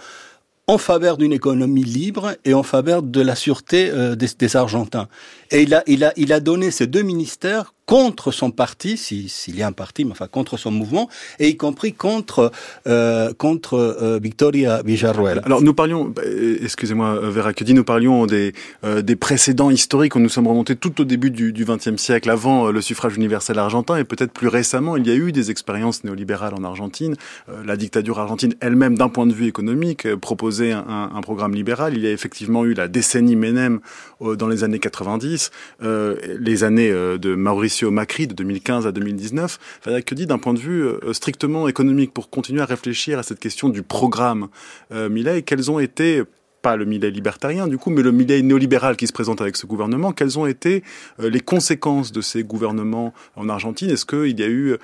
en 0.66 0.78
faveur 0.78 1.18
d'une 1.18 1.32
économie 1.32 1.84
libre 1.84 2.36
et 2.44 2.54
en 2.54 2.62
faveur 2.62 3.02
de 3.02 3.20
la 3.20 3.34
sûreté 3.34 3.92
des, 4.16 4.28
des 4.38 4.56
Argentins. 4.56 5.08
Et 5.50 5.62
il 5.62 5.74
a, 5.74 5.82
il 5.86 6.04
a, 6.04 6.12
il 6.16 6.32
a 6.32 6.40
donné 6.40 6.70
ces 6.70 6.86
deux 6.86 7.02
ministères 7.02 7.73
contre 7.86 8.32
son 8.32 8.50
parti, 8.50 8.96
s'il 8.96 9.56
y 9.56 9.62
a 9.62 9.66
un 9.66 9.72
parti, 9.72 10.04
mais 10.04 10.12
enfin 10.12 10.26
contre 10.26 10.56
son 10.56 10.70
mouvement, 10.70 11.08
et 11.38 11.48
y 11.48 11.56
compris 11.56 11.92
contre 11.92 12.50
euh, 12.86 13.32
contre 13.34 13.74
euh, 13.74 14.18
Victoria 14.22 14.82
Villarruel. 14.82 15.42
Alors 15.44 15.62
nous 15.62 15.74
parlions, 15.74 16.06
bah, 16.06 16.22
excusez-moi 16.62 17.18
Vera 17.20 17.52
dit 17.52 17.74
nous 17.74 17.84
parlions 17.84 18.26
des 18.26 18.52
euh, 18.84 19.02
des 19.02 19.16
précédents 19.16 19.70
historiques 19.70 20.16
où 20.16 20.18
nous 20.18 20.28
sommes 20.28 20.46
remontés 20.46 20.76
tout 20.76 21.00
au 21.00 21.04
début 21.04 21.30
du 21.30 21.52
XXe 21.52 21.96
siècle, 21.96 22.30
avant 22.30 22.68
euh, 22.68 22.72
le 22.72 22.80
suffrage 22.80 23.16
universel 23.16 23.58
argentin, 23.58 23.96
et 23.96 24.04
peut-être 24.04 24.32
plus 24.32 24.48
récemment, 24.48 24.96
il 24.96 25.06
y 25.06 25.10
a 25.10 25.14
eu 25.14 25.32
des 25.32 25.50
expériences 25.50 26.04
néolibérales 26.04 26.54
en 26.54 26.64
Argentine. 26.64 27.16
Euh, 27.48 27.62
la 27.64 27.76
dictature 27.76 28.18
argentine 28.18 28.54
elle-même, 28.60 28.96
d'un 28.96 29.08
point 29.08 29.26
de 29.26 29.32
vue 29.32 29.46
économique, 29.46 30.14
proposait 30.16 30.72
un, 30.72 31.10
un, 31.14 31.20
programme 31.20 31.54
libéral. 31.54 31.94
Il 31.96 32.02
y 32.02 32.06
a 32.06 32.10
effectivement 32.10 32.64
eu 32.64 32.74
la 32.74 32.88
décennie 32.88 33.36
Menem 33.36 33.80
dans 34.20 34.48
les 34.48 34.62
années 34.64 34.78
90, 34.78 35.50
les 35.80 36.64
années 36.64 36.90
de 36.90 37.34
Maurice 37.34 37.73
au 37.82 37.90
Macri 37.90 38.28
de 38.28 38.34
2015 38.34 38.86
à 38.86 38.92
2019. 38.92 39.80
que 40.06 40.14
dit 40.14 40.26
d'un 40.26 40.38
point 40.38 40.54
de 40.54 40.58
vue 40.58 40.84
euh, 40.84 41.12
strictement 41.12 41.66
économique 41.66 42.12
pour 42.14 42.30
continuer 42.30 42.62
à 42.62 42.66
réfléchir 42.66 43.18
à 43.18 43.22
cette 43.22 43.40
question 43.40 43.68
du 43.68 43.82
programme 43.82 44.48
euh, 44.92 45.08
Millet, 45.08 45.42
quels 45.42 45.70
ont 45.70 45.80
été 45.80 46.22
pas 46.62 46.76
le 46.76 46.84
Millet 46.84 47.10
libertarien 47.10 47.66
du 47.66 47.76
coup, 47.76 47.90
mais 47.90 48.02
le 48.02 48.12
Millet 48.12 48.40
néolibéral 48.42 48.96
qui 48.96 49.06
se 49.06 49.12
présente 49.12 49.40
avec 49.40 49.56
ce 49.56 49.66
gouvernement. 49.66 50.12
Quelles 50.12 50.38
ont 50.38 50.46
été 50.46 50.84
euh, 51.20 51.28
les 51.28 51.40
conséquences 51.40 52.12
de 52.12 52.20
ces 52.20 52.44
gouvernements 52.44 53.12
en 53.34 53.48
Argentine? 53.48 53.90
Est-ce 53.90 54.06
qu'il 54.06 54.38
y 54.38 54.42
a 54.44 54.48
eu 54.48 54.78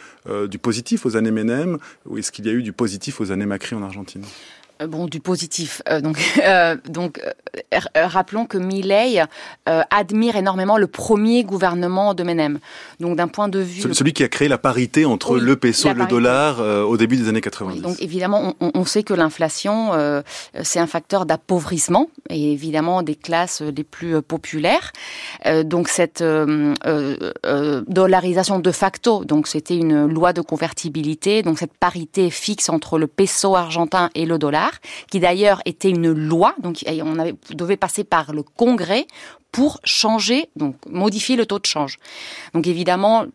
du 0.48 0.59
positif 0.59 1.07
aux 1.07 1.16
années 1.16 1.31
Menem 1.31 1.79
ou 2.07 2.18
est-ce 2.18 2.33
qu'il 2.33 2.46
y 2.46 2.48
a 2.48 2.53
eu 2.53 2.62
du 2.62 2.72
positif 2.72 3.20
aux 3.20 3.31
années 3.31 3.46
Macri 3.46 3.76
en 3.76 3.83
Argentine? 3.83 4.24
euh, 4.24 4.60
bon, 4.87 5.07
du 5.07 5.21
positif. 5.21 5.83
Euh, 5.88 6.01
donc, 6.01 6.19
euh, 6.45 6.77
donc 6.88 7.21
rappelons 7.95 8.47
que 8.47 8.59
Milley 8.59 9.23
admire 9.66 10.37
énormément 10.37 10.77
le 10.77 10.87
premier 10.87 11.45
gouvernement 11.45 12.14
de 12.14 12.23
Menem. 12.23 12.59
Donc, 12.99 13.16
d'un 13.16 13.29
point 13.29 13.49
de 13.49 13.59
vue, 13.59 13.93
celui 13.93 14.12
qui 14.12 14.23
a 14.23 14.29
créé 14.29 14.49
la 14.49 14.59
parité 14.59 15.05
entre 15.05 15.38
le 15.38 15.57
peso 15.57 15.88
et 15.88 15.94
le 15.94 16.07
dollar 16.07 16.61
au 16.61 16.96
début 16.96 17.17
des 17.17 17.29
années 17.29 17.40
90. 17.40 17.81
donc, 17.81 18.00
évidemment, 18.00 18.54
on, 18.61 18.71
on 18.75 18.85
sait 18.85 19.02
que 19.02 19.15
l'inflation, 19.15 19.92
c'est 20.63 20.79
un 20.79 20.87
facteur 20.87 21.27
d'appauvrissement 21.27 22.09
et 22.29 22.52
évidemment 22.52 23.02
des 23.02 23.15
classes 23.15 23.63
les 23.63 23.85
plus 23.85 24.21
populaires. 24.23 24.92
donc, 25.65 25.88
cette 25.88 26.23
dollarisation 27.88 28.59
de 28.59 28.71
facto, 28.71 29.25
donc 29.25 29.46
c'était 29.46 29.77
une 29.77 30.07
loi 30.07 30.33
de 30.33 30.40
convertibilité, 30.40 31.42
donc 31.42 31.59
cette 31.59 31.75
parité 31.75 32.31
fixe 32.31 32.69
entre 32.69 32.98
le 32.98 33.07
peso 33.07 33.57
argentin 33.57 34.11
et 34.15 34.27
le 34.27 34.38
dollar 34.38 34.69
qui 35.10 35.21
d'ailleurs 35.21 35.60
était 35.64 35.90
une 35.90 36.12
loi, 36.12 36.54
donc 36.58 36.85
on 36.87 37.54
devait 37.54 37.77
passer 37.77 38.04
par 38.04 38.33
le 38.33 38.42
Congrès 38.42 39.06
pour 39.52 39.81
changer, 39.85 40.48
donc 40.56 40.77
modifier 40.88 41.37
le 41.37 41.46
taux 41.46 41.58
de 41.58 41.66
change. 41.66 41.98
Donc 42.54 42.66
évidemment, 42.66 43.27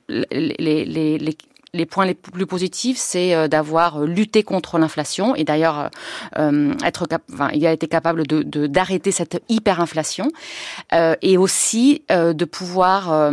les 1.75 1.86
points 1.86 2.05
les 2.05 2.13
plus 2.13 2.45
positifs, 2.45 2.97
c'est 2.97 3.36
euh, 3.36 3.47
d'avoir 3.47 3.97
euh, 3.97 4.05
lutté 4.05 4.43
contre 4.43 4.77
l'inflation 4.77 5.36
et 5.36 5.43
d'ailleurs 5.43 5.89
euh, 6.38 6.73
être, 6.83 7.07
enfin, 7.33 7.49
il 7.53 7.65
a 7.67 7.73
été 7.73 7.88
capable 7.88 8.25
de 8.25 8.43
d'arrêter 8.67 9.11
cette 9.11 9.41
hyperinflation 9.49 10.31
et 11.21 11.38
aussi 11.38 12.03
de 12.09 12.45
pouvoir, 12.45 13.31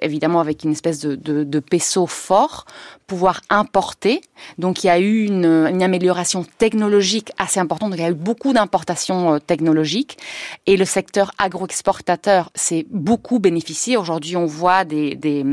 évidemment 0.00 0.40
avec 0.40 0.64
une 0.64 0.72
espèce 0.72 1.00
de, 1.00 1.14
de, 1.16 1.44
de 1.44 1.58
peso 1.58 2.06
fort, 2.06 2.64
pouvoir 3.06 3.40
importer. 3.50 4.20
Donc 4.58 4.84
il 4.84 4.88
y 4.88 4.90
a 4.90 4.98
eu 4.98 5.24
une, 5.24 5.44
une 5.44 5.82
amélioration 5.82 6.44
technologique 6.58 7.32
assez 7.38 7.60
importante. 7.60 7.90
Donc 7.90 7.98
il 7.98 8.02
y 8.02 8.06
a 8.06 8.10
eu 8.10 8.14
beaucoup 8.14 8.52
d'importations 8.52 9.34
euh, 9.34 9.38
technologiques 9.38 10.18
et 10.66 10.76
le 10.76 10.84
secteur 10.84 11.30
agroexportateur 11.38 12.50
s'est 12.54 12.86
beaucoup 12.90 13.38
bénéficié. 13.38 13.96
Aujourd'hui, 13.96 14.36
on 14.36 14.46
voit 14.46 14.84
des, 14.84 15.14
des, 15.14 15.44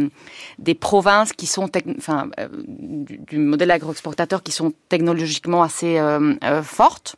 des 0.60 0.74
provinces 0.74 1.34
qui 1.34 1.46
sont, 1.46 1.70
enfin, 1.98 2.30
euh, 2.40 2.48
du, 2.68 3.38
modèle 3.38 3.72
agroexportateur 3.72 4.42
qui 4.44 4.52
sont 4.52 4.74
technologiquement 4.90 5.64
assez 5.64 5.98
euh, 5.98 6.36
euh 6.44 6.64
fortes. 6.64 7.16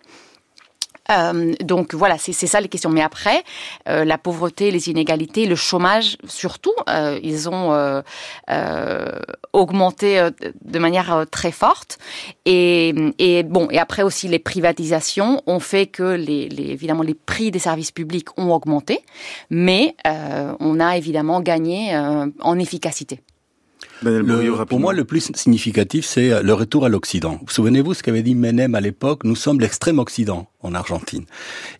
Euh, 1.11 1.53
donc 1.61 1.93
voilà, 1.93 2.17
c'est 2.17 2.33
ça 2.33 2.61
les 2.61 2.67
questions. 2.67 2.89
Mais 2.89 3.01
après, 3.01 3.43
euh, 3.87 4.05
la 4.05 4.17
pauvreté, 4.17 4.71
les 4.71 4.89
inégalités, 4.89 5.45
le 5.45 5.55
chômage, 5.55 6.17
surtout, 6.27 6.73
euh, 6.89 7.19
ils 7.23 7.49
ont 7.49 7.73
euh, 7.73 8.01
euh, 8.49 9.19
augmenté 9.53 10.29
de 10.63 10.79
manière 10.79 11.25
très 11.29 11.51
forte. 11.51 11.97
Et, 12.45 12.93
et, 13.19 13.43
bon, 13.43 13.67
et 13.71 13.79
après 13.79 14.03
aussi 14.03 14.27
les 14.27 14.39
privatisations 14.39 15.41
ont 15.47 15.59
fait 15.59 15.87
que 15.87 16.03
les, 16.03 16.49
les 16.49 16.71
évidemment 16.71 17.03
les 17.03 17.13
prix 17.13 17.51
des 17.51 17.59
services 17.59 17.91
publics 17.91 18.37
ont 18.37 18.51
augmenté, 18.53 19.01
mais 19.49 19.95
on 20.59 20.79
a 20.79 20.97
évidemment 20.97 21.41
gagné 21.41 21.97
en 22.39 22.59
efficacité. 22.59 23.21
Le, 24.03 24.65
pour 24.65 24.79
moi, 24.79 24.93
le 24.93 25.05
plus 25.05 25.31
significatif, 25.35 26.05
c'est 26.05 26.43
le 26.43 26.53
retour 26.53 26.85
à 26.85 26.89
l'Occident. 26.89 27.39
Vous 27.45 27.51
souvenez-vous 27.51 27.93
ce 27.93 28.03
qu'avait 28.03 28.23
dit 28.23 28.35
Menem 28.35 28.75
à 28.75 28.81
l'époque? 28.81 29.23
Nous 29.23 29.35
sommes 29.35 29.59
l'extrême 29.59 29.99
Occident 29.99 30.47
en 30.61 30.73
Argentine. 30.73 31.25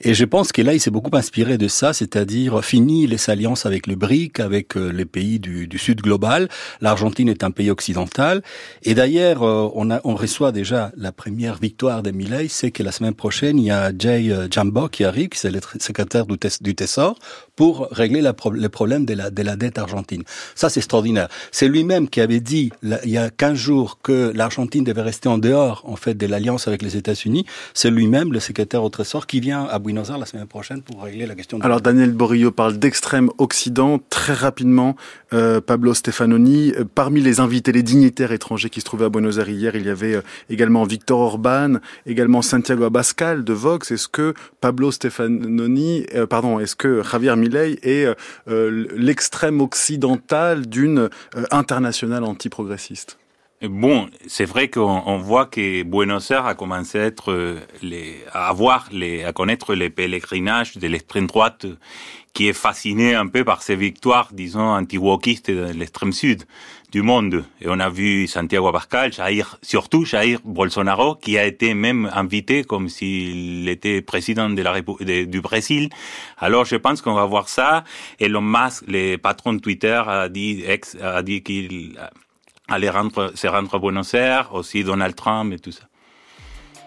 Et 0.01 0.13
je 0.13 0.26
pense 0.26 0.51
que 0.51 0.61
là, 0.61 0.74
il 0.74 0.80
s'est 0.80 0.91
beaucoup 0.91 1.16
inspiré 1.16 1.57
de 1.57 1.68
ça, 1.68 1.91
c'est-à-dire 1.91 2.63
fini 2.63 3.07
les 3.07 3.30
alliances 3.30 3.66
avec 3.66 3.88
le 3.88 3.95
BRIC, 3.95 4.39
avec 4.39 4.78
euh, 4.78 4.91
les 4.91 5.05
pays 5.05 5.39
du, 5.39 5.68
du 5.68 5.78
Sud 5.80 6.01
global. 6.01 6.49
L'Argentine 6.82 7.28
est 7.28 7.43
un 7.43 7.51
pays 7.51 7.72
occidental. 7.72 8.43
Et 8.84 8.93
d'ailleurs, 8.93 9.41
euh, 9.43 9.70
on, 9.74 9.89
a, 9.89 10.01
on 10.03 10.16
reçoit 10.16 10.51
déjà 10.51 10.91
la 10.97 11.11
première 11.11 11.57
victoire 11.57 12.03
de 12.03 12.11
Milei, 12.11 12.47
c'est 12.47 12.72
que 12.72 12.84
la 12.84 12.91
semaine 12.91 13.16
prochaine, 13.16 13.57
il 13.57 13.66
y 13.66 13.72
a 13.72 13.91
Jay 13.97 14.32
euh, 14.32 14.47
Jambo 14.49 14.88
qui 14.88 15.03
arrive, 15.03 15.30
qui 15.30 15.45
est 15.47 15.51
le 15.51 15.61
secrétaire 15.80 16.28
du, 16.28 16.38
du 16.61 16.76
Trésor, 16.76 17.18
pour 17.55 17.87
régler 17.91 18.21
la, 18.21 18.35
le 18.51 18.69
problème 18.69 19.05
de 19.05 19.13
la, 19.13 19.29
de 19.29 19.41
la 19.41 19.55
dette 19.55 19.77
argentine. 19.77 20.23
Ça, 20.55 20.69
c'est 20.69 20.79
extraordinaire. 20.79 21.29
C'est 21.51 21.67
lui-même 21.67 22.09
qui 22.09 22.21
avait 22.21 22.39
dit, 22.39 22.71
il 22.83 23.09
y 23.09 23.17
a 23.17 23.29
15 23.29 23.57
jours, 23.57 23.99
que 24.01 24.31
l'Argentine 24.35 24.83
devait 24.83 25.01
rester 25.01 25.29
en 25.29 25.37
dehors, 25.37 25.83
en 25.85 25.95
fait, 25.95 26.15
de 26.15 26.25
l'alliance 26.25 26.67
avec 26.67 26.81
les 26.81 26.97
États-Unis. 26.97 27.45
C'est 27.73 27.89
lui-même, 27.89 28.33
le 28.33 28.39
secrétaire 28.39 28.83
au 28.83 28.89
Trésor 28.89 29.27
qui 29.27 29.39
vient 29.39 29.65
à 29.65 29.79
Buenos 29.79 30.09
Aires 30.09 30.17
la 30.17 30.25
semaine 30.25 30.47
prochaine 30.47 30.81
pour 30.81 31.03
régler 31.03 31.25
la 31.25 31.35
question. 31.35 31.59
Alors 31.61 31.81
Daniel 31.81 32.11
Borillo 32.11 32.51
parle 32.51 32.77
d'extrême 32.77 33.29
Occident. 33.37 33.99
Très 34.09 34.33
rapidement, 34.33 34.95
euh, 35.33 35.61
Pablo 35.61 35.93
Stefanoni, 35.93 36.73
euh, 36.77 36.85
parmi 36.93 37.21
les 37.21 37.39
invités, 37.39 37.71
les 37.71 37.83
dignitaires 37.83 38.31
étrangers 38.31 38.69
qui 38.69 38.79
se 38.79 38.85
trouvaient 38.85 39.05
à 39.05 39.09
Buenos 39.09 39.37
Aires 39.37 39.49
hier, 39.49 39.75
il 39.75 39.85
y 39.85 39.89
avait 39.89 40.15
euh, 40.15 40.21
également 40.49 40.83
Victor 40.83 41.19
Orban, 41.19 41.75
également 42.05 42.41
Santiago 42.41 42.83
Abascal 42.83 43.43
de 43.43 43.53
Vox. 43.53 43.91
Est-ce 43.91 44.07
que 44.07 44.33
Pablo 44.61 44.91
Stefanoni, 44.91 46.05
euh, 46.15 46.27
pardon, 46.27 46.59
est-ce 46.59 46.75
que 46.75 47.03
Javier 47.03 47.29
Milei 47.45 47.79
est 47.83 48.07
euh, 48.47 48.87
l'extrême 48.95 49.61
occidental 49.61 50.67
d'une 50.67 51.09
internationale 51.51 52.23
antiprogressiste. 52.23 53.17
Bon, 53.61 54.09
c'est 54.27 54.45
vrai 54.45 54.69
qu'on 54.69 55.17
voit 55.17 55.45
que 55.45 55.83
Buenos 55.83 56.29
Aires 56.29 56.45
a 56.45 56.55
commencé 56.55 56.99
à 56.99 57.09
euh, 57.29 57.59
à 58.33 59.33
connaître 59.33 59.75
les 59.75 59.89
pèlerinages 59.89 60.77
de 60.77 60.87
l'extrême 60.87 61.27
droite 61.27 61.65
qui 62.36 62.49
est 62.49 62.53
fasciné 62.53 63.15
un 63.15 63.27
peu 63.27 63.45
par 63.45 63.63
ses 63.63 63.77
victoires, 63.77 64.27
disons, 64.33 64.75
anti-wokistes 64.75 65.49
de 65.49 65.71
l'extrême 65.73 66.11
sud 66.11 66.43
du 66.91 67.01
monde. 67.01 67.45
Et 67.61 67.67
on 67.69 67.79
a 67.79 67.89
vu 67.89 68.27
Santiago 68.27 68.67
Abascal, 68.67 69.13
Jair, 69.13 69.57
surtout 69.61 70.03
Jair 70.03 70.39
Bolsonaro, 70.43 71.15
qui 71.15 71.38
a 71.38 71.45
été 71.45 71.73
même 71.73 72.11
invité 72.13 72.65
comme 72.65 72.89
s'il 72.89 73.69
était 73.69 74.01
président 74.01 74.49
de 74.49 74.61
la 74.61 74.81
du 74.81 75.39
Brésil. 75.41 75.89
Alors 76.38 76.65
je 76.65 76.75
pense 76.75 77.01
qu'on 77.01 77.13
va 77.13 77.25
voir 77.25 77.47
ça. 77.47 77.86
Elon 78.19 78.41
Musk, 78.41 78.83
le 78.88 79.15
patron 79.15 79.53
de 79.53 79.59
Twitter, 79.59 80.03
a 80.05 80.27
dit, 80.27 80.61
ex, 80.67 80.97
a 81.01 81.23
dit 81.23 81.41
qu'il 81.41 81.97
aller 82.67 82.89
rendre, 82.89 83.31
se 83.33 83.47
rendre 83.47 83.73
à 83.73 83.79
Buenos 83.79 84.13
Aires, 84.13 84.53
aussi 84.53 84.83
Donald 84.83 85.15
Trump 85.15 85.53
et 85.53 85.59
tout 85.59 85.71
ça. 85.71 85.83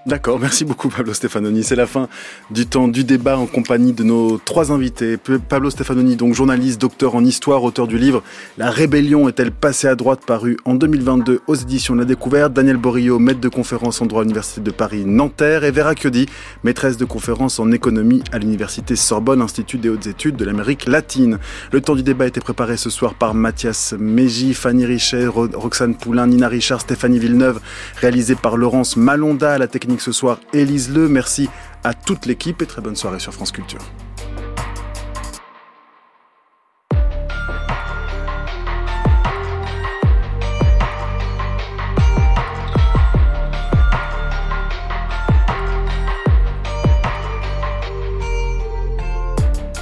D'accord, 0.08 0.40
merci 0.40 0.64
beaucoup 0.64 0.88
Pablo 0.88 1.12
Stefanoni. 1.12 1.62
C'est 1.62 1.76
la 1.76 1.86
fin 1.86 2.08
du 2.50 2.64
temps 2.64 2.88
du 2.88 3.04
débat 3.04 3.36
en 3.36 3.44
compagnie 3.44 3.92
de 3.92 4.02
nos 4.02 4.38
trois 4.38 4.72
invités. 4.72 5.18
Pablo 5.18 5.68
Stefanoni, 5.68 6.16
donc 6.16 6.32
journaliste, 6.32 6.80
docteur 6.80 7.14
en 7.14 7.22
histoire, 7.22 7.62
auteur 7.62 7.86
du 7.86 7.98
livre 7.98 8.22
La 8.56 8.70
rébellion 8.70 9.28
est-elle 9.28 9.50
passée 9.50 9.86
à 9.86 9.96
droite 9.96 10.20
paru 10.26 10.56
en 10.64 10.76
2022 10.76 11.42
aux 11.46 11.54
éditions 11.54 11.94
La 11.94 12.06
Découverte. 12.06 12.54
Daniel 12.54 12.78
Borillo, 12.78 13.18
maître 13.18 13.40
de 13.40 13.50
conférence 13.50 14.00
en 14.00 14.06
droit 14.06 14.22
à 14.22 14.24
l'Université 14.24 14.62
de 14.62 14.70
Paris 14.70 15.04
Nanterre. 15.04 15.64
Et 15.64 15.72
Vera 15.72 15.94
Chiodi, 15.94 16.24
maîtresse 16.64 16.96
de 16.96 17.04
conférence 17.04 17.60
en 17.60 17.70
économie 17.70 18.22
à 18.32 18.38
l'Université 18.38 18.96
Sorbonne, 18.96 19.42
Institut 19.42 19.76
des 19.76 19.90
hautes 19.90 20.06
études 20.06 20.36
de 20.36 20.46
l'Amérique 20.46 20.86
latine. 20.86 21.38
Le 21.70 21.82
temps 21.82 21.94
du 21.94 22.02
débat 22.02 22.24
a 22.24 22.28
été 22.28 22.40
préparé 22.40 22.78
ce 22.78 22.88
soir 22.88 23.12
par 23.12 23.34
Mathias 23.34 23.92
Meji, 23.98 24.54
Fanny 24.54 24.86
Richet, 24.86 25.26
Roxane 25.26 25.94
Poulain, 25.96 26.28
Nina 26.28 26.48
Richard, 26.48 26.80
Stéphanie 26.80 27.18
Villeneuve, 27.18 27.60
réalisé 28.00 28.36
par 28.36 28.56
Laurence 28.56 28.96
Malonda 28.96 29.52
à 29.52 29.58
la 29.58 29.66
ce 30.00 30.12
soir, 30.12 30.40
Élise 30.52 30.90
Le. 30.90 31.08
Merci 31.08 31.48
à 31.84 31.94
toute 31.94 32.26
l'équipe 32.26 32.62
et 32.62 32.66
très 32.66 32.82
bonne 32.82 32.96
soirée 32.96 33.20
sur 33.20 33.32
France 33.32 33.52
Culture. 33.52 33.82